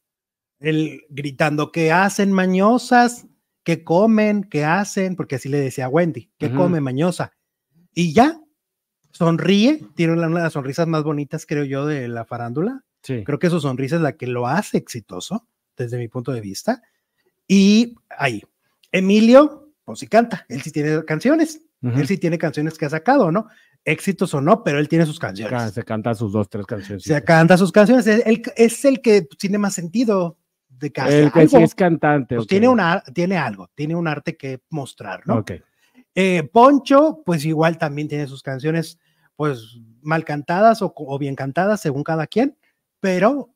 Él 0.59 1.03
gritando 1.09 1.71
que 1.71 1.91
hacen 1.91 2.31
mañosas, 2.33 3.27
que 3.63 3.83
comen, 3.83 4.43
que 4.43 4.65
hacen, 4.65 5.15
porque 5.15 5.35
así 5.35 5.47
le 5.49 5.59
decía 5.59 5.85
a 5.85 5.89
Wendy, 5.89 6.31
que 6.37 6.51
come 6.53 6.81
mañosa. 6.81 7.33
Y 7.93 8.13
ya, 8.13 8.39
sonríe, 9.11 9.81
tiene 9.95 10.13
una 10.13 10.27
una 10.27 10.37
de 10.37 10.43
las 10.43 10.53
sonrisas 10.53 10.87
más 10.87 11.03
bonitas, 11.03 11.45
creo 11.45 11.63
yo, 11.63 11.85
de 11.85 12.07
la 12.07 12.25
farándula. 12.25 12.83
Sí. 13.01 13.23
Creo 13.23 13.39
que 13.39 13.49
su 13.49 13.59
sonrisa 13.59 13.95
es 13.95 14.01
la 14.01 14.13
que 14.17 14.27
lo 14.27 14.47
hace 14.47 14.77
exitoso, 14.77 15.45
desde 15.77 15.97
mi 15.97 16.07
punto 16.07 16.31
de 16.31 16.41
vista. 16.41 16.81
Y 17.47 17.95
ahí, 18.09 18.43
Emilio, 18.91 19.71
pues 19.85 19.99
sí 19.99 20.07
canta, 20.07 20.45
él 20.49 20.61
sí 20.61 20.71
tiene 20.71 21.03
canciones, 21.05 21.61
Ujú. 21.81 21.99
él 21.99 22.07
sí 22.07 22.17
tiene 22.17 22.37
canciones 22.37 22.77
que 22.77 22.85
ha 22.85 22.89
sacado, 22.89 23.31
¿no? 23.31 23.47
Éxitos 23.85 24.33
o 24.33 24.41
no, 24.41 24.63
pero 24.63 24.77
él 24.79 24.89
tiene 24.89 25.05
sus 25.05 25.17
Ca- 25.19 25.27
canciones. 25.27 25.73
Se 25.73 25.83
canta 25.83 26.13
sus 26.13 26.31
dos, 26.33 26.49
tres 26.49 26.65
canciones. 26.65 27.03
Se 27.03 27.23
canta 27.23 27.57
sus 27.57 27.71
canciones, 27.71 28.05
es 28.07 28.25
el, 28.25 28.41
es 28.57 28.85
el 28.85 29.01
que 29.01 29.21
tiene 29.21 29.57
más 29.57 29.73
sentido 29.73 30.37
de 30.67 30.91
hace 30.97 31.23
El 31.23 31.31
que 31.31 31.47
sí 31.47 31.55
algo. 31.55 31.65
es 31.65 31.75
cantante. 31.75 32.35
Pues 32.35 32.47
tiene, 32.47 32.67
una, 32.67 33.01
tiene 33.13 33.37
algo, 33.37 33.69
tiene 33.73 33.95
un 33.95 34.07
arte 34.07 34.35
que 34.37 34.61
mostrar, 34.69 35.21
¿no? 35.25 35.37
Ok. 35.37 35.51
Eh, 36.15 36.43
Poncho, 36.51 37.21
pues 37.25 37.45
igual 37.45 37.77
también 37.77 38.07
tiene 38.07 38.27
sus 38.27 38.41
canciones, 38.43 38.99
pues 39.35 39.79
mal 40.01 40.25
cantadas 40.25 40.81
o, 40.81 40.93
o 40.95 41.17
bien 41.19 41.35
cantadas, 41.35 41.81
según 41.81 42.03
cada 42.03 42.27
quien, 42.27 42.57
pero 42.99 43.53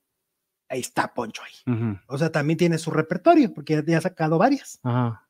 ahí 0.70 0.80
está 0.80 1.14
Poncho 1.14 1.42
ahí. 1.44 1.98
O 2.08 2.18
sea, 2.18 2.32
también 2.32 2.58
tiene 2.58 2.78
su 2.78 2.90
repertorio, 2.92 3.54
porque 3.54 3.84
ya- 3.86 3.98
ha 3.98 4.02
sacado 4.02 4.38
varias. 4.38 4.80
Ajá. 4.84 5.26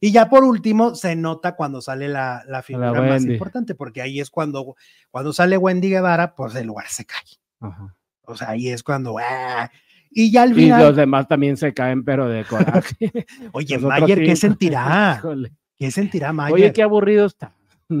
Y 0.00 0.12
ya 0.12 0.28
por 0.28 0.44
último, 0.44 0.94
se 0.94 1.16
nota 1.16 1.56
cuando 1.56 1.80
sale 1.80 2.08
la, 2.08 2.44
la 2.46 2.62
figura 2.62 2.92
más 3.02 3.22
importante, 3.32 3.74
porque 3.74 4.00
ahí 4.02 4.20
es 4.20 4.30
cuando, 4.30 4.76
cuando 5.10 5.32
sale 5.32 5.56
Wendy 5.56 5.88
Guevara, 5.90 6.34
pues 6.36 6.54
el 6.54 6.66
lugar 6.68 6.86
se 6.88 7.04
cae. 7.04 7.24
Ajá. 7.60 7.94
O 8.22 8.36
sea, 8.36 8.50
ahí 8.50 8.68
es 8.68 8.82
cuando... 8.82 9.16
¡ah! 9.18 9.70
Y 10.10 10.30
ya 10.30 10.42
al 10.42 10.52
Y 10.52 10.54
final, 10.54 10.82
los 10.82 10.96
demás 10.96 11.26
también 11.28 11.56
se 11.56 11.74
caen, 11.74 12.04
pero 12.04 12.28
de 12.28 12.44
coraje. 12.44 12.96
oye, 13.52 13.78
Mayer, 13.78 14.18
¿qué 14.24 14.36
sentirá? 14.36 15.16
Híjole. 15.18 15.52
¿Qué 15.78 15.90
sentirá 15.90 16.32
Mayer? 16.32 16.54
Oye, 16.54 16.72
qué 16.72 16.82
aburrido 16.82 17.26
está. 17.26 17.54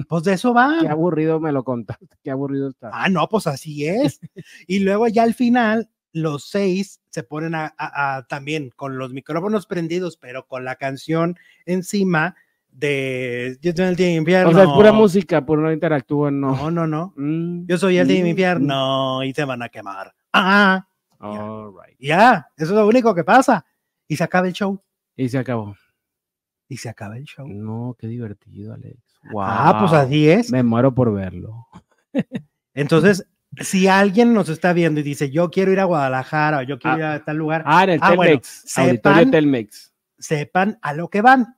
Pues 0.08 0.24
de 0.24 0.34
eso 0.34 0.52
va. 0.52 0.78
Qué 0.82 0.88
aburrido 0.88 1.40
me 1.40 1.50
lo 1.52 1.64
contaste. 1.64 2.06
Qué 2.22 2.30
aburrido 2.30 2.68
está. 2.68 2.90
Ah, 2.92 3.08
no, 3.08 3.26
pues 3.28 3.46
así 3.46 3.86
es. 3.86 4.20
Y 4.66 4.80
luego 4.80 5.08
ya 5.08 5.22
al 5.22 5.32
final, 5.34 5.88
los 6.12 6.44
seis 6.50 7.00
se 7.10 7.22
ponen 7.22 7.54
a, 7.54 7.74
a- 7.78 8.16
a 8.16 8.26
también 8.26 8.70
con 8.76 8.98
los 8.98 9.12
micrófonos 9.14 9.66
prendidos, 9.66 10.16
pero 10.18 10.46
con 10.46 10.64
la 10.64 10.76
canción 10.76 11.38
encima 11.64 12.36
de 12.70 13.56
Yo 13.62 13.72
soy 13.74 13.86
el 13.86 13.96
Team 13.96 14.18
Infierno. 14.18 14.50
o 14.50 14.54
sea, 14.54 14.64
es 14.64 14.68
pura 14.70 14.92
música, 14.92 15.44
por 15.46 15.58
no 15.58 15.72
interactúan, 15.72 16.38
no. 16.40 16.54
No, 16.54 16.70
no, 16.70 16.86
no. 16.86 17.14
Mm, 17.16 17.66
Yo 17.66 17.78
soy 17.78 17.96
el 17.98 18.06
Team 18.08 18.24
mm, 18.24 18.28
Infierno 18.28 19.24
y 19.24 19.32
te 19.32 19.44
van 19.44 19.62
a 19.62 19.68
quemar. 19.68 20.14
Ah, 20.32 20.86
mm. 21.18 21.24
All 21.24 21.72
right. 21.72 21.96
ya, 21.98 22.46
eso 22.56 22.72
es 22.72 22.78
lo 22.78 22.86
único 22.86 23.14
que 23.14 23.24
pasa. 23.24 23.64
Y 24.06 24.16
se 24.16 24.24
acaba 24.24 24.46
el 24.46 24.52
show. 24.52 24.78
Y 25.16 25.28
se 25.28 25.38
acabó. 25.38 25.74
Y 26.68 26.76
se 26.76 26.88
acaba 26.88 27.16
el 27.16 27.24
show. 27.24 27.46
No, 27.48 27.96
qué 27.98 28.06
divertido, 28.06 28.74
Alex. 28.74 28.98
Ah, 29.36 29.76
pues 29.80 29.90
Wow. 29.90 30.00
así 30.00 30.28
es. 30.28 30.50
Me 30.52 30.62
muero 30.62 30.94
por 30.94 31.12
verlo. 31.12 31.66
Entonces, 32.74 33.26
si 33.60 33.88
alguien 33.88 34.34
nos 34.34 34.48
está 34.48 34.72
viendo 34.72 35.00
y 35.00 35.02
dice, 35.02 35.30
yo 35.30 35.50
quiero 35.50 35.72
ir 35.72 35.80
a 35.80 35.84
Guadalajara 35.84 36.58
o 36.58 36.62
yo 36.62 36.78
quiero 36.78 36.96
Ah. 36.96 36.98
ir 36.98 37.04
a 37.04 37.24
tal 37.24 37.36
lugar, 37.36 37.62
Ah, 37.66 37.84
en 37.84 37.90
el 37.90 37.98
Ah, 38.02 38.14
bueno, 38.14 38.30
Telmex. 38.40 38.64
Sepan- 38.66 39.30
Telmex. 39.30 39.92
sepan 40.18 40.78
a 40.82 40.92
lo 40.92 41.08
que 41.08 41.22
van. 41.22 41.56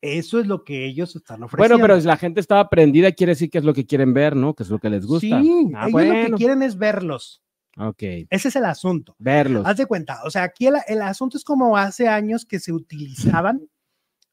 Eso 0.00 0.40
es 0.40 0.46
lo 0.48 0.64
que 0.64 0.84
ellos 0.84 1.14
están 1.14 1.36
Bueno, 1.38 1.46
ofreciendo. 1.46 1.82
pero 1.82 2.00
si 2.00 2.06
la 2.06 2.16
gente 2.16 2.40
estaba 2.40 2.68
prendida, 2.68 3.12
quiere 3.12 3.32
decir 3.32 3.48
que 3.50 3.58
es 3.58 3.64
lo 3.64 3.72
que 3.72 3.86
quieren 3.86 4.12
ver, 4.12 4.34
¿no? 4.34 4.52
Que 4.54 4.64
es 4.64 4.68
lo 4.68 4.78
que 4.80 4.90
les 4.90 5.06
gusta. 5.06 5.20
Sí, 5.40 5.70
Ah, 5.74 5.86
ellos 5.88 5.92
lo 5.92 5.98
que 6.12 6.20
bueno. 6.20 6.36
quieren 6.36 6.62
es 6.62 6.76
verlos. 6.76 7.40
Ok, 7.78 8.02
Ese 8.28 8.48
es 8.48 8.56
el 8.56 8.64
asunto. 8.66 9.14
verlos. 9.18 9.64
Haz 9.64 9.76
de 9.78 9.86
cuenta, 9.86 10.20
o 10.24 10.30
sea, 10.30 10.42
aquí 10.42 10.66
el, 10.66 10.74
el 10.88 11.00
asunto 11.02 11.38
es 11.38 11.44
como 11.44 11.76
hace 11.76 12.06
años 12.08 12.44
que 12.44 12.58
se 12.60 12.70
utilizaban 12.72 13.62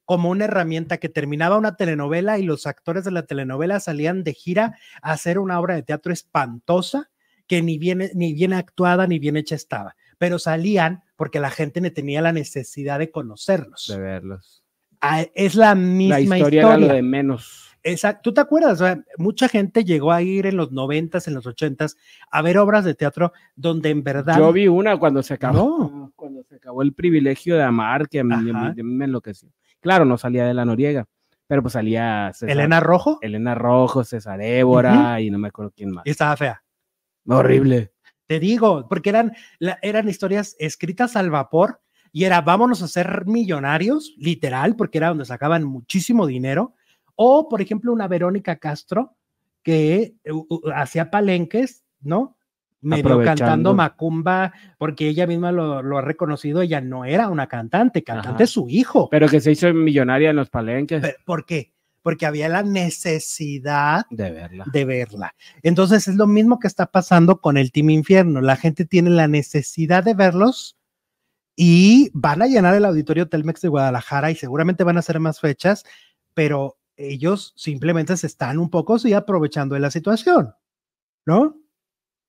como 0.09 0.31
una 0.31 0.45
herramienta 0.45 0.97
que 0.97 1.07
terminaba 1.07 1.59
una 1.59 1.75
telenovela 1.75 2.39
y 2.39 2.43
los 2.43 2.65
actores 2.65 3.03
de 3.03 3.11
la 3.11 3.27
telenovela 3.27 3.79
salían 3.79 4.23
de 4.23 4.33
gira 4.33 4.75
a 5.03 5.11
hacer 5.11 5.37
una 5.37 5.59
obra 5.59 5.75
de 5.75 5.83
teatro 5.83 6.11
espantosa 6.11 7.11
que 7.45 7.61
ni 7.61 7.77
bien, 7.77 8.09
ni 8.15 8.33
bien 8.33 8.53
actuada 8.53 9.05
ni 9.05 9.19
bien 9.19 9.37
hecha 9.37 9.53
estaba, 9.53 9.95
pero 10.17 10.39
salían 10.39 11.03
porque 11.15 11.39
la 11.39 11.51
gente 11.51 11.87
tenía 11.91 12.23
la 12.23 12.31
necesidad 12.31 12.97
de 12.97 13.11
conocerlos. 13.11 13.85
De 13.87 13.99
verlos. 13.99 14.63
Ah, 14.99 15.27
Es 15.35 15.53
la 15.53 15.75
misma 15.75 16.15
La 16.15 16.21
historia, 16.21 16.61
historia. 16.61 16.61
era 16.63 16.77
lo 16.87 16.87
de 16.87 17.01
menos. 17.03 17.77
Exacto. 17.83 18.21
¿Tú 18.23 18.33
te 18.33 18.41
acuerdas? 18.41 18.81
O 18.81 18.85
sea, 18.85 19.03
mucha 19.19 19.47
gente 19.47 19.83
llegó 19.85 20.11
a 20.11 20.23
ir 20.23 20.47
en 20.47 20.57
los 20.57 20.71
noventas, 20.71 21.27
en 21.27 21.35
los 21.35 21.45
ochentas, 21.45 21.97
a 22.31 22.41
ver 22.41 22.57
obras 22.57 22.83
de 22.83 22.95
teatro 22.95 23.31
donde 23.55 23.91
en 23.91 24.03
verdad. 24.03 24.39
Yo 24.39 24.51
vi 24.51 24.67
una 24.67 24.97
cuando 24.97 25.21
se 25.21 25.35
acabó. 25.35 25.91
No. 25.93 26.13
Cuando 26.15 26.41
se 26.45 26.55
acabó 26.55 26.81
el 26.81 26.93
privilegio 26.93 27.57
de 27.57 27.61
amar, 27.61 28.09
que 28.09 28.21
a 28.21 28.23
mí 28.23 28.51
me 28.81 29.05
enloqueció. 29.05 29.49
Claro, 29.81 30.05
no 30.05 30.17
salía 30.17 30.45
de 30.45 30.53
la 30.53 30.65
Noriega, 30.65 31.07
pero 31.47 31.61
pues 31.61 31.73
salía 31.73 32.31
César- 32.33 32.49
Elena 32.49 32.79
Rojo 32.79 33.17
Elena 33.21 33.55
Rojo, 33.55 34.03
César 34.03 34.41
Évora 34.41 35.19
y 35.21 35.29
no 35.29 35.37
me 35.39 35.47
acuerdo 35.47 35.71
quién 35.75 35.91
más. 35.91 36.05
y 36.05 36.09
estaba 36.11 36.35
fea. 36.37 36.63
Horrible. 37.27 37.91
Te 38.25 38.39
digo, 38.39 38.87
porque 38.87 39.09
eran, 39.09 39.33
la- 39.59 39.79
eran 39.81 40.07
historias 40.09 40.55
escritas 40.59 41.15
al 41.15 41.29
vapor 41.31 41.81
y 42.11 42.23
era 42.25 42.41
vámonos 42.41 42.81
a 42.81 42.87
ser 42.87 43.25
millonarios, 43.25 44.13
literal, 44.17 44.75
porque 44.75 44.97
era 44.97 45.09
donde 45.09 45.25
sacaban 45.25 45.63
muchísimo 45.63 46.25
dinero. 46.27 46.73
O, 47.15 47.49
por 47.49 47.61
ejemplo, 47.61 47.91
una 47.93 48.07
Verónica 48.07 48.55
Castro 48.57 49.15
que 49.63 50.15
uh, 50.31 50.45
uh, 50.49 50.61
hacía 50.73 51.11
palenques, 51.11 51.83
¿no? 52.01 52.37
Medio 52.81 53.21
cantando 53.23 53.73
macumba, 53.73 54.53
porque 54.77 55.07
ella 55.09 55.27
misma 55.27 55.51
lo, 55.51 55.81
lo 55.81 55.97
ha 55.97 56.01
reconocido, 56.01 56.61
ella 56.61 56.79
no 56.79 57.03
era 57.03 57.27
una 57.27 57.47
cantante, 57.47 58.03
cantante 58.03 58.35
Ajá. 58.35 58.43
es 58.43 58.49
su 58.51 58.69
hijo. 58.69 59.09
Pero 59.09 59.27
que 59.27 59.41
se 59.41 59.51
hizo 59.51 59.73
millonaria 59.73 60.29
en 60.29 60.37
los 60.37 60.49
palenques. 60.49 61.03
¿Por 61.25 61.45
qué? 61.45 61.73
Porque 62.01 62.25
había 62.25 62.47
la 62.47 62.63
necesidad 62.63 64.05
de 64.09 64.31
verla. 64.31 64.65
de 64.71 64.85
verla. 64.85 65.35
Entonces 65.61 66.07
es 66.07 66.15
lo 66.15 66.27
mismo 66.27 66.57
que 66.59 66.67
está 66.67 66.85
pasando 66.85 67.41
con 67.41 67.57
el 67.57 67.73
Team 67.73 67.89
Infierno. 67.89 68.39
La 68.39 68.55
gente 68.55 68.85
tiene 68.85 69.09
la 69.09 69.27
necesidad 69.27 70.03
de 70.03 70.13
verlos 70.13 70.77
y 71.61 72.09
van 72.13 72.41
a 72.41 72.47
llenar 72.47 72.73
el 72.75 72.85
auditorio 72.85 73.27
Telmex 73.27 73.59
de 73.59 73.67
Guadalajara 73.67 74.31
y 74.31 74.35
seguramente 74.35 74.85
van 74.85 74.95
a 74.95 74.99
hacer 75.01 75.19
más 75.19 75.41
fechas, 75.41 75.83
pero 76.33 76.77
ellos 76.95 77.51
simplemente 77.57 78.15
se 78.15 78.27
están 78.27 78.59
un 78.59 78.69
poco 78.69 78.97
sí 78.97 79.11
aprovechando 79.11 79.75
de 79.75 79.81
la 79.81 79.91
situación, 79.91 80.53
¿no? 81.25 81.58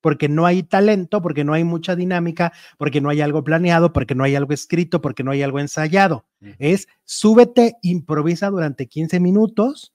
Porque 0.00 0.28
no 0.28 0.46
hay 0.46 0.62
talento, 0.62 1.20
porque 1.20 1.44
no 1.44 1.52
hay 1.52 1.64
mucha 1.64 1.94
dinámica, 1.96 2.52
porque 2.78 3.00
no 3.00 3.10
hay 3.10 3.20
algo 3.20 3.44
planeado, 3.44 3.92
porque 3.92 4.14
no 4.14 4.24
hay 4.24 4.34
algo 4.34 4.52
escrito, 4.52 5.00
porque 5.00 5.22
no 5.22 5.30
hay 5.30 5.42
algo 5.42 5.60
ensayado. 5.60 6.26
Es 6.58 6.88
súbete, 7.04 7.76
improvisa 7.82 8.48
durante 8.48 8.86
15 8.86 9.20
minutos, 9.20 9.92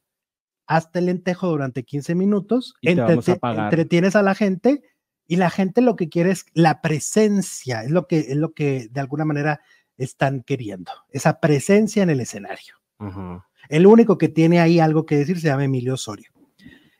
hazte 0.68 1.00
el 1.00 1.08
lentejo 1.08 1.48
durante 1.48 1.84
15 1.84 2.16
minutos, 2.16 2.76
a 2.86 3.66
entretienes 3.66 4.16
a 4.16 4.22
la 4.22 4.36
gente 4.36 4.84
y 5.28 5.38
la 5.38 5.50
gente 5.50 5.82
lo 5.82 5.96
que 5.96 6.10
quiere 6.10 6.32
es 6.32 6.46
la 6.54 6.82
presencia, 6.82 7.84
es 7.84 7.90
lo 7.90 8.06
que, 8.08 8.20
es 8.20 8.36
lo 8.36 8.54
que 8.54 8.88
de 8.92 9.00
alguna 9.00 9.26
manera 9.26 9.62
están 9.98 10.44
queriendo, 10.44 10.92
esa 11.10 11.40
presencia 11.40 12.04
en 12.04 12.12
el 12.12 12.20
escenario. 12.20 12.76
Ajá. 13.00 13.48
El 13.70 13.88
único 13.88 14.18
que 14.18 14.30
tiene 14.30 14.60
ahí 14.60 14.80
algo 14.80 15.06
que 15.06 15.18
decir 15.18 15.40
se 15.40 15.48
llama 15.48 15.66
Emilio 15.66 15.96
Osorio. 15.96 16.30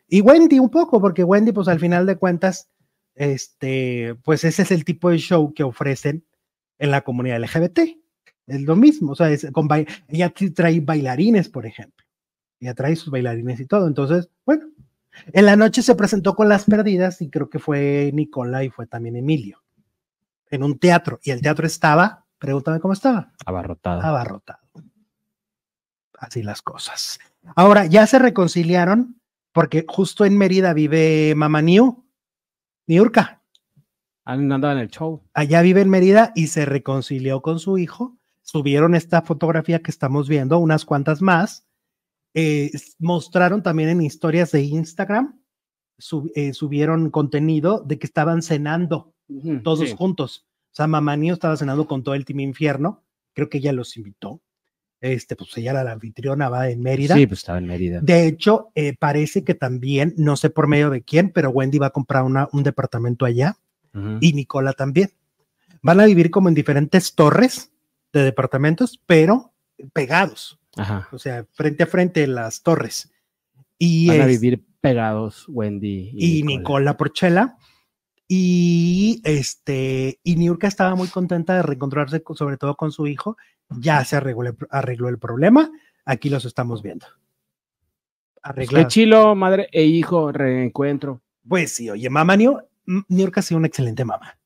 Y 0.08 0.22
Wendy 0.22 0.60
un 0.60 0.70
poco, 0.70 1.02
porque 1.02 1.24
Wendy, 1.24 1.52
pues 1.52 1.68
al 1.68 1.80
final 1.80 2.06
de 2.06 2.16
cuentas, 2.16 2.70
este, 3.16 4.16
pues 4.24 4.44
ese 4.44 4.62
es 4.62 4.72
el 4.72 4.86
tipo 4.86 5.10
de 5.10 5.18
show 5.18 5.54
que 5.54 5.64
ofrecen 5.64 6.26
en 6.78 6.92
la 6.92 7.02
comunidad 7.02 7.40
LGBT. 7.42 7.80
Es 8.48 8.62
lo 8.62 8.76
mismo, 8.76 9.14
o 9.14 9.16
sea, 9.16 9.30
es 9.32 9.48
con 9.52 9.68
ella 10.08 10.34
trae 10.54 10.80
bailarines, 10.80 11.50
por 11.50 11.66
ejemplo. 11.66 12.06
Ella 12.60 12.76
trae 12.76 12.96
sus 12.96 13.10
bailarines 13.10 13.60
y 13.60 13.66
todo. 13.66 13.88
Entonces, 13.88 14.30
bueno, 14.46 14.68
en 15.34 15.46
la 15.46 15.56
noche 15.56 15.82
se 15.82 15.96
presentó 15.96 16.36
con 16.36 16.50
las 16.50 16.66
perdidas 16.66 17.22
y 17.22 17.30
creo 17.30 17.50
que 17.50 17.60
fue 17.60 18.12
Nicola 18.14 18.64
y 18.64 18.70
fue 18.70 18.86
también 18.86 19.16
Emilio 19.16 19.64
en 20.52 20.64
un 20.64 20.78
teatro. 20.78 21.20
Y 21.24 21.32
el 21.32 21.42
teatro 21.42 21.66
estaba, 21.66 22.26
pregúntame 22.38 22.80
cómo 22.80 22.94
estaba 22.94 23.32
Abarrotado. 23.46 24.02
abarrotado. 24.02 24.60
Así 26.18 26.44
las 26.44 26.62
cosas. 26.62 27.20
Ahora, 27.56 27.86
ya 27.86 28.08
se 28.08 28.20
reconciliaron 28.20 29.20
porque 29.52 29.86
justo 29.88 30.26
en 30.26 30.38
Mérida 30.38 30.74
vive 30.74 31.34
Mama 31.36 31.62
Niu, 31.62 32.05
Niurka. 32.88 33.42
Andaba 34.26 34.74
en 34.74 34.80
el 34.80 34.90
show. 34.90 35.22
Allá 35.34 35.62
vive 35.62 35.82
en 35.82 35.90
Mérida 35.90 36.32
y 36.36 36.48
se 36.48 36.66
reconcilió 36.66 37.42
con 37.42 37.60
su 37.60 37.78
hijo. 37.78 38.18
Subieron 38.42 38.96
esta 38.96 39.22
fotografía 39.22 39.82
que 39.82 39.92
estamos 39.92 40.28
viendo, 40.28 40.58
unas 40.60 40.86
cuantas 40.86 41.22
más. 41.22 41.68
Eh, 42.34 42.72
mostraron 43.00 43.64
también 43.64 43.90
en 43.90 44.02
historias 44.02 44.52
de 44.52 44.62
Instagram, 44.64 45.40
sub- 45.98 46.32
eh, 46.36 46.54
subieron 46.54 47.10
contenido 47.10 47.82
de 47.86 47.98
que 47.98 48.06
estaban 48.08 48.42
cenando 48.42 49.14
todos 49.64 49.90
sí. 49.90 49.96
juntos. 49.96 50.46
O 50.72 50.76
sea, 50.76 50.88
Mamá 50.88 51.16
Niño 51.16 51.34
estaba 51.34 51.56
cenando 51.56 51.88
con 51.88 52.04
todo 52.04 52.14
el 52.16 52.26
Team 52.26 52.42
Infierno. 52.42 53.04
Creo 53.34 53.50
que 53.50 53.60
ella 53.60 53.72
los 53.74 53.96
invitó. 53.98 54.42
Este, 55.02 55.36
pues 55.36 55.56
ella 55.58 55.72
era 55.72 55.84
la 55.84 55.92
anfitriona, 55.92 56.50
va 56.50 56.70
en 56.70 56.82
Mérida. 56.82 57.16
Sí, 57.16 57.28
pues 57.28 57.40
estaba 57.42 57.58
en 57.60 57.68
Mérida. 57.68 58.00
De 58.02 58.26
hecho, 58.28 58.72
eh, 58.76 58.96
parece 58.98 59.44
que 59.44 59.54
también, 59.54 60.14
no 60.18 60.36
sé 60.36 60.50
por 60.50 60.68
medio 60.68 60.90
de 60.90 61.04
quién, 61.04 61.30
pero 61.30 61.50
Wendy 61.50 61.78
va 61.78 61.88
a 61.88 61.92
comprar 61.92 62.24
una, 62.24 62.48
un 62.54 62.64
departamento 62.64 63.26
allá 63.26 63.58
y 64.20 64.34
Nicola 64.34 64.74
también. 64.74 65.12
Van 65.82 66.00
a 66.02 66.06
vivir 66.06 66.30
como 66.32 66.50
en 66.50 66.56
diferentes 66.56 67.14
torres 67.16 67.72
de 68.12 68.24
departamentos, 68.24 69.00
pero 69.06 69.54
pegados, 69.94 70.60
Ajá. 70.76 71.08
o 71.12 71.18
sea, 71.20 71.46
frente 71.54 71.84
a 71.84 71.88
frente 71.88 72.26
las 72.28 72.62
torres. 72.64 73.12
Y, 73.78 74.08
Van 74.08 74.22
a 74.22 74.26
vivir 74.26 74.66
pegados 74.82 75.46
Wendy 75.48 76.12
y 76.14 76.44
Nicola 76.44 76.98
Porchela. 76.98 77.58
Y 78.28 79.22
este, 79.24 80.20
y 80.24 80.36
Niurka 80.36 80.68
estaba 80.68 80.96
muy 80.96 81.08
contenta 81.08 81.56
de 81.56 81.62
reencontrarse, 81.62 82.24
co- 82.24 82.36
sobre 82.36 82.58
todo 82.58 82.76
con 82.76 82.92
su 82.92 83.06
hijo. 83.08 83.38
Ya 83.70 84.04
se 84.06 84.16
arregló, 84.18 84.44
el- 84.44 84.58
arregló 84.70 85.10
el 85.10 85.18
problema. 85.18 85.70
Aquí 86.06 86.30
los 86.30 86.46
estamos 86.46 86.82
viendo. 86.82 87.08
Pues 87.08 88.40
Arreglado. 88.44 88.86
Qué 88.86 88.90
chilo, 88.90 89.36
madre 89.36 89.68
e 89.72 89.84
hijo, 89.84 90.32
reencuentro. 90.32 91.22
Pues 91.48 91.72
sí, 91.72 91.90
oye, 91.90 92.10
mamá 92.10 92.38
Niurka 92.38 93.40
ha 93.40 93.44
sido 93.44 93.58
una 93.58 93.68
excelente 93.68 94.06
mamá. 94.06 94.38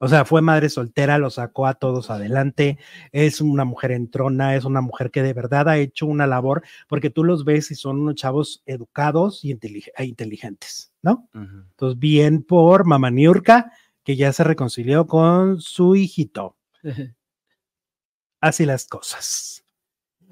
O 0.00 0.06
sea, 0.08 0.24
fue 0.24 0.40
madre 0.42 0.68
soltera, 0.68 1.18
lo 1.18 1.28
sacó 1.28 1.66
a 1.66 1.74
todos 1.74 2.08
adelante. 2.10 2.78
Es 3.10 3.40
una 3.40 3.64
mujer 3.64 3.90
entrona, 3.90 4.54
es 4.54 4.64
una 4.64 4.80
mujer 4.80 5.10
que 5.10 5.22
de 5.22 5.32
verdad 5.32 5.68
ha 5.68 5.76
hecho 5.76 6.06
una 6.06 6.26
labor, 6.26 6.62
porque 6.86 7.10
tú 7.10 7.24
los 7.24 7.44
ves 7.44 7.72
y 7.72 7.74
son 7.74 8.00
unos 8.00 8.14
chavos 8.14 8.62
educados 8.64 9.44
y 9.44 9.50
e 9.50 10.04
inteligentes, 10.04 10.92
¿no? 11.02 11.28
Entonces, 11.34 11.98
bien 11.98 12.44
por 12.44 12.84
mamá 12.86 13.10
Niurka, 13.10 13.72
que 14.04 14.14
ya 14.14 14.32
se 14.32 14.44
reconcilió 14.44 15.06
con 15.06 15.60
su 15.60 15.96
hijito. 15.96 16.56
Así 18.40 18.64
las 18.66 18.86
cosas. 18.86 19.64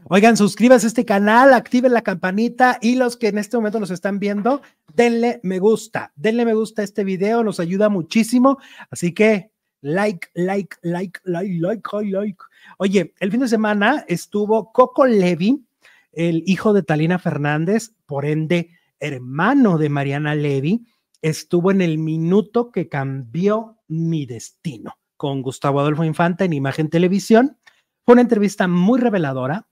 Oigan, 0.08 0.36
suscríbanse 0.36 0.86
a 0.86 0.88
este 0.88 1.04
canal, 1.04 1.52
activen 1.52 1.92
la 1.92 2.02
campanita 2.02 2.78
y 2.80 2.94
los 2.94 3.16
que 3.16 3.28
en 3.28 3.38
este 3.38 3.56
momento 3.56 3.80
nos 3.80 3.90
están 3.90 4.20
viendo, 4.20 4.62
denle 4.94 5.40
me 5.42 5.58
gusta, 5.58 6.12
denle 6.14 6.44
me 6.44 6.54
gusta 6.54 6.82
a 6.82 6.84
este 6.84 7.02
video, 7.02 7.42
nos 7.42 7.58
ayuda 7.58 7.88
muchísimo. 7.88 8.58
Así 8.88 9.12
que 9.12 9.50
like, 9.80 10.28
like, 10.34 10.76
like, 10.82 11.18
like, 11.24 11.58
like, 11.58 11.88
like, 11.90 12.10
like. 12.10 12.38
Oye, 12.78 13.14
el 13.18 13.30
fin 13.32 13.40
de 13.40 13.48
semana 13.48 14.04
estuvo 14.06 14.72
Coco 14.72 15.06
Levi, 15.06 15.66
el 16.12 16.44
hijo 16.46 16.72
de 16.72 16.84
Talina 16.84 17.18
Fernández, 17.18 17.92
por 18.06 18.26
ende, 18.26 18.70
hermano 19.00 19.76
de 19.76 19.88
Mariana 19.88 20.36
Levy, 20.36 20.86
estuvo 21.20 21.72
en 21.72 21.82
el 21.82 21.98
minuto 21.98 22.70
que 22.70 22.88
cambió 22.88 23.78
mi 23.88 24.24
destino 24.24 24.98
con 25.16 25.42
Gustavo 25.42 25.80
Adolfo 25.80 26.04
Infante 26.04 26.44
en 26.44 26.52
Imagen 26.52 26.90
Televisión. 26.90 27.58
Fue 28.06 28.12
una 28.12 28.22
entrevista 28.22 28.68
muy 28.68 29.00
reveladora 29.00 29.66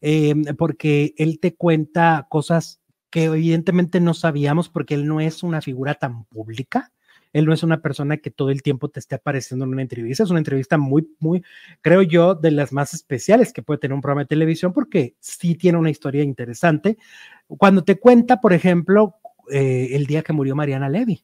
eh, 0.00 0.34
porque 0.58 1.14
él 1.16 1.38
te 1.38 1.54
cuenta 1.54 2.26
cosas 2.28 2.80
que 3.08 3.26
evidentemente 3.26 4.00
no 4.00 4.14
sabíamos 4.14 4.68
porque 4.68 4.94
él 4.94 5.06
no 5.06 5.20
es 5.20 5.44
una 5.44 5.62
figura 5.62 5.94
tan 5.94 6.24
pública. 6.24 6.92
Él 7.32 7.46
no 7.46 7.52
es 7.52 7.62
una 7.62 7.80
persona 7.80 8.16
que 8.16 8.32
todo 8.32 8.50
el 8.50 8.62
tiempo 8.62 8.88
te 8.88 8.98
esté 8.98 9.14
apareciendo 9.14 9.64
en 9.64 9.70
una 9.70 9.82
entrevista. 9.82 10.24
Es 10.24 10.30
una 10.30 10.40
entrevista 10.40 10.76
muy, 10.76 11.08
muy, 11.20 11.44
creo 11.80 12.02
yo, 12.02 12.34
de 12.34 12.50
las 12.50 12.72
más 12.72 12.94
especiales 12.94 13.52
que 13.52 13.62
puede 13.62 13.78
tener 13.78 13.94
un 13.94 14.00
programa 14.00 14.22
de 14.22 14.28
televisión 14.28 14.72
porque 14.72 15.14
sí 15.20 15.54
tiene 15.54 15.78
una 15.78 15.90
historia 15.90 16.24
interesante. 16.24 16.98
Cuando 17.46 17.84
te 17.84 18.00
cuenta, 18.00 18.40
por 18.40 18.54
ejemplo, 18.54 19.14
eh, 19.52 19.90
el 19.92 20.06
día 20.06 20.22
que 20.22 20.32
murió 20.32 20.56
Mariana 20.56 20.88
Levy. 20.88 21.22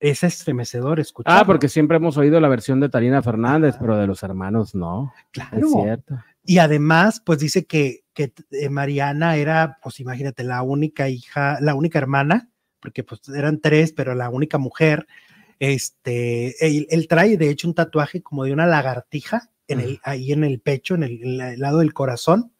Es 0.00 0.22
estremecedor 0.22 1.00
escuchar. 1.00 1.36
Ah, 1.36 1.44
porque 1.44 1.68
siempre 1.68 1.96
hemos 1.96 2.16
oído 2.16 2.38
la 2.40 2.48
versión 2.48 2.78
de 2.80 2.88
Talina 2.88 3.20
Fernández, 3.22 3.76
pero 3.80 3.96
de 3.96 4.06
los 4.06 4.22
hermanos 4.22 4.74
no. 4.74 5.12
claro. 5.32 5.58
Es 5.58 5.72
cierto. 5.72 6.18
Y 6.44 6.58
además, 6.58 7.20
pues 7.24 7.40
dice 7.40 7.66
que, 7.66 8.04
que 8.14 8.32
eh, 8.52 8.68
Mariana 8.70 9.36
era, 9.36 9.78
pues 9.82 10.00
imagínate, 10.00 10.44
la 10.44 10.62
única 10.62 11.08
hija, 11.08 11.58
la 11.60 11.74
única 11.74 11.98
hermana, 11.98 12.48
porque 12.80 13.02
pues 13.04 13.20
eran 13.28 13.60
tres, 13.60 13.92
pero 13.92 14.14
la 14.14 14.30
única 14.30 14.56
mujer. 14.56 15.06
Este, 15.58 16.64
él, 16.66 16.86
él 16.90 17.08
trae 17.08 17.36
de 17.36 17.50
hecho 17.50 17.68
un 17.68 17.74
tatuaje 17.74 18.22
como 18.22 18.44
de 18.44 18.52
una 18.52 18.66
lagartija 18.66 19.50
en 19.66 19.80
el, 19.80 20.00
ahí 20.04 20.32
en 20.32 20.44
el 20.44 20.60
pecho, 20.60 20.94
en 20.94 21.02
el, 21.02 21.22
en 21.22 21.40
el 21.40 21.60
lado 21.60 21.78
del 21.78 21.92
corazón. 21.92 22.52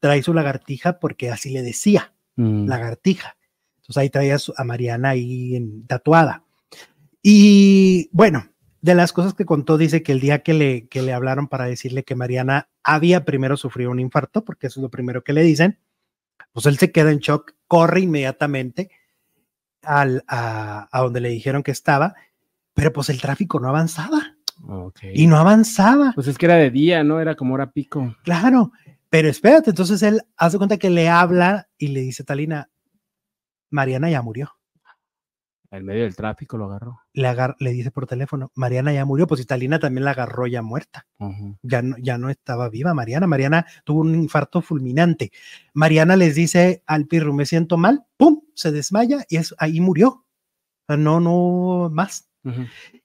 Trae 0.00 0.22
su 0.22 0.32
lagartija 0.32 0.98
porque 1.00 1.30
así 1.30 1.50
le 1.50 1.62
decía, 1.62 2.12
Mm. 2.38 2.66
lagartija. 2.68 3.36
Entonces 3.76 3.96
ahí 3.96 4.10
traía 4.10 4.36
a 4.58 4.64
Mariana 4.64 5.10
ahí 5.10 5.56
en- 5.56 5.86
tatuada. 5.86 6.44
Y 7.28 8.08
bueno, 8.12 8.50
de 8.82 8.94
las 8.94 9.12
cosas 9.12 9.34
que 9.34 9.44
contó, 9.44 9.78
dice 9.78 10.04
que 10.04 10.12
el 10.12 10.20
día 10.20 10.44
que 10.44 10.54
le, 10.54 10.86
que 10.86 11.02
le 11.02 11.12
hablaron 11.12 11.48
para 11.48 11.64
decirle 11.64 12.04
que 12.04 12.14
Mariana 12.14 12.68
había 12.84 13.24
primero 13.24 13.56
sufrido 13.56 13.90
un 13.90 13.98
infarto, 13.98 14.44
porque 14.44 14.68
eso 14.68 14.78
es 14.78 14.82
lo 14.82 14.90
primero 14.90 15.24
que 15.24 15.32
le 15.32 15.42
dicen, 15.42 15.80
pues 16.52 16.66
él 16.66 16.78
se 16.78 16.92
queda 16.92 17.10
en 17.10 17.18
shock, 17.18 17.54
corre 17.66 18.02
inmediatamente 18.02 18.92
al, 19.82 20.22
a, 20.28 20.86
a 20.92 21.02
donde 21.02 21.20
le 21.20 21.30
dijeron 21.30 21.64
que 21.64 21.72
estaba, 21.72 22.14
pero 22.74 22.92
pues 22.92 23.10
el 23.10 23.20
tráfico 23.20 23.58
no 23.58 23.70
avanzaba 23.70 24.36
y 25.12 25.26
no 25.26 25.36
avanzaba. 25.36 26.12
Pues 26.14 26.28
es 26.28 26.38
que 26.38 26.46
era 26.46 26.54
de 26.54 26.70
día, 26.70 27.02
¿no? 27.02 27.18
Era 27.18 27.34
como 27.34 27.54
hora 27.54 27.72
pico. 27.72 28.14
Claro, 28.22 28.70
pero 29.10 29.28
espérate, 29.28 29.70
entonces 29.70 30.00
él 30.04 30.20
hace 30.36 30.58
cuenta 30.58 30.76
que 30.76 30.90
le 30.90 31.08
habla 31.08 31.68
y 31.76 31.88
le 31.88 32.02
dice, 32.02 32.22
Talina, 32.22 32.70
Mariana 33.68 34.10
ya 34.10 34.22
murió. 34.22 34.56
En 35.76 35.84
medio 35.84 36.02
del 36.04 36.16
tráfico 36.16 36.56
lo 36.56 36.66
agarró. 36.66 37.00
Le, 37.12 37.26
agar- 37.28 37.56
le 37.58 37.70
dice 37.70 37.90
por 37.90 38.06
teléfono, 38.06 38.50
Mariana 38.54 38.92
ya 38.92 39.04
murió, 39.04 39.26
pues 39.26 39.40
y 39.40 39.44
Talina 39.44 39.78
también 39.78 40.04
la 40.04 40.12
agarró 40.12 40.46
ya 40.46 40.62
muerta. 40.62 41.06
Ya 41.62 41.82
no, 41.82 41.96
ya 41.98 42.18
no 42.18 42.30
estaba 42.30 42.68
viva 42.68 42.94
Mariana. 42.94 43.26
Mariana 43.26 43.66
tuvo 43.84 44.00
un 44.00 44.14
infarto 44.14 44.62
fulminante. 44.62 45.30
Mariana 45.74 46.16
les 46.16 46.34
dice 46.34 46.82
al 46.86 47.06
Pirru, 47.06 47.34
me 47.34 47.46
siento 47.46 47.76
mal, 47.76 48.04
¡pum! 48.16 48.40
Se 48.54 48.72
desmaya 48.72 49.24
y 49.28 49.36
es, 49.36 49.54
ahí 49.58 49.80
murió. 49.80 50.24
No, 50.88 51.20
no 51.20 51.90
más. 51.92 52.28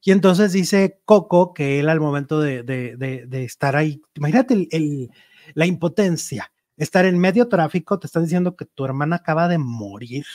Y 0.03 0.11
entonces 0.11 0.53
dice 0.53 1.01
Coco 1.03 1.53
que 1.53 1.80
él 1.80 1.89
al 1.89 1.99
momento 1.99 2.39
de, 2.39 2.61
de- 2.61 2.95
de- 2.95 3.26
de 3.26 3.43
estar 3.43 3.76
ahí, 3.76 4.01
imagínate 4.13 4.53
el- 4.53 4.67
el- 4.72 5.09
la 5.55 5.65
impotencia, 5.65 6.51
estar 6.78 7.05
en 7.05 7.17
medio 7.17 7.47
tráfico, 7.49 7.97
te 7.97 8.05
están 8.05 8.24
diciendo 8.24 8.55
que 8.55 8.65
tu 8.65 8.86
hermana 8.86 9.15
acaba 9.15 9.47
de 9.47 9.57
morir 9.57 10.26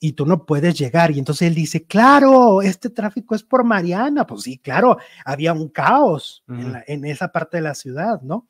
y 0.00 0.12
tú 0.12 0.26
no 0.26 0.46
puedes 0.46 0.78
llegar. 0.78 1.10
Y 1.10 1.18
entonces 1.18 1.48
él 1.48 1.54
dice, 1.54 1.84
claro, 1.86 2.62
este 2.62 2.88
tráfico 2.90 3.34
es 3.34 3.42
por 3.42 3.64
Mariana. 3.64 4.26
Pues 4.26 4.42
sí, 4.42 4.58
claro, 4.58 4.98
había 5.24 5.52
un 5.52 5.68
caos 5.68 6.44
en, 6.48 6.72
la- 6.72 6.84
en 6.86 7.04
esa 7.04 7.32
parte 7.32 7.56
de 7.58 7.62
la 7.64 7.74
ciudad, 7.74 8.20
¿no? 8.22 8.46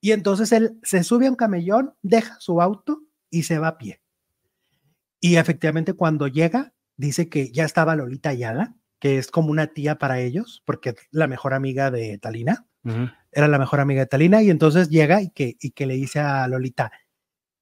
Y 0.00 0.12
entonces 0.12 0.52
él 0.52 0.78
se 0.82 1.02
sube 1.02 1.26
a 1.26 1.30
un 1.30 1.36
camellón, 1.36 1.94
deja 2.02 2.36
su 2.40 2.60
auto 2.60 3.02
y 3.30 3.44
se 3.44 3.58
va 3.58 3.68
a 3.68 3.78
pie. 3.78 4.00
Y 5.20 5.36
efectivamente 5.36 5.94
cuando 5.94 6.28
llega, 6.28 6.72
dice 6.96 7.28
que 7.28 7.50
ya 7.50 7.64
estaba 7.64 7.96
Lolita 7.96 8.28
Ayala, 8.30 8.76
que 8.98 9.18
es 9.18 9.30
como 9.30 9.50
una 9.50 9.68
tía 9.68 9.98
para 9.98 10.20
ellos, 10.20 10.62
porque 10.66 10.90
es 10.90 10.96
la 11.10 11.26
mejor 11.26 11.54
amiga 11.54 11.90
de 11.90 12.18
Talina, 12.18 12.66
era 13.32 13.48
la 13.48 13.58
mejor 13.58 13.80
amiga 13.80 14.00
de 14.00 14.06
Talina, 14.06 14.42
y 14.42 14.50
entonces 14.50 14.88
llega 14.88 15.20
y 15.22 15.30
que, 15.30 15.56
y 15.60 15.70
que 15.72 15.86
le 15.86 15.94
dice 15.94 16.20
a 16.20 16.46
Lolita, 16.48 16.92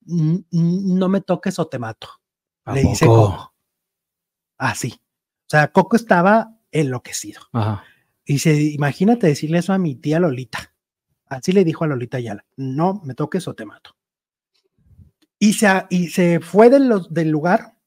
"Mm, 0.03 0.35
mm, 0.51 0.99
no 0.99 1.09
me 1.09 1.21
toques 1.23 1.59
o 1.59 1.67
te 1.69 1.79
mato. 1.79 2.09
¿A 2.65 2.75
Le 2.75 2.83
dice? 2.83 3.07
Coco. 3.07 3.55
Así. 4.59 5.01
O 5.47 5.51
sea, 5.51 5.73
Coco 5.73 5.97
estaba 5.97 6.59
enloquecido. 6.71 7.43
Ajá. 7.53 7.85
Y 8.25 8.35
dice, 8.35 8.55
imagínate 8.55 9.27
decirle 9.27 9.59
eso 9.59 9.73
a 9.73 9.79
mi 9.79 9.95
tía 9.97 10.19
Lolita. 10.19 10.75
Así 11.27 11.53
le 11.53 11.65
dijo 11.65 11.85
a 11.85 11.89
Lolita 11.89 12.17
Ayala, 12.17 12.45
no 12.57 13.03
me 13.05 13.15
toques 13.15 13.47
o 13.49 13.55
te 13.55 13.67
mato. 13.67 13.97
Y 15.39 15.55
se, 15.55 15.69
y 15.91 16.09
se 16.09 16.41
fue 16.41 16.71
del, 16.71 16.91
del 17.11 17.29
lugar 17.29 17.79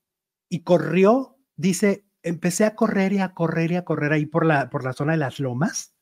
y 0.49 0.61
corrió, 0.61 1.37
dice, 1.55 2.05
empecé 2.21 2.65
a 2.65 2.75
correr 2.75 3.13
y 3.13 3.19
a 3.19 3.33
correr 3.33 3.71
y 3.71 3.75
a 3.75 3.85
correr 3.85 4.13
ahí 4.13 4.25
por 4.25 4.45
la, 4.45 4.69
por 4.69 4.83
la 4.83 4.93
zona 4.93 5.13
de 5.13 5.19
las 5.19 5.39
lomas, 5.39 5.95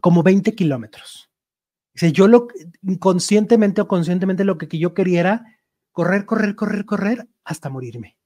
como 0.00 0.22
20 0.22 0.54
kilómetros. 0.54 1.30
Dice, 1.92 2.10
yo 2.10 2.26
lo, 2.26 2.48
inconscientemente 2.82 3.80
o 3.80 3.88
conscientemente 3.88 4.44
lo 4.44 4.58
que, 4.58 4.66
que 4.66 4.78
yo 4.78 4.94
quería 4.94 5.20
era 5.20 5.53
correr, 5.94 6.26
correr, 6.26 6.56
correr, 6.56 6.84
correr 6.84 7.28
hasta 7.44 7.70
morirme. 7.70 8.18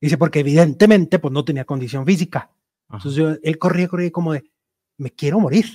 Dice, 0.00 0.18
porque 0.18 0.40
evidentemente 0.40 1.18
pues 1.18 1.32
no 1.32 1.44
tenía 1.44 1.64
condición 1.64 2.04
física. 2.04 2.50
Entonces 2.88 3.14
yo, 3.14 3.36
él 3.42 3.58
corría, 3.58 3.86
corría 3.86 4.10
como 4.10 4.32
de, 4.32 4.50
me 4.96 5.10
quiero 5.10 5.38
morir. 5.38 5.66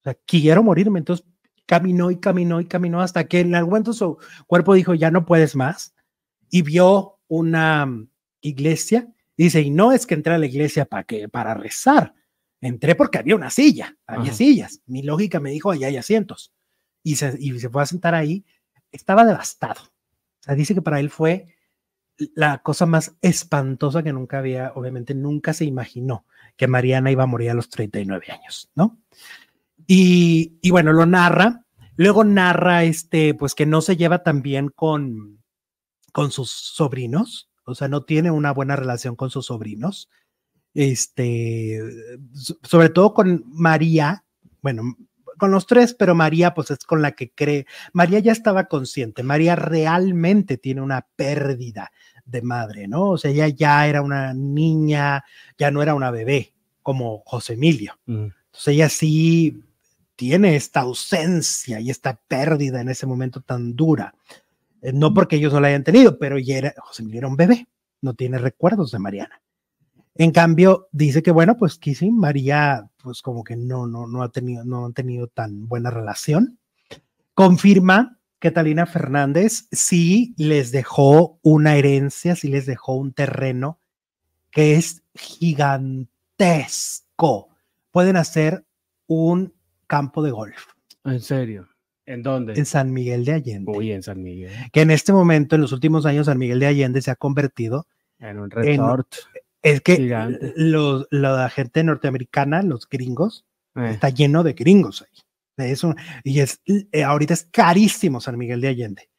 O 0.00 0.02
sea, 0.04 0.14
quiero 0.26 0.62
morirme. 0.62 0.98
Entonces 0.98 1.26
caminó 1.66 2.10
y 2.10 2.18
caminó 2.18 2.60
y 2.60 2.64
caminó 2.64 3.02
hasta 3.02 3.28
que 3.28 3.40
en 3.40 3.54
algún 3.54 3.72
momento 3.72 3.92
su 3.92 4.18
cuerpo 4.46 4.74
dijo, 4.74 4.94
ya 4.94 5.10
no 5.10 5.26
puedes 5.26 5.54
más. 5.54 5.94
Y 6.50 6.62
vio 6.62 7.18
una 7.28 7.84
mm, 7.84 8.08
iglesia. 8.40 9.12
dice, 9.36 9.60
y 9.60 9.70
no 9.70 9.92
es 9.92 10.06
que 10.06 10.14
entré 10.14 10.32
a 10.32 10.38
la 10.38 10.46
iglesia 10.46 10.86
para, 10.86 11.04
que, 11.04 11.28
para 11.28 11.52
rezar. 11.52 12.14
Entré 12.62 12.94
porque 12.94 13.18
había 13.18 13.36
una 13.36 13.50
silla, 13.50 13.96
había 14.06 14.32
sillas. 14.32 14.80
Mi 14.86 15.02
lógica 15.02 15.38
me 15.38 15.50
dijo, 15.50 15.70
allá 15.70 15.88
hay 15.88 15.98
asientos. 15.98 16.52
Y 17.02 17.16
se, 17.16 17.36
y 17.38 17.60
se 17.60 17.68
fue 17.68 17.82
a 17.82 17.86
sentar 17.86 18.14
ahí. 18.14 18.44
Estaba 18.90 19.24
devastado. 19.26 19.82
Dice 20.54 20.74
que 20.74 20.82
para 20.82 21.00
él 21.00 21.10
fue 21.10 21.54
la 22.34 22.58
cosa 22.62 22.86
más 22.86 23.16
espantosa 23.22 24.02
que 24.02 24.12
nunca 24.12 24.38
había, 24.38 24.72
obviamente 24.74 25.14
nunca 25.14 25.52
se 25.52 25.64
imaginó 25.64 26.26
que 26.56 26.66
Mariana 26.66 27.10
iba 27.10 27.22
a 27.22 27.26
morir 27.26 27.50
a 27.50 27.54
los 27.54 27.68
39 27.68 28.26
años, 28.32 28.70
¿no? 28.74 28.98
Y, 29.86 30.58
y 30.60 30.70
bueno, 30.70 30.92
lo 30.92 31.06
narra, 31.06 31.64
luego 31.96 32.24
narra 32.24 32.82
este, 32.84 33.34
pues 33.34 33.54
que 33.54 33.66
no 33.66 33.80
se 33.80 33.96
lleva 33.96 34.22
tan 34.22 34.42
bien 34.42 34.68
con, 34.68 35.42
con 36.12 36.32
sus 36.32 36.50
sobrinos, 36.50 37.50
o 37.64 37.74
sea, 37.74 37.88
no 37.88 38.02
tiene 38.02 38.30
una 38.30 38.52
buena 38.52 38.76
relación 38.76 39.14
con 39.14 39.30
sus 39.30 39.46
sobrinos, 39.46 40.10
este, 40.74 41.80
sobre 42.62 42.88
todo 42.88 43.14
con 43.14 43.44
María, 43.46 44.24
bueno, 44.62 44.96
con 45.38 45.50
los 45.50 45.66
tres, 45.66 45.94
pero 45.94 46.14
María 46.14 46.52
pues 46.52 46.70
es 46.70 46.80
con 46.80 47.00
la 47.00 47.12
que 47.12 47.30
cree. 47.30 47.66
María 47.92 48.18
ya 48.18 48.32
estaba 48.32 48.64
consciente, 48.64 49.22
María 49.22 49.56
realmente 49.56 50.58
tiene 50.58 50.82
una 50.82 51.06
pérdida 51.16 51.90
de 52.26 52.42
madre, 52.42 52.88
¿no? 52.88 53.10
O 53.10 53.18
sea, 53.18 53.30
ella 53.30 53.48
ya 53.48 53.86
era 53.86 54.02
una 54.02 54.34
niña, 54.34 55.24
ya 55.56 55.70
no 55.70 55.82
era 55.82 55.94
una 55.94 56.10
bebé 56.10 56.52
como 56.82 57.22
José 57.24 57.54
Emilio. 57.54 57.98
Mm. 58.06 58.26
Entonces 58.46 58.68
ella 58.68 58.88
sí 58.88 59.62
tiene 60.16 60.56
esta 60.56 60.80
ausencia 60.80 61.80
y 61.80 61.90
esta 61.90 62.20
pérdida 62.28 62.80
en 62.80 62.88
ese 62.88 63.06
momento 63.06 63.40
tan 63.40 63.76
dura. 63.76 64.14
Eh, 64.82 64.92
no 64.92 65.14
porque 65.14 65.36
ellos 65.36 65.52
no 65.52 65.60
la 65.60 65.68
hayan 65.68 65.84
tenido, 65.84 66.18
pero 66.18 66.38
ya 66.38 66.58
era, 66.58 66.74
José 66.78 67.02
Emilio 67.02 67.18
era 67.18 67.28
un 67.28 67.36
bebé, 67.36 67.68
no 68.02 68.14
tiene 68.14 68.38
recuerdos 68.38 68.90
de 68.90 68.98
Mariana. 68.98 69.40
En 70.18 70.32
cambio, 70.32 70.88
dice 70.90 71.22
que 71.22 71.30
bueno, 71.30 71.56
pues 71.56 71.78
que 71.78 71.94
sí, 71.94 72.10
María, 72.10 72.90
pues 73.00 73.22
como 73.22 73.44
que 73.44 73.54
no, 73.54 73.86
no, 73.86 74.08
no 74.08 74.24
ha 74.24 74.30
tenido, 74.30 74.64
no 74.64 74.84
han 74.84 74.92
tenido 74.92 75.28
tan 75.28 75.68
buena 75.68 75.90
relación. 75.90 76.58
Confirma 77.34 78.18
que 78.40 78.50
Talina 78.50 78.84
Fernández 78.86 79.68
sí 79.70 80.34
les 80.36 80.72
dejó 80.72 81.38
una 81.42 81.76
herencia, 81.76 82.34
sí 82.34 82.48
les 82.48 82.66
dejó 82.66 82.94
un 82.94 83.12
terreno 83.12 83.78
que 84.50 84.74
es 84.74 85.04
gigantesco. 85.14 86.08
Pueden 87.92 88.16
hacer 88.16 88.64
un 89.06 89.54
campo 89.86 90.24
de 90.24 90.32
golf. 90.32 90.72
¿En 91.04 91.20
serio? 91.20 91.68
¿En 92.06 92.24
dónde? 92.24 92.54
En 92.54 92.66
San 92.66 92.92
Miguel 92.92 93.24
de 93.24 93.34
Allende. 93.34 93.70
Uy, 93.70 93.92
en 93.92 94.02
San 94.02 94.20
Miguel. 94.20 94.50
Que 94.72 94.80
en 94.80 94.90
este 94.90 95.12
momento, 95.12 95.54
en 95.54 95.60
los 95.60 95.70
últimos 95.70 96.06
años, 96.06 96.26
San 96.26 96.38
Miguel 96.38 96.58
de 96.58 96.66
Allende 96.66 97.02
se 97.02 97.12
ha 97.12 97.16
convertido 97.16 97.86
en 98.18 98.40
un 98.40 98.50
resort. 98.50 99.14
Es 99.62 99.80
que 99.80 99.98
los, 100.56 101.06
la 101.10 101.48
gente 101.50 101.82
norteamericana, 101.82 102.62
los 102.62 102.88
gringos, 102.88 103.46
eh. 103.74 103.90
está 103.90 104.08
lleno 104.10 104.42
de 104.42 104.52
gringos 104.52 105.02
ahí. 105.02 105.22
De 105.56 105.72
eso, 105.72 105.94
y 106.22 106.38
es, 106.38 106.62
eh, 106.66 107.02
ahorita 107.02 107.34
es 107.34 107.48
carísimo 107.50 108.20
San 108.20 108.38
Miguel 108.38 108.60
de 108.60 108.68
Allende. 108.68 109.10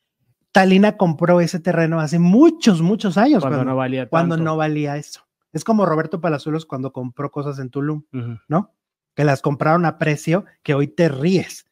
Talina 0.54 0.96
compró 0.96 1.42
ese 1.42 1.60
terreno 1.60 2.00
hace 2.00 2.18
muchos, 2.18 2.82
muchos 2.82 3.18
años. 3.18 3.42
Cuando, 3.42 3.66
no 3.66 3.76
valía 3.76 4.08
Cuando 4.08 4.38
no 4.38 4.56
valía 4.56 4.96
eso. 4.96 5.28
Es 5.52 5.64
como 5.64 5.86
Roberto 5.86 6.22
Palazuelos 6.22 6.66
cuando 6.66 6.94
compró 6.94 7.32
cosas 7.32 7.60
en 7.60 7.70
Tulum, 7.70 8.04
¿no? 8.48 8.74
Que 9.16 9.24
las 9.24 9.42
compraron 9.42 9.86
a 9.86 9.98
precio 9.98 10.46
que 10.64 10.74
hoy 10.74 10.88
te 10.88 11.10
ríes, 11.10 11.66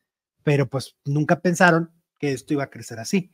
pero 0.44 0.68
pues 0.68 0.98
nunca 1.06 1.40
pensaron 1.40 1.92
que 2.20 2.34
esto 2.34 2.54
iba 2.54 2.64
a 2.64 2.70
crecer 2.70 3.00
así. 3.00 3.32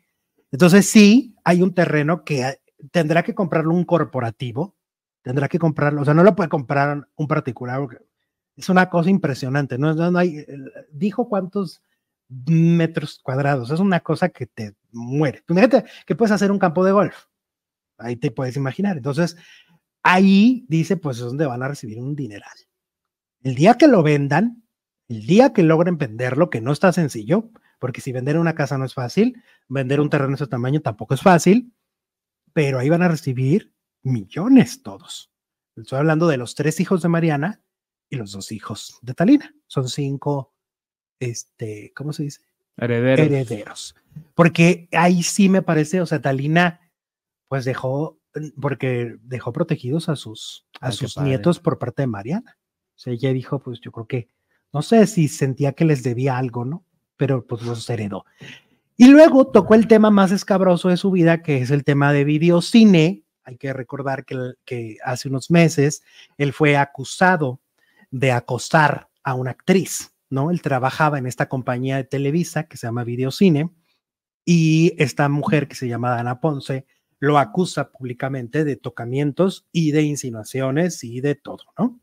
Entonces 0.51 0.87
sí, 0.87 1.35
hay 1.43 1.61
un 1.61 1.73
terreno 1.73 2.23
que 2.23 2.59
tendrá 2.91 3.23
que 3.23 3.33
comprarlo 3.33 3.73
un 3.73 3.85
corporativo, 3.85 4.75
tendrá 5.23 5.47
que 5.47 5.57
comprarlo, 5.57 6.01
o 6.01 6.05
sea, 6.05 6.13
no 6.13 6.23
lo 6.23 6.35
puede 6.35 6.49
comprar 6.49 7.07
un 7.15 7.27
particular, 7.27 7.79
es 8.55 8.69
una 8.69 8.89
cosa 8.89 9.09
impresionante, 9.09 9.77
¿no? 9.79 9.93
no, 9.95 10.19
hay, 10.19 10.45
dijo 10.91 11.27
cuántos 11.27 11.81
metros 12.29 13.19
cuadrados, 13.23 13.71
es 13.71 13.79
una 13.79 14.01
cosa 14.01 14.29
que 14.29 14.45
te 14.45 14.75
muere. 14.91 15.43
Imagínate 15.49 15.85
que 16.05 16.15
puedes 16.15 16.31
hacer 16.31 16.51
un 16.51 16.59
campo 16.59 16.85
de 16.85 16.91
golf, 16.91 17.15
ahí 17.97 18.15
te 18.15 18.31
puedes 18.31 18.55
imaginar. 18.55 18.97
Entonces, 18.97 19.37
ahí 20.03 20.65
dice, 20.67 20.97
pues 20.97 21.17
es 21.17 21.23
donde 21.23 21.45
van 21.45 21.63
a 21.63 21.67
recibir 21.67 21.99
un 21.99 22.15
dineral. 22.15 22.53
El 23.41 23.55
día 23.55 23.75
que 23.75 23.87
lo 23.87 24.03
vendan, 24.03 24.63
el 25.07 25.25
día 25.25 25.53
que 25.53 25.63
logren 25.63 25.97
venderlo, 25.97 26.49
que 26.49 26.61
no 26.61 26.71
está 26.71 26.91
sencillo, 26.91 27.49
porque 27.79 28.01
si 28.01 28.11
vender 28.11 28.37
una 28.37 28.55
casa 28.55 28.77
no 28.77 28.85
es 28.85 28.93
fácil, 28.93 29.41
vender 29.67 29.99
un 29.99 30.09
terreno 30.09 30.29
de 30.29 30.35
ese 30.35 30.47
tamaño 30.47 30.81
tampoco 30.81 31.13
es 31.13 31.21
fácil, 31.21 31.73
pero 32.53 32.79
ahí 32.79 32.89
van 32.89 33.01
a 33.01 33.09
recibir 33.09 33.73
millones 34.03 34.83
todos. 34.83 35.31
Estoy 35.75 35.99
hablando 35.99 36.27
de 36.27 36.37
los 36.37 36.55
tres 36.55 36.79
hijos 36.79 37.01
de 37.01 37.09
Mariana 37.09 37.61
y 38.09 38.17
los 38.17 38.31
dos 38.31 38.51
hijos 38.51 38.99
de 39.01 39.13
Talina. 39.13 39.53
Son 39.67 39.89
cinco, 39.89 40.53
este, 41.19 41.91
¿cómo 41.95 42.13
se 42.13 42.23
dice? 42.23 42.41
Herederos. 42.77 43.25
Herederos. 43.25 43.95
Porque 44.35 44.87
ahí 44.91 45.23
sí 45.23 45.49
me 45.49 45.61
parece, 45.61 46.01
o 46.01 46.05
sea, 46.05 46.21
Talina, 46.21 46.91
pues 47.47 47.65
dejó, 47.65 48.19
porque 48.59 49.17
dejó 49.23 49.53
protegidos 49.53 50.09
a 50.09 50.15
sus, 50.15 50.67
a 50.79 50.91
sus 50.91 51.17
nietos 51.17 51.59
por 51.59 51.79
parte 51.79 52.03
de 52.03 52.07
Mariana. 52.07 52.57
O 52.95 52.99
sea, 52.99 53.13
ella 53.13 53.33
dijo, 53.33 53.59
pues 53.59 53.79
yo 53.79 53.91
creo 53.91 54.07
que, 54.07 54.29
no 54.71 54.81
sé 54.81 55.05
si 55.07 55.27
sentía 55.27 55.73
que 55.73 55.85
les 55.85 56.03
debía 56.03 56.37
algo, 56.37 56.65
¿no? 56.65 56.85
Pero 57.17 57.45
pues 57.45 57.61
los 57.63 57.89
heredó. 57.89 58.25
Y 58.95 59.07
luego 59.07 59.47
tocó 59.47 59.75
el 59.75 59.87
tema 59.87 60.11
más 60.11 60.31
escabroso 60.31 60.89
de 60.89 60.97
su 60.97 61.11
vida, 61.11 61.41
que 61.41 61.61
es 61.61 61.71
el 61.71 61.83
tema 61.83 62.13
de 62.13 62.23
videocine. 62.23 63.23
Hay 63.43 63.57
que 63.57 63.73
recordar 63.73 64.25
que, 64.25 64.97
hace 65.03 65.29
unos 65.29 65.51
meses 65.51 66.03
él 66.37 66.53
fue 66.53 66.77
acusado 66.77 67.61
de 68.11 68.31
acosar 68.31 69.09
a 69.23 69.33
una 69.35 69.51
actriz, 69.51 70.13
¿no? 70.29 70.51
Él 70.51 70.61
trabajaba 70.61 71.17
en 71.17 71.25
esta 71.25 71.49
compañía 71.49 71.97
de 71.97 72.03
Televisa 72.03 72.63
que 72.63 72.77
se 72.77 72.87
llama 72.87 73.03
Videocine 73.03 73.69
y 74.45 74.93
esta 74.97 75.29
mujer 75.29 75.67
que 75.67 75.75
se 75.75 75.87
llama 75.87 76.19
Ana 76.19 76.39
Ponce 76.39 76.85
lo 77.19 77.37
acusa 77.37 77.91
públicamente 77.91 78.65
de 78.65 78.75
tocamientos 78.75 79.65
y 79.71 79.91
de 79.91 80.03
insinuaciones 80.03 81.03
y 81.03 81.21
de 81.21 81.35
todo, 81.35 81.63
¿no? 81.77 82.01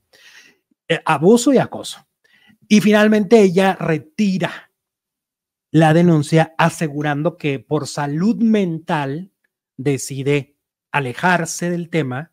Eh, 0.89 1.01
abuso 1.05 1.53
y 1.53 1.59
acoso. 1.59 2.07
Y 2.67 2.81
finalmente 2.81 3.41
ella 3.41 3.77
retira 3.79 4.71
la 5.71 5.95
denuncia 5.95 6.55
asegurando 6.59 7.37
que 7.37 7.59
por 7.61 7.87
salud 7.87 8.37
mental 8.37 9.31
decide 9.77 10.57
alejarse 10.93 11.71
del 11.71 11.89
tema 11.91 12.33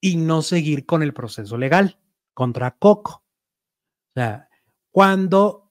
y 0.00 0.16
no 0.16 0.42
seguir 0.42 0.86
con 0.86 1.02
el 1.02 1.12
proceso 1.12 1.56
legal 1.58 2.00
contra 2.34 2.76
Coco. 2.76 3.24
O 4.10 4.12
sea, 4.14 4.48
cuando 4.90 5.68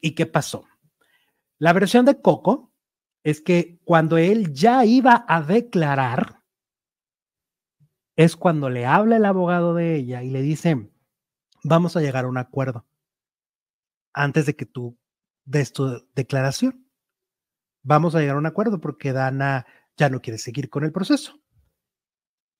y 0.00 0.14
qué 0.14 0.26
pasó. 0.26 0.64
La 1.58 1.72
versión 1.72 2.04
de 2.04 2.20
Coco 2.20 2.72
es 3.22 3.40
que 3.40 3.80
cuando 3.84 4.18
él 4.18 4.52
ya 4.52 4.84
iba 4.84 5.24
a 5.28 5.42
declarar, 5.42 6.42
es 8.16 8.36
cuando 8.36 8.70
le 8.70 8.86
habla 8.86 9.16
el 9.16 9.24
abogado 9.24 9.74
de 9.74 9.96
ella 9.96 10.22
y 10.22 10.30
le 10.30 10.42
dice, 10.42 10.90
vamos 11.62 11.96
a 11.96 12.00
llegar 12.00 12.24
a 12.24 12.28
un 12.28 12.38
acuerdo 12.38 12.86
antes 14.12 14.46
de 14.46 14.56
que 14.56 14.64
tú 14.64 14.98
des 15.44 15.72
tu 15.72 16.06
declaración. 16.14 16.88
Vamos 17.82 18.14
a 18.14 18.20
llegar 18.20 18.36
a 18.36 18.38
un 18.40 18.46
acuerdo 18.46 18.80
porque 18.80 19.12
Dana 19.12 19.66
ya 19.96 20.08
no 20.08 20.20
quiere 20.20 20.38
seguir 20.38 20.68
con 20.68 20.84
el 20.84 20.92
proceso. 20.92 21.40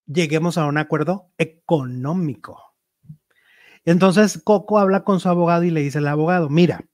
Lleguemos 0.07 0.57
a 0.59 0.67
un 0.67 0.79
acuerdo 0.79 1.33
económico. 1.39 2.77
Entonces 3.85 4.41
Coco 4.43 4.79
habla 4.79 5.05
con 5.05 5.21
su 5.21 5.29
abogado 5.29 5.65
y 5.65 5.71
le 5.71 5.81
dice 5.81 5.99
al 5.99 6.09
abogado, 6.09 6.49
mira, 6.49 6.85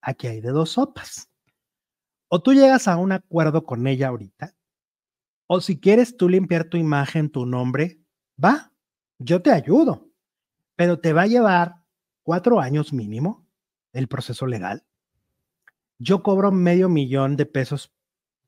aquí 0.00 0.26
hay 0.26 0.40
de 0.40 0.50
dos 0.50 0.70
sopas. 0.70 1.28
O 2.28 2.40
tú 2.40 2.54
llegas 2.54 2.86
a 2.86 2.96
un 2.96 3.12
acuerdo 3.12 3.64
con 3.64 3.86
ella 3.86 4.08
ahorita, 4.08 4.54
o 5.48 5.60
si 5.60 5.80
quieres 5.80 6.16
tú 6.16 6.28
limpiar 6.28 6.64
tu 6.64 6.76
imagen, 6.76 7.28
tu 7.28 7.44
nombre, 7.44 8.00
va, 8.42 8.72
yo 9.18 9.42
te 9.42 9.50
ayudo, 9.50 10.08
pero 10.76 11.00
te 11.00 11.12
va 11.12 11.22
a 11.22 11.26
llevar 11.26 11.82
cuatro 12.22 12.60
años 12.60 12.92
mínimo 12.92 13.44
el 13.92 14.06
proceso 14.06 14.46
legal. 14.46 14.84
Yo 15.98 16.22
cobro 16.22 16.52
medio 16.52 16.88
millón 16.88 17.36
de 17.36 17.46
pesos 17.46 17.92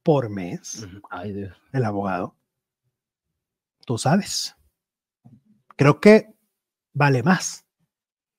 por 0.02 0.30
mes, 0.30 0.86
Ay, 1.10 1.32
Dios. 1.32 1.56
el 1.72 1.84
abogado. 1.84 2.36
Tú 3.86 3.98
sabes. 3.98 4.56
Creo 5.76 6.00
que 6.00 6.34
vale 6.92 7.22
más. 7.22 7.66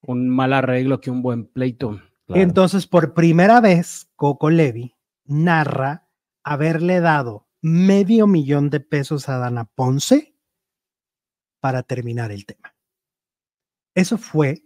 Un 0.01 0.29
mal 0.29 0.53
arreglo 0.53 0.99
que 0.99 1.11
un 1.11 1.21
buen 1.21 1.45
pleito. 1.47 2.01
Claro. 2.25 2.41
Entonces, 2.41 2.87
por 2.87 3.13
primera 3.13 3.61
vez, 3.61 4.09
Coco 4.15 4.49
Levi 4.49 4.95
narra 5.25 6.09
haberle 6.43 6.99
dado 6.99 7.47
medio 7.61 8.27
millón 8.27 8.69
de 8.69 8.81
pesos 8.81 9.29
a 9.29 9.37
Dana 9.37 9.65
Ponce 9.65 10.35
para 11.61 11.83
terminar 11.83 12.31
el 12.31 12.45
tema. 12.45 12.75
Eso 13.95 14.17
fue 14.17 14.65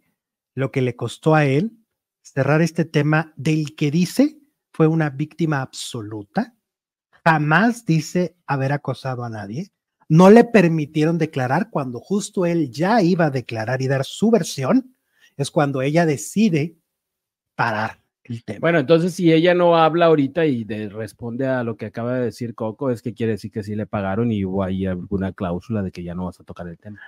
lo 0.55 0.71
que 0.71 0.81
le 0.81 0.95
costó 0.95 1.35
a 1.35 1.45
él 1.45 1.85
cerrar 2.23 2.61
este 2.61 2.85
tema 2.85 3.33
del 3.35 3.75
que 3.75 3.91
dice 3.91 4.41
fue 4.73 4.87
una 4.87 5.09
víctima 5.09 5.61
absoluta. 5.61 6.57
Jamás 7.28 7.86
dice 7.86 8.38
haber 8.45 8.71
acosado 8.71 9.25
a 9.25 9.30
nadie. 9.30 9.67
No 10.07 10.30
le 10.30 10.45
permitieron 10.45 11.17
declarar 11.17 11.69
cuando 11.69 11.99
justo 11.99 12.45
él 12.45 12.71
ya 12.71 13.01
iba 13.01 13.25
a 13.25 13.32
declarar 13.32 13.82
y 13.82 13.88
dar 13.89 14.05
su 14.05 14.32
versión. 14.32 14.95
Es 15.36 15.51
cuando 15.51 15.82
ella 15.82 16.05
decide 16.05 16.78
parar 17.55 18.01
el 18.23 18.45
tema. 18.45 18.59
Bueno, 18.61 18.80
entonces 18.80 19.13
si 19.13 19.34
ella 19.34 19.53
no 19.53 19.75
habla 19.75 20.05
ahorita 20.05 20.45
y 20.45 20.63
de- 20.63 20.88
responde 20.88 21.45
a 21.47 21.65
lo 21.65 21.75
que 21.75 21.88
acaba 21.88 22.13
de 22.13 22.23
decir 22.23 22.55
Coco, 22.55 22.91
es 22.91 23.01
que 23.01 23.13
quiere 23.13 23.34
decir 23.34 23.51
que 23.51 23.61
sí 23.63 23.75
le 23.75 23.88
pagaron 23.88 24.32
y 24.32 24.45
hubo 24.45 24.63
ahí 24.63 24.86
alguna 24.86 25.34
cláusula 25.34 25.82
de 25.84 25.91
que 25.91 26.03
ya 26.03 26.15
no 26.15 26.28
vas 26.28 26.39
a 26.39 26.45
tocar 26.45 26.69
el 26.69 26.78
tema. 26.78 27.01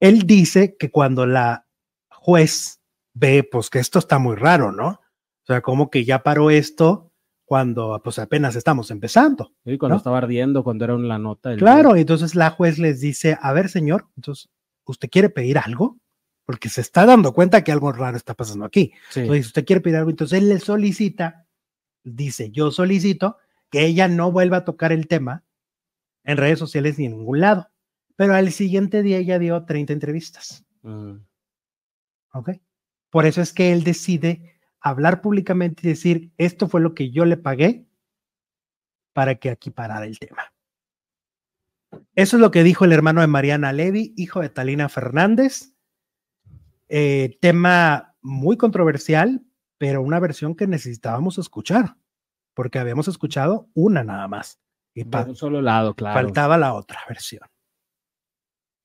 él 0.00 0.26
dice 0.26 0.78
que 0.78 0.90
cuando 0.90 1.26
la 1.26 1.66
juez 2.08 2.80
ve, 3.12 3.46
pues 3.50 3.68
que 3.68 3.80
esto 3.80 3.98
está 3.98 4.18
muy 4.18 4.36
raro, 4.36 4.72
¿no? 4.72 4.88
O 4.88 5.46
sea, 5.46 5.60
como 5.60 5.90
que 5.90 6.06
ya 6.06 6.22
paró 6.22 6.48
esto 6.48 7.12
cuando 7.46 8.00
pues 8.02 8.18
apenas 8.18 8.56
estamos 8.56 8.90
empezando. 8.90 9.52
Sí, 9.64 9.78
cuando 9.78 9.94
¿No? 9.94 9.98
estaba 9.98 10.18
ardiendo, 10.18 10.64
cuando 10.64 10.84
era 10.84 10.98
la 10.98 11.18
nota. 11.18 11.56
Claro, 11.56 11.94
entonces 11.94 12.34
la 12.34 12.50
juez 12.50 12.78
les 12.78 13.00
dice, 13.00 13.38
a 13.40 13.52
ver, 13.52 13.68
señor, 13.68 14.08
entonces, 14.16 14.50
¿usted 14.84 15.08
quiere 15.08 15.30
pedir 15.30 15.56
algo? 15.56 15.96
Porque 16.44 16.68
se 16.68 16.80
está 16.80 17.06
dando 17.06 17.32
cuenta 17.32 17.62
que 17.62 17.70
algo 17.70 17.92
raro 17.92 18.16
está 18.16 18.34
pasando 18.34 18.64
aquí. 18.64 18.92
Sí. 19.10 19.20
Entonces, 19.20 19.46
¿usted 19.46 19.64
quiere 19.64 19.80
pedir 19.80 19.96
algo? 19.96 20.10
Entonces 20.10 20.40
él 20.40 20.48
le 20.48 20.58
solicita, 20.58 21.46
dice, 22.02 22.50
yo 22.50 22.72
solicito 22.72 23.36
que 23.70 23.86
ella 23.86 24.08
no 24.08 24.32
vuelva 24.32 24.58
a 24.58 24.64
tocar 24.64 24.90
el 24.90 25.06
tema 25.06 25.44
en 26.24 26.36
redes 26.38 26.58
sociales 26.58 26.98
ni 26.98 27.06
en 27.06 27.16
ningún 27.16 27.40
lado. 27.40 27.70
Pero 28.16 28.34
al 28.34 28.50
siguiente 28.50 29.04
día 29.04 29.18
ella 29.18 29.38
dio 29.38 29.64
30 29.64 29.92
entrevistas. 29.92 30.64
Mm. 30.82 31.18
¿Ok? 32.32 32.50
Por 33.10 33.24
eso 33.24 33.40
es 33.40 33.52
que 33.52 33.72
él 33.72 33.84
decide 33.84 34.55
hablar 34.88 35.20
públicamente 35.20 35.82
y 35.84 35.88
decir, 35.88 36.30
esto 36.38 36.68
fue 36.68 36.80
lo 36.80 36.94
que 36.94 37.10
yo 37.10 37.24
le 37.24 37.36
pagué 37.36 37.88
para 39.12 39.34
que 39.34 39.50
aquí 39.50 39.70
parara 39.70 40.06
el 40.06 40.18
tema. 40.18 40.52
Eso 42.14 42.36
es 42.36 42.40
lo 42.40 42.52
que 42.52 42.62
dijo 42.62 42.84
el 42.84 42.92
hermano 42.92 43.20
de 43.20 43.26
Mariana 43.26 43.72
Levy, 43.72 44.14
hijo 44.16 44.40
de 44.40 44.48
Talina 44.48 44.88
Fernández. 44.88 45.74
Eh, 46.88 47.36
tema 47.40 48.14
muy 48.22 48.56
controversial, 48.56 49.44
pero 49.76 50.02
una 50.02 50.20
versión 50.20 50.54
que 50.54 50.68
necesitábamos 50.68 51.38
escuchar, 51.38 51.96
porque 52.54 52.78
habíamos 52.78 53.08
escuchado 53.08 53.68
una 53.74 54.04
nada 54.04 54.28
más. 54.28 54.60
Y 54.94 55.02
De 55.02 55.18
un 55.24 55.34
solo 55.34 55.60
lado, 55.60 55.94
claro. 55.94 56.14
faltaba 56.14 56.56
la 56.56 56.74
otra 56.74 57.00
versión. 57.08 57.42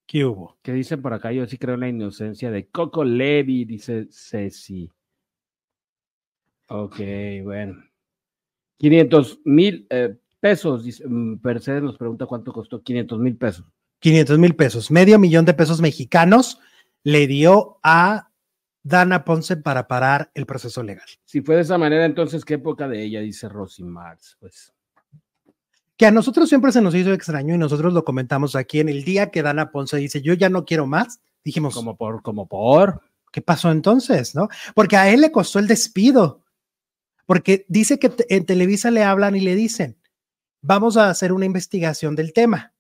¿Qué 0.07 0.25
hubo? 0.25 0.57
Que 0.63 0.73
dicen 0.73 1.01
por 1.01 1.13
acá, 1.13 1.31
yo 1.31 1.45
sí 1.45 1.57
creo 1.57 1.75
en 1.75 1.81
la 1.81 1.89
inocencia 1.89 2.49
de 2.49 2.69
Coco 2.69 3.03
Levi, 3.03 3.65
dice 3.65 4.07
Ceci. 4.09 4.91
Ok, 6.73 6.99
bueno. 7.43 7.83
500 8.77 9.41
mil 9.43 9.85
eh, 9.89 10.15
pesos, 10.39 10.85
dice, 10.85 11.05
mm, 11.05 11.41
Mercedes 11.43 11.83
nos 11.83 11.97
pregunta 11.97 12.25
cuánto 12.25 12.53
costó 12.53 12.81
500 12.81 13.19
mil 13.19 13.35
pesos. 13.35 13.65
500 13.99 14.39
mil 14.39 14.55
pesos, 14.55 14.89
medio 14.89 15.19
millón 15.19 15.43
de 15.43 15.53
pesos 15.53 15.81
mexicanos 15.81 16.59
le 17.03 17.27
dio 17.27 17.77
a 17.83 18.29
Dana 18.83 19.25
Ponce 19.25 19.57
para 19.57 19.87
parar 19.87 20.31
el 20.33 20.45
proceso 20.45 20.81
legal. 20.81 21.05
Si 21.25 21.41
fue 21.41 21.55
de 21.55 21.61
esa 21.61 21.77
manera, 21.77 22.05
entonces, 22.05 22.45
¿qué 22.45 22.53
época 22.53 22.87
de 22.87 23.03
ella? 23.03 23.19
Dice 23.19 23.49
Rosy 23.49 23.83
Marx. 23.83 24.37
Pues, 24.39 24.73
Que 25.97 26.05
a 26.05 26.11
nosotros 26.11 26.47
siempre 26.47 26.71
se 26.71 26.81
nos 26.81 26.95
hizo 26.95 27.11
extraño 27.11 27.53
y 27.53 27.57
nosotros 27.57 27.93
lo 27.93 28.05
comentamos 28.05 28.55
aquí 28.55 28.79
en 28.79 28.87
el 28.87 29.03
día 29.03 29.29
que 29.29 29.43
Dana 29.43 29.71
Ponce 29.71 29.97
dice, 29.97 30.21
yo 30.21 30.33
ya 30.35 30.49
no 30.49 30.63
quiero 30.63 30.87
más. 30.87 31.19
Dijimos, 31.43 31.75
como 31.75 31.97
por, 31.97 32.21
como 32.21 32.47
por. 32.47 33.01
¿qué 33.31 33.41
pasó 33.41 33.71
entonces? 33.71 34.35
¿No? 34.35 34.49
Porque 34.75 34.97
a 34.97 35.09
él 35.09 35.21
le 35.21 35.31
costó 35.31 35.59
el 35.59 35.67
despido. 35.67 36.40
Porque 37.31 37.65
dice 37.69 37.97
que 37.97 38.11
en 38.27 38.45
Televisa 38.45 38.91
le 38.91 39.03
hablan 39.05 39.37
y 39.37 39.39
le 39.39 39.55
dicen, 39.55 39.97
vamos 40.61 40.97
a 40.97 41.09
hacer 41.09 41.31
una 41.31 41.45
investigación 41.45 42.13
del 42.13 42.33
tema. 42.33 42.73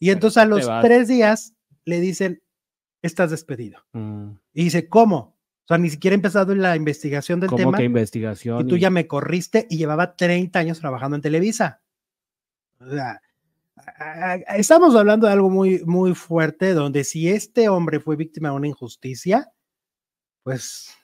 Y 0.00 0.10
entonces 0.10 0.38
a 0.38 0.46
los 0.46 0.66
tres 0.82 1.06
días 1.06 1.54
le 1.84 2.00
dicen, 2.00 2.42
estás 3.02 3.30
despedido. 3.30 3.86
Mm, 3.92 4.30
Y 4.52 4.64
dice, 4.64 4.88
¿cómo? 4.88 5.16
O 5.16 5.64
sea, 5.68 5.78
ni 5.78 5.90
siquiera 5.90 6.14
he 6.14 6.16
empezado 6.16 6.52
la 6.56 6.74
investigación 6.74 7.38
del 7.38 7.50
como 7.50 7.58
tema 7.66 7.78
que 7.78 7.84
investigación. 7.84 8.62
y 8.62 8.68
tú 8.68 8.74
y- 8.74 8.80
ya 8.80 8.90
me 8.90 9.06
corriste 9.06 9.68
y 9.70 9.76
llevaba 9.76 10.16
30 10.16 10.58
años 10.58 10.80
trabajando 10.80 11.14
en 11.14 11.22
Televisa. 11.22 11.82
O 12.80 12.90
sea, 12.90 13.20
estamos 14.56 14.96
hablando 14.96 15.28
de 15.28 15.34
algo 15.34 15.50
muy, 15.50 15.84
muy 15.84 16.16
fuerte, 16.16 16.74
donde 16.74 17.04
si 17.04 17.28
este 17.28 17.68
hombre 17.68 18.00
fue 18.00 18.16
víctima 18.16 18.48
de 18.48 18.56
una 18.56 18.66
injusticia, 18.66 19.52
pues 20.42 20.96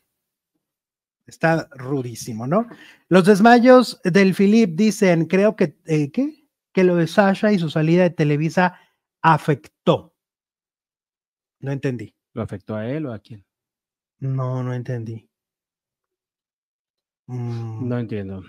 está 1.26 1.68
rudísimo, 1.72 2.46
¿no? 2.46 2.68
Los 3.08 3.24
desmayos 3.24 4.00
del 4.04 4.34
Philip 4.34 4.76
dicen, 4.76 5.26
creo 5.26 5.56
que, 5.56 5.76
eh, 5.86 6.10
¿qué? 6.10 6.46
Que 6.72 6.84
lo 6.84 6.96
de 6.96 7.06
Sasha 7.06 7.52
y 7.52 7.58
su 7.58 7.70
salida 7.70 8.02
de 8.04 8.10
Televisa 8.10 8.78
afectó. 9.22 10.14
No 11.60 11.72
entendí. 11.72 12.14
¿Lo 12.32 12.42
afectó 12.42 12.76
a 12.76 12.86
él 12.86 13.06
o 13.06 13.12
a 13.12 13.18
quién? 13.18 13.44
No, 14.18 14.62
no 14.62 14.74
entendí. 14.74 15.28
Mm. 17.26 17.88
No 17.88 17.98
entiendo. 17.98 18.42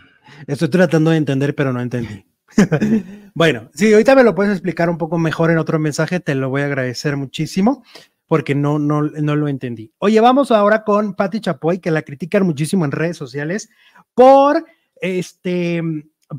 Estoy 0.45 0.69
tratando 0.69 1.11
de 1.11 1.17
entender, 1.17 1.55
pero 1.55 1.73
no 1.73 1.81
entendí. 1.81 2.25
bueno, 3.33 3.69
si 3.73 3.91
ahorita 3.91 4.15
me 4.15 4.23
lo 4.23 4.35
puedes 4.35 4.51
explicar 4.53 4.89
un 4.89 4.97
poco 4.97 5.17
mejor 5.17 5.51
en 5.51 5.57
otro 5.57 5.79
mensaje, 5.79 6.19
te 6.19 6.35
lo 6.35 6.49
voy 6.49 6.61
a 6.61 6.65
agradecer 6.65 7.17
muchísimo 7.17 7.83
porque 8.27 8.55
no, 8.55 8.77
no, 8.79 9.01
no 9.01 9.35
lo 9.35 9.47
entendí. 9.47 9.91
Oye, 9.99 10.19
vamos 10.19 10.51
ahora 10.51 10.83
con 10.83 11.15
Patti 11.15 11.39
Chapoy, 11.39 11.79
que 11.79 11.91
la 11.91 12.03
critican 12.03 12.45
muchísimo 12.45 12.85
en 12.85 12.91
redes 12.91 13.17
sociales 13.17 13.69
por, 14.13 14.65
este, 14.95 15.81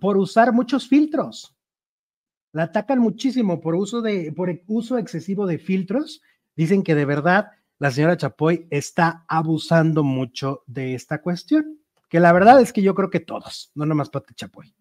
por 0.01 0.17
usar 0.17 0.53
muchos 0.53 0.89
filtros. 0.89 1.57
La 2.53 2.65
atacan 2.65 2.99
muchísimo 2.99 3.61
por 3.61 3.75
uso, 3.75 4.03
de, 4.03 4.33
por 4.33 4.51
uso 4.67 4.99
excesivo 4.99 5.47
de 5.47 5.59
filtros. 5.59 6.23
Dicen 6.57 6.83
que 6.83 6.95
de 6.95 7.05
verdad 7.05 7.53
la 7.79 7.91
señora 7.91 8.17
Chapoy 8.17 8.67
está 8.71 9.25
abusando 9.29 10.03
mucho 10.03 10.63
de 10.67 10.95
esta 10.95 11.23
cuestión 11.23 11.79
que 12.09 12.21
la 12.21 12.33
verdad 12.33 12.61
es 12.61 12.73
que 12.73 12.83
yo 12.83 12.95
creo 12.95 13.11
que 13.11 13.21
todos, 13.21 13.71
no 13.75 13.87
nomás 13.87 14.11
Pati 14.11 14.35
Chapoy, 14.35 14.75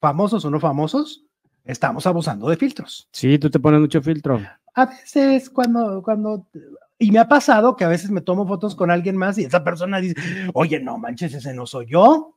famosos 0.00 0.44
o 0.44 0.50
no 0.50 0.58
famosos, 0.60 1.24
estamos 1.64 2.06
abusando 2.06 2.48
de 2.48 2.56
filtros. 2.56 3.08
Sí, 3.12 3.38
tú 3.38 3.50
te 3.50 3.58
pones 3.60 3.80
mucho 3.80 4.00
filtro. 4.02 4.40
A 4.74 4.86
veces 4.86 5.50
cuando, 5.50 6.02
cuando, 6.02 6.46
y 6.98 7.10
me 7.10 7.18
ha 7.18 7.28
pasado 7.28 7.76
que 7.76 7.84
a 7.84 7.88
veces 7.88 8.10
me 8.10 8.20
tomo 8.22 8.46
fotos 8.46 8.74
con 8.74 8.90
alguien 8.90 9.16
más 9.16 9.36
y 9.38 9.44
esa 9.44 9.62
persona 9.64 10.00
dice, 10.00 10.16
oye, 10.54 10.80
no 10.80 10.98
manches, 10.98 11.34
ese 11.34 11.52
no 11.54 11.66
soy 11.66 11.86
yo. 11.86 12.36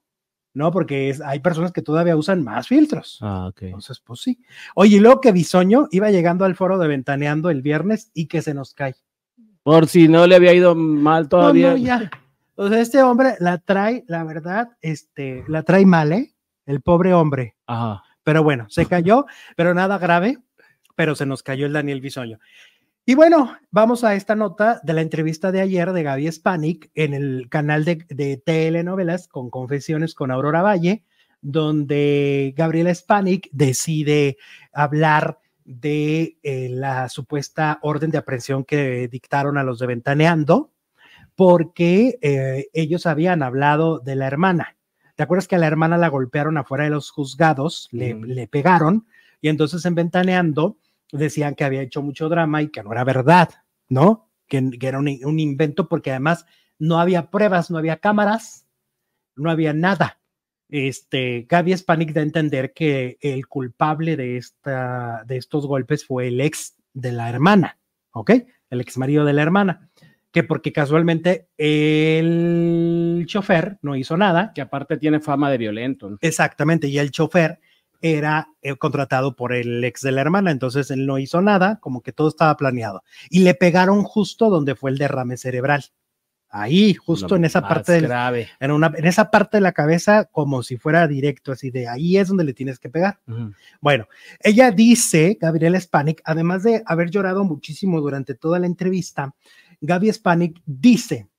No, 0.53 0.71
porque 0.71 1.09
es- 1.09 1.19
hay 1.21 1.39
personas 1.41 1.73
que 1.73 1.81
todavía 1.81 2.15
usan 2.15 2.41
más 2.43 2.67
filtros. 2.69 3.19
Ah, 3.21 3.47
ok. 3.49 3.63
Entonces, 3.63 3.99
pues 3.99 4.21
sí. 4.21 4.39
Oye, 4.75 4.97
y 4.97 4.99
luego 5.01 5.19
que 5.19 5.33
Bisoño 5.33 5.87
iba 5.91 6.11
llegando 6.11 6.45
al 6.45 6.55
foro 6.55 6.77
de 6.77 6.87
Ventaneando 6.87 7.49
el 7.49 7.61
viernes 7.61 8.09
y 8.13 8.27
que 8.27 8.41
se 8.41 8.53
nos 8.53 8.73
cae. 8.73 8.95
Por 9.63 9.87
si 9.87 10.07
no 10.07 10.25
le 10.27 10.35
había 10.35 10.53
ido 10.53 10.73
mal 10.73 11.23
No, 11.23 11.29
todavía. 11.29 11.71
no, 11.71 11.77
ya. 11.77 12.09
O 12.55 12.69
sea, 12.69 12.79
este 12.79 13.03
hombre 13.03 13.35
la 13.39 13.57
trae, 13.57 14.05
la 14.07 14.23
verdad, 14.23 14.69
este, 14.79 15.43
la 15.49 15.63
trae 15.63 15.85
mal, 15.85 16.13
¿eh? 16.13 16.33
El 16.65 16.79
pobre 16.81 17.13
hombre. 17.13 17.57
Ajá. 17.67 18.03
Pero 18.25 18.43
bueno, 18.43 18.65
se 18.69 18.87
cayó, 18.87 19.25
pero 19.55 19.73
nada 19.73 19.97
grave, 19.97 20.39
pero 20.95 21.15
se 21.15 21.25
nos 21.25 21.43
cayó 21.43 21.67
el 21.67 21.73
Daniel 21.73 22.01
Bisoño. 22.01 22.39
Y 23.05 23.13
bueno, 23.13 23.55
vamos 23.69 24.03
a 24.03 24.15
esta 24.15 24.35
nota 24.35 24.81
de 24.83 24.93
la 24.93 25.01
entrevista 25.01 25.51
de 25.51 25.61
ayer 25.61 25.93
de 25.93 26.01
Gaby 26.01 26.31
Spanik 26.31 26.89
en 26.95 27.13
el 27.13 27.47
canal 27.49 27.85
de, 27.85 28.03
de 28.09 28.37
telenovelas 28.37 29.27
con 29.27 29.51
confesiones 29.51 30.15
con 30.15 30.31
Aurora 30.31 30.63
Valle, 30.63 31.03
donde 31.39 32.55
Gabriela 32.57 32.93
Spanik 32.93 33.47
decide 33.51 34.37
hablar 34.73 35.37
de 35.65 36.37
eh, 36.41 36.69
la 36.71 37.07
supuesta 37.09 37.77
orden 37.83 38.09
de 38.09 38.17
aprehensión 38.17 38.65
que 38.65 39.07
dictaron 39.07 39.59
a 39.59 39.63
los 39.63 39.77
de 39.77 39.85
Ventaneando, 39.85 40.71
porque 41.35 42.17
eh, 42.21 42.69
ellos 42.73 43.05
habían 43.05 43.43
hablado 43.43 43.99
de 43.99 44.15
la 44.15 44.25
hermana. 44.25 44.77
¿Te 45.15 45.23
acuerdas 45.23 45.47
que 45.47 45.55
a 45.55 45.59
la 45.59 45.67
hermana 45.67 45.97
la 45.97 46.09
golpearon 46.09 46.57
afuera 46.57 46.83
de 46.83 46.89
los 46.89 47.09
juzgados, 47.09 47.87
le, 47.91 48.13
le 48.13 48.47
pegaron 48.47 49.07
y 49.41 49.49
entonces 49.49 49.85
en 49.85 49.95
Ventaneando 49.95 50.77
decían 51.11 51.55
que 51.55 51.63
había 51.63 51.81
hecho 51.81 52.01
mucho 52.01 52.29
drama 52.29 52.61
y 52.61 52.69
que 52.69 52.83
no 52.83 52.91
era 52.91 53.03
verdad, 53.03 53.49
¿no? 53.87 54.25
que, 54.47 54.71
que 54.79 54.87
era 54.87 54.99
un, 54.99 55.07
un 55.23 55.39
invento 55.39 55.87
porque 55.87 56.11
además 56.11 56.45
no 56.77 56.99
había 56.99 57.29
pruebas, 57.29 57.71
no 57.71 57.77
había 57.77 57.97
cámaras, 57.97 58.67
no 59.35 59.49
había 59.49 59.73
nada. 59.73 60.19
Este, 60.69 61.45
Gaby 61.47 61.77
Spanik 61.77 62.13
da 62.13 62.21
a 62.21 62.23
entender 62.23 62.73
que 62.73 63.17
el 63.21 63.47
culpable 63.47 64.17
de, 64.17 64.37
esta, 64.37 65.23
de 65.25 65.37
estos 65.37 65.67
golpes 65.67 66.05
fue 66.05 66.27
el 66.27 66.41
ex 66.41 66.75
de 66.93 67.11
la 67.11 67.29
hermana, 67.29 67.79
¿ok? 68.11 68.31
El 68.69 68.81
ex 68.81 68.97
marido 68.97 69.25
de 69.25 69.33
la 69.33 69.43
hermana, 69.43 69.89
que 70.35 70.43
porque 70.43 70.73
casualmente 70.73 71.47
el 71.57 73.23
chofer 73.25 73.79
no 73.81 73.95
hizo 73.95 74.17
nada. 74.17 74.51
Que 74.53 74.59
aparte 74.59 74.97
tiene 74.97 75.21
fama 75.21 75.49
de 75.49 75.57
violento. 75.57 76.09
¿no? 76.09 76.17
Exactamente, 76.19 76.89
y 76.89 76.99
el 76.99 77.11
chofer 77.11 77.61
era 78.01 78.49
eh, 78.61 78.75
contratado 78.75 79.37
por 79.37 79.53
el 79.53 79.81
ex 79.85 80.01
de 80.01 80.11
la 80.11 80.19
hermana, 80.19 80.51
entonces 80.51 80.91
él 80.91 81.05
no 81.05 81.19
hizo 81.19 81.41
nada, 81.41 81.79
como 81.79 82.01
que 82.01 82.11
todo 82.11 82.27
estaba 82.27 82.57
planeado. 82.57 83.01
Y 83.29 83.39
le 83.39 83.53
pegaron 83.53 84.03
justo 84.03 84.49
donde 84.49 84.75
fue 84.75 84.91
el 84.91 84.97
derrame 84.97 85.37
cerebral. 85.37 85.85
Ahí, 86.49 86.93
justo 86.93 87.29
Lo 87.29 87.35
en 87.37 87.45
esa 87.45 87.67
parte 87.67 87.93
del, 87.93 88.07
grave. 88.07 88.49
en, 88.59 88.71
una, 88.71 88.91
en 88.95 89.05
esa 89.05 89.31
parte 89.31 89.57
de 89.57 89.61
la 89.61 89.71
cabeza, 89.71 90.25
como 90.25 90.63
si 90.63 90.77
fuera 90.77 91.07
directo, 91.07 91.51
así 91.51 91.69
de 91.69 91.87
ahí 91.87 92.17
es 92.17 92.27
donde 92.27 92.43
le 92.43 92.53
tienes 92.53 92.79
que 92.79 92.89
pegar. 92.89 93.19
Bueno, 93.81 94.07
ella 94.39 94.71
dice, 94.71 95.37
Gabriela 95.39 95.79
Spanik, 95.79 96.21
además 96.23 96.63
de 96.63 96.81
haber 96.85 97.09
llorado 97.09 97.43
muchísimo 97.43 97.99
durante 97.99 98.35
toda 98.35 98.59
la 98.59 98.67
entrevista, 98.67 99.33
Gaby 99.81 100.11
Spanik 100.13 100.61
dice 100.65 101.29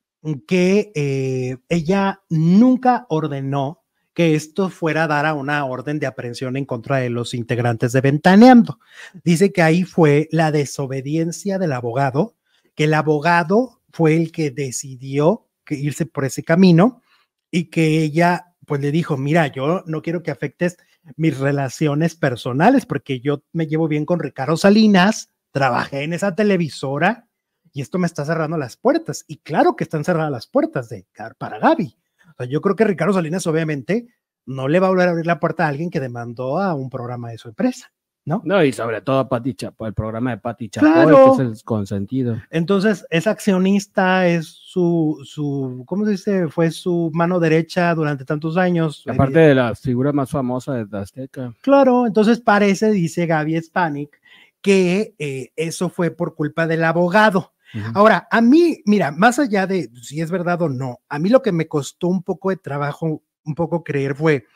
que 0.47 0.93
eh, 0.95 1.57
ella 1.69 2.23
nunca 2.29 3.07
ordenó 3.09 3.83
que 4.13 4.35
esto 4.35 4.71
fuera 4.71 5.05
a 5.05 5.07
dar 5.07 5.27
a 5.27 5.35
una 5.35 5.65
orden 5.67 5.99
de 5.99 6.07
aprehensión 6.07 6.57
en 6.57 6.65
contra 6.65 6.97
de 6.97 7.11
los 7.11 7.35
integrantes 7.35 7.93
de 7.93 8.01
Ventaneando. 8.01 8.79
Dice 9.25 9.53
que 9.53 9.61
ahí 9.61 9.85
fue 9.85 10.29
la 10.33 10.51
desobediencia 10.51 11.59
del 11.59 11.73
abogado, 11.73 12.35
que 12.75 12.85
el 12.85 12.95
abogado 12.95 13.83
fue 13.93 14.17
el 14.17 14.33
que 14.33 14.51
decidió 14.51 15.49
que 15.65 15.75
irse 15.75 16.07
por 16.07 16.25
ese 16.25 16.43
camino 16.43 17.03
y 17.51 17.65
que 17.65 18.03
ella 18.03 18.55
pues 18.67 18.81
le 18.81 18.91
dijo, 18.91 19.17
mira, 19.17 19.49
yo 19.49 19.85
no 19.87 20.03
quiero 20.03 20.23
que 20.23 20.31
afectes 20.31 20.79
mis 21.17 21.39
relaciones 21.39 22.17
personales 22.17 22.87
porque 22.87 23.21
yo 23.21 23.43
me 23.53 23.67
llevo 23.67 23.87
bien 23.87 24.07
con 24.07 24.19
Ricardo 24.19 24.57
Salinas, 24.57 25.31
trabajé 25.53 26.03
en 26.03 26.15
esa 26.15 26.35
televisora 26.35 27.29
y 27.77 27.83
esto 27.83 27.99
me 27.99 28.07
está 28.07 28.25
cerrando 28.25 28.57
las 28.57 28.79
puertas. 28.79 29.27
Y 29.29 29.37
claro 29.37 29.77
que 29.77 29.85
están 29.85 30.03
cerradas 30.03 30.33
las 30.33 30.47
puertas 30.47 30.89
de 30.89 31.07
para 31.37 31.59
Gaby. 31.59 31.95
O 32.31 32.35
sea, 32.39 32.47
yo 32.47 32.63
creo 32.63 32.75
que 32.75 32.85
Ricardo 32.85 33.13
Salinas 33.13 33.47
obviamente 33.47 34.07
no 34.47 34.67
le 34.67 34.81
va 34.81 34.87
a 34.87 34.91
volver 34.91 35.09
a 35.09 35.11
abrir 35.11 35.27
la 35.27 35.39
puerta 35.39 35.67
a 35.67 35.69
alguien 35.69 35.91
que 35.91 36.01
demandó 36.01 36.59
a 36.59 36.73
un 36.75 36.89
programa 36.89 37.29
de 37.29 37.37
su 37.37 37.49
empresa, 37.49 37.93
¿no? 38.25 38.41
No, 38.47 38.65
y 38.65 38.73
sobre 38.73 39.03
todo 39.03 39.19
a 39.19 39.29
Pati 39.29 39.53
Chapoy, 39.53 39.89
el 39.89 39.93
programa 39.95 40.31
de 40.31 40.39
Pati 40.39 40.71
Chapoy, 40.71 40.91
Claro. 40.91 41.37
que 41.37 41.43
es 41.43 41.49
el 41.51 41.65
consentido. 41.65 42.41
Entonces, 42.49 43.07
es 43.11 43.27
accionista, 43.27 44.27
es 44.27 44.47
su, 44.47 45.21
su, 45.27 45.85
¿cómo 45.87 46.07
se 46.07 46.13
dice? 46.13 46.49
Fue 46.49 46.71
su 46.71 47.11
mano 47.13 47.41
derecha 47.41 47.95
durante 47.95 48.25
tantos 48.25 48.57
años. 48.57 49.05
Aparte 49.07 49.39
de 49.39 49.55
la 49.55 49.75
figura 49.75 50.15
más 50.15 50.31
famosa 50.31 50.83
de 50.83 50.99
Azteca. 50.99 51.53
Claro, 51.61 52.07
entonces 52.07 52.41
parece, 52.41 52.91
dice 52.91 53.27
Gaby 53.27 53.61
Spanik, 53.61 54.19
que 54.63 55.15
eh, 55.19 55.51
eso 55.57 55.91
fue 55.91 56.11
por 56.11 56.35
culpa 56.35 56.67
del 56.67 56.83
abogado. 56.85 57.53
Ahora, 57.95 58.27
a 58.31 58.41
mí, 58.41 58.83
mira, 58.87 59.11
más 59.11 59.39
allá 59.39 59.67
de 59.67 59.91
si 60.01 60.21
es 60.21 60.31
verdad 60.31 60.63
o 60.63 60.69
no, 60.69 61.01
a 61.09 61.19
mí 61.19 61.29
lo 61.29 61.43
que 61.43 61.53
me 61.53 61.69
costó 61.69 62.09
un 62.09 62.23
poco 62.23 62.51
de 62.51 62.57
trabajo, 62.57 63.23
un 63.45 63.55
poco 63.55 63.85
creer 63.85 64.15
fue, 64.15 64.47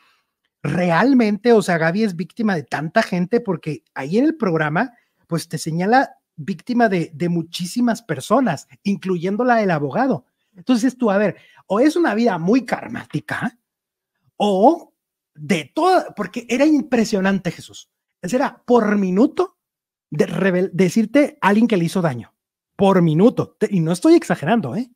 realmente, 0.63 1.53
o 1.53 1.61
sea, 1.61 1.77
Gaby 1.77 2.03
es 2.03 2.15
víctima 2.15 2.55
de 2.55 2.63
tanta 2.63 3.03
gente 3.03 3.41
porque 3.41 3.83
ahí 3.93 4.17
en 4.17 4.25
el 4.25 4.37
programa, 4.37 4.93
pues 5.27 5.47
te 5.47 5.57
señala 5.57 6.11
víctima 6.35 6.89
de, 6.89 7.11
de 7.13 7.29
muchísimas 7.29 8.01
personas, 8.01 8.67
incluyendo 8.83 9.43
la 9.43 9.57
del 9.57 9.71
abogado. 9.71 10.25
Entonces 10.55 10.97
tú, 10.97 11.11
a 11.11 11.17
ver, 11.17 11.37
o 11.67 11.79
es 11.79 11.95
una 11.95 12.13
vida 12.15 12.37
muy 12.37 12.65
karmática 12.65 13.57
o 14.37 14.93
de 15.35 15.71
todo, 15.73 16.13
porque 16.15 16.45
era 16.49 16.65
impresionante 16.65 17.51
Jesús. 17.51 17.89
Era 18.21 18.61
por 18.65 18.97
minuto 18.97 19.57
de 20.09 20.69
decirte 20.73 21.37
a 21.41 21.49
alguien 21.49 21.67
que 21.67 21.77
le 21.77 21.85
hizo 21.85 22.01
daño, 22.01 22.30
por 22.81 22.99
minuto. 23.03 23.55
Te- 23.59 23.67
y 23.69 23.79
no 23.79 23.91
estoy 23.91 24.15
exagerando, 24.15 24.75
¿eh? 24.75 24.89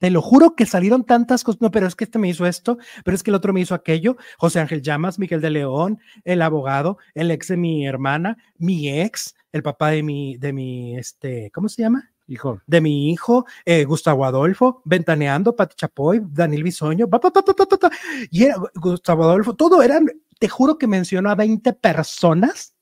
Te 0.00 0.10
lo 0.10 0.20
juro 0.20 0.56
que 0.56 0.66
salieron 0.66 1.04
tantas 1.04 1.44
cosas. 1.44 1.60
No, 1.60 1.70
pero 1.70 1.86
es 1.86 1.94
que 1.94 2.02
este 2.02 2.18
me 2.18 2.28
hizo 2.28 2.44
esto, 2.44 2.76
pero 3.04 3.14
es 3.14 3.22
que 3.22 3.30
el 3.30 3.36
otro 3.36 3.52
me 3.52 3.60
hizo 3.60 3.72
aquello. 3.72 4.16
José 4.36 4.58
Ángel 4.58 4.82
Llamas, 4.82 5.20
Miguel 5.20 5.40
de 5.40 5.50
León, 5.50 6.00
el 6.24 6.42
abogado, 6.42 6.98
el 7.14 7.30
ex 7.30 7.46
de 7.46 7.56
mi 7.56 7.86
hermana, 7.86 8.36
mi 8.58 9.00
ex, 9.00 9.36
el 9.52 9.62
papá 9.62 9.90
de 9.90 10.02
mi, 10.02 10.38
de 10.38 10.52
mi, 10.52 10.98
este, 10.98 11.52
¿cómo 11.54 11.68
se 11.68 11.82
llama? 11.82 12.10
Hijo, 12.26 12.62
de 12.66 12.80
mi 12.80 13.12
hijo, 13.12 13.46
eh, 13.64 13.84
Gustavo 13.84 14.24
Adolfo, 14.24 14.82
Ventaneando, 14.84 15.54
Pati 15.54 15.76
Chapoy, 15.76 16.22
Daniel 16.32 16.64
Bisoño, 16.64 17.08
pa, 17.08 17.20
pa, 17.20 17.30
pa, 17.30 17.42
pa, 17.44 17.54
pa, 17.54 17.66
pa, 17.66 17.78
pa, 17.78 17.90
y 18.28 18.42
era 18.42 18.56
Gustavo 18.74 19.22
Adolfo, 19.22 19.54
todo 19.54 19.82
eran, 19.82 20.06
te 20.40 20.48
juro 20.48 20.78
que 20.78 20.88
mencionó 20.88 21.30
a 21.30 21.36
20 21.36 21.74
personas 21.74 22.74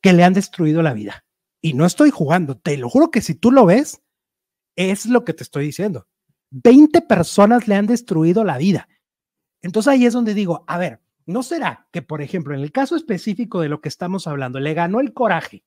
que 0.00 0.12
le 0.12 0.22
han 0.22 0.32
destruido 0.34 0.80
la 0.80 0.92
vida. 0.92 1.24
Y 1.60 1.74
no 1.74 1.84
estoy 1.84 2.10
jugando, 2.10 2.56
te 2.56 2.76
lo 2.76 2.88
juro 2.88 3.10
que 3.10 3.20
si 3.20 3.34
tú 3.34 3.50
lo 3.50 3.66
ves, 3.66 4.02
es 4.76 5.06
lo 5.06 5.24
que 5.24 5.34
te 5.34 5.42
estoy 5.42 5.66
diciendo. 5.66 6.06
20 6.50 7.02
personas 7.02 7.68
le 7.68 7.74
han 7.74 7.86
destruido 7.86 8.44
la 8.44 8.58
vida. 8.58 8.88
Entonces 9.62 9.92
ahí 9.92 10.06
es 10.06 10.12
donde 10.12 10.34
digo, 10.34 10.64
a 10.66 10.78
ver, 10.78 11.00
¿no 11.26 11.42
será 11.42 11.86
que, 11.92 12.02
por 12.02 12.22
ejemplo, 12.22 12.54
en 12.54 12.60
el 12.60 12.72
caso 12.72 12.96
específico 12.96 13.60
de 13.60 13.68
lo 13.68 13.80
que 13.80 13.88
estamos 13.88 14.26
hablando, 14.26 14.58
le 14.58 14.74
ganó 14.74 15.00
el 15.00 15.12
coraje 15.12 15.64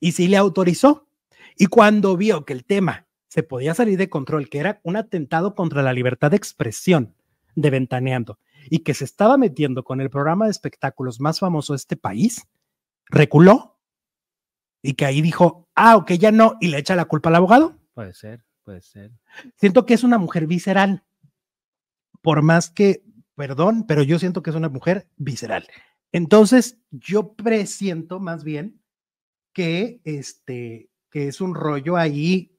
y 0.00 0.12
sí 0.12 0.28
le 0.28 0.36
autorizó? 0.36 1.08
Y 1.56 1.66
cuando 1.66 2.16
vio 2.16 2.44
que 2.44 2.52
el 2.52 2.64
tema 2.64 3.06
se 3.28 3.42
podía 3.42 3.74
salir 3.74 3.98
de 3.98 4.08
control, 4.08 4.48
que 4.48 4.58
era 4.58 4.80
un 4.84 4.96
atentado 4.96 5.54
contra 5.54 5.82
la 5.82 5.92
libertad 5.92 6.30
de 6.30 6.36
expresión 6.36 7.14
de 7.56 7.70
Ventaneando 7.70 8.38
y 8.70 8.80
que 8.80 8.94
se 8.94 9.04
estaba 9.04 9.36
metiendo 9.36 9.84
con 9.84 10.00
el 10.00 10.10
programa 10.10 10.46
de 10.46 10.52
espectáculos 10.52 11.20
más 11.20 11.40
famoso 11.40 11.72
de 11.72 11.78
este 11.78 11.96
país, 11.96 12.46
reculó 13.06 13.73
y 14.84 14.94
que 14.94 15.06
ahí 15.06 15.22
dijo, 15.22 15.66
ah, 15.74 15.96
ok, 15.96 16.12
ya 16.12 16.30
no, 16.30 16.58
y 16.60 16.68
le 16.68 16.76
echa 16.76 16.94
la 16.94 17.06
culpa 17.06 17.30
al 17.30 17.36
abogado. 17.36 17.80
puede 17.94 18.12
ser, 18.12 18.44
puede 18.64 18.82
ser. 18.82 19.12
Siento 19.56 19.86
que 19.86 19.94
es 19.94 20.04
una 20.04 20.18
mujer 20.18 20.46
visceral, 20.46 21.02
por 22.20 22.42
más 22.42 22.68
que, 22.68 23.02
perdón, 23.34 23.86
pero 23.88 24.02
yo 24.02 24.18
siento 24.18 24.42
que 24.42 24.50
es 24.50 24.56
una 24.56 24.68
mujer 24.68 25.08
visceral. 25.16 25.66
Entonces, 26.12 26.78
yo 26.90 27.32
presiento 27.32 28.20
más 28.20 28.44
bien 28.44 28.82
que 29.54 30.02
este 30.04 30.90
que 31.10 31.28
es 31.28 31.40
un 31.40 31.54
rollo 31.54 31.96
ahí 31.96 32.58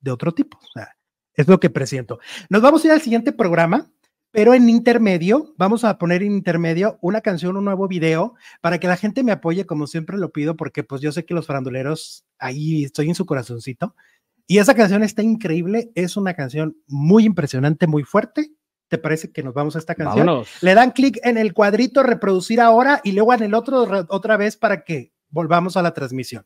de 0.00 0.12
otro 0.12 0.32
tipo. 0.32 0.58
O 0.58 0.72
sea, 0.74 0.96
es 1.32 1.48
lo 1.48 1.58
que 1.58 1.70
presiento. 1.70 2.20
Nos 2.50 2.62
vamos 2.62 2.84
a 2.84 2.86
ir 2.86 2.92
al 2.92 3.00
siguiente 3.00 3.32
programa, 3.32 3.90
pero 4.34 4.52
en 4.52 4.68
intermedio, 4.68 5.54
vamos 5.56 5.84
a 5.84 5.96
poner 5.96 6.24
en 6.24 6.32
intermedio 6.32 6.98
una 7.00 7.20
canción, 7.20 7.56
un 7.56 7.64
nuevo 7.64 7.86
video, 7.86 8.34
para 8.60 8.80
que 8.80 8.88
la 8.88 8.96
gente 8.96 9.22
me 9.22 9.30
apoye, 9.30 9.64
como 9.64 9.86
siempre 9.86 10.18
lo 10.18 10.32
pido, 10.32 10.56
porque 10.56 10.82
pues 10.82 11.00
yo 11.00 11.12
sé 11.12 11.24
que 11.24 11.34
los 11.34 11.46
faranduleros 11.46 12.26
ahí 12.40 12.82
estoy 12.82 13.08
en 13.08 13.14
su 13.14 13.26
corazoncito. 13.26 13.94
Y 14.48 14.58
esa 14.58 14.74
canción 14.74 15.04
está 15.04 15.22
increíble, 15.22 15.92
es 15.94 16.16
una 16.16 16.34
canción 16.34 16.76
muy 16.88 17.24
impresionante, 17.24 17.86
muy 17.86 18.02
fuerte. 18.02 18.50
¿Te 18.88 18.98
parece 18.98 19.30
que 19.30 19.44
nos 19.44 19.54
vamos 19.54 19.76
a 19.76 19.78
esta 19.78 19.94
canción? 19.94 20.26
Vámonos. 20.26 20.48
Le 20.62 20.74
dan 20.74 20.90
clic 20.90 21.20
en 21.22 21.38
el 21.38 21.54
cuadrito 21.54 22.02
reproducir 22.02 22.60
ahora 22.60 23.00
y 23.04 23.12
luego 23.12 23.34
en 23.34 23.44
el 23.44 23.54
otro 23.54 23.86
otra 24.08 24.36
vez 24.36 24.56
para 24.56 24.82
que 24.82 25.12
volvamos 25.28 25.76
a 25.76 25.82
la 25.82 25.94
transmisión. 25.94 26.44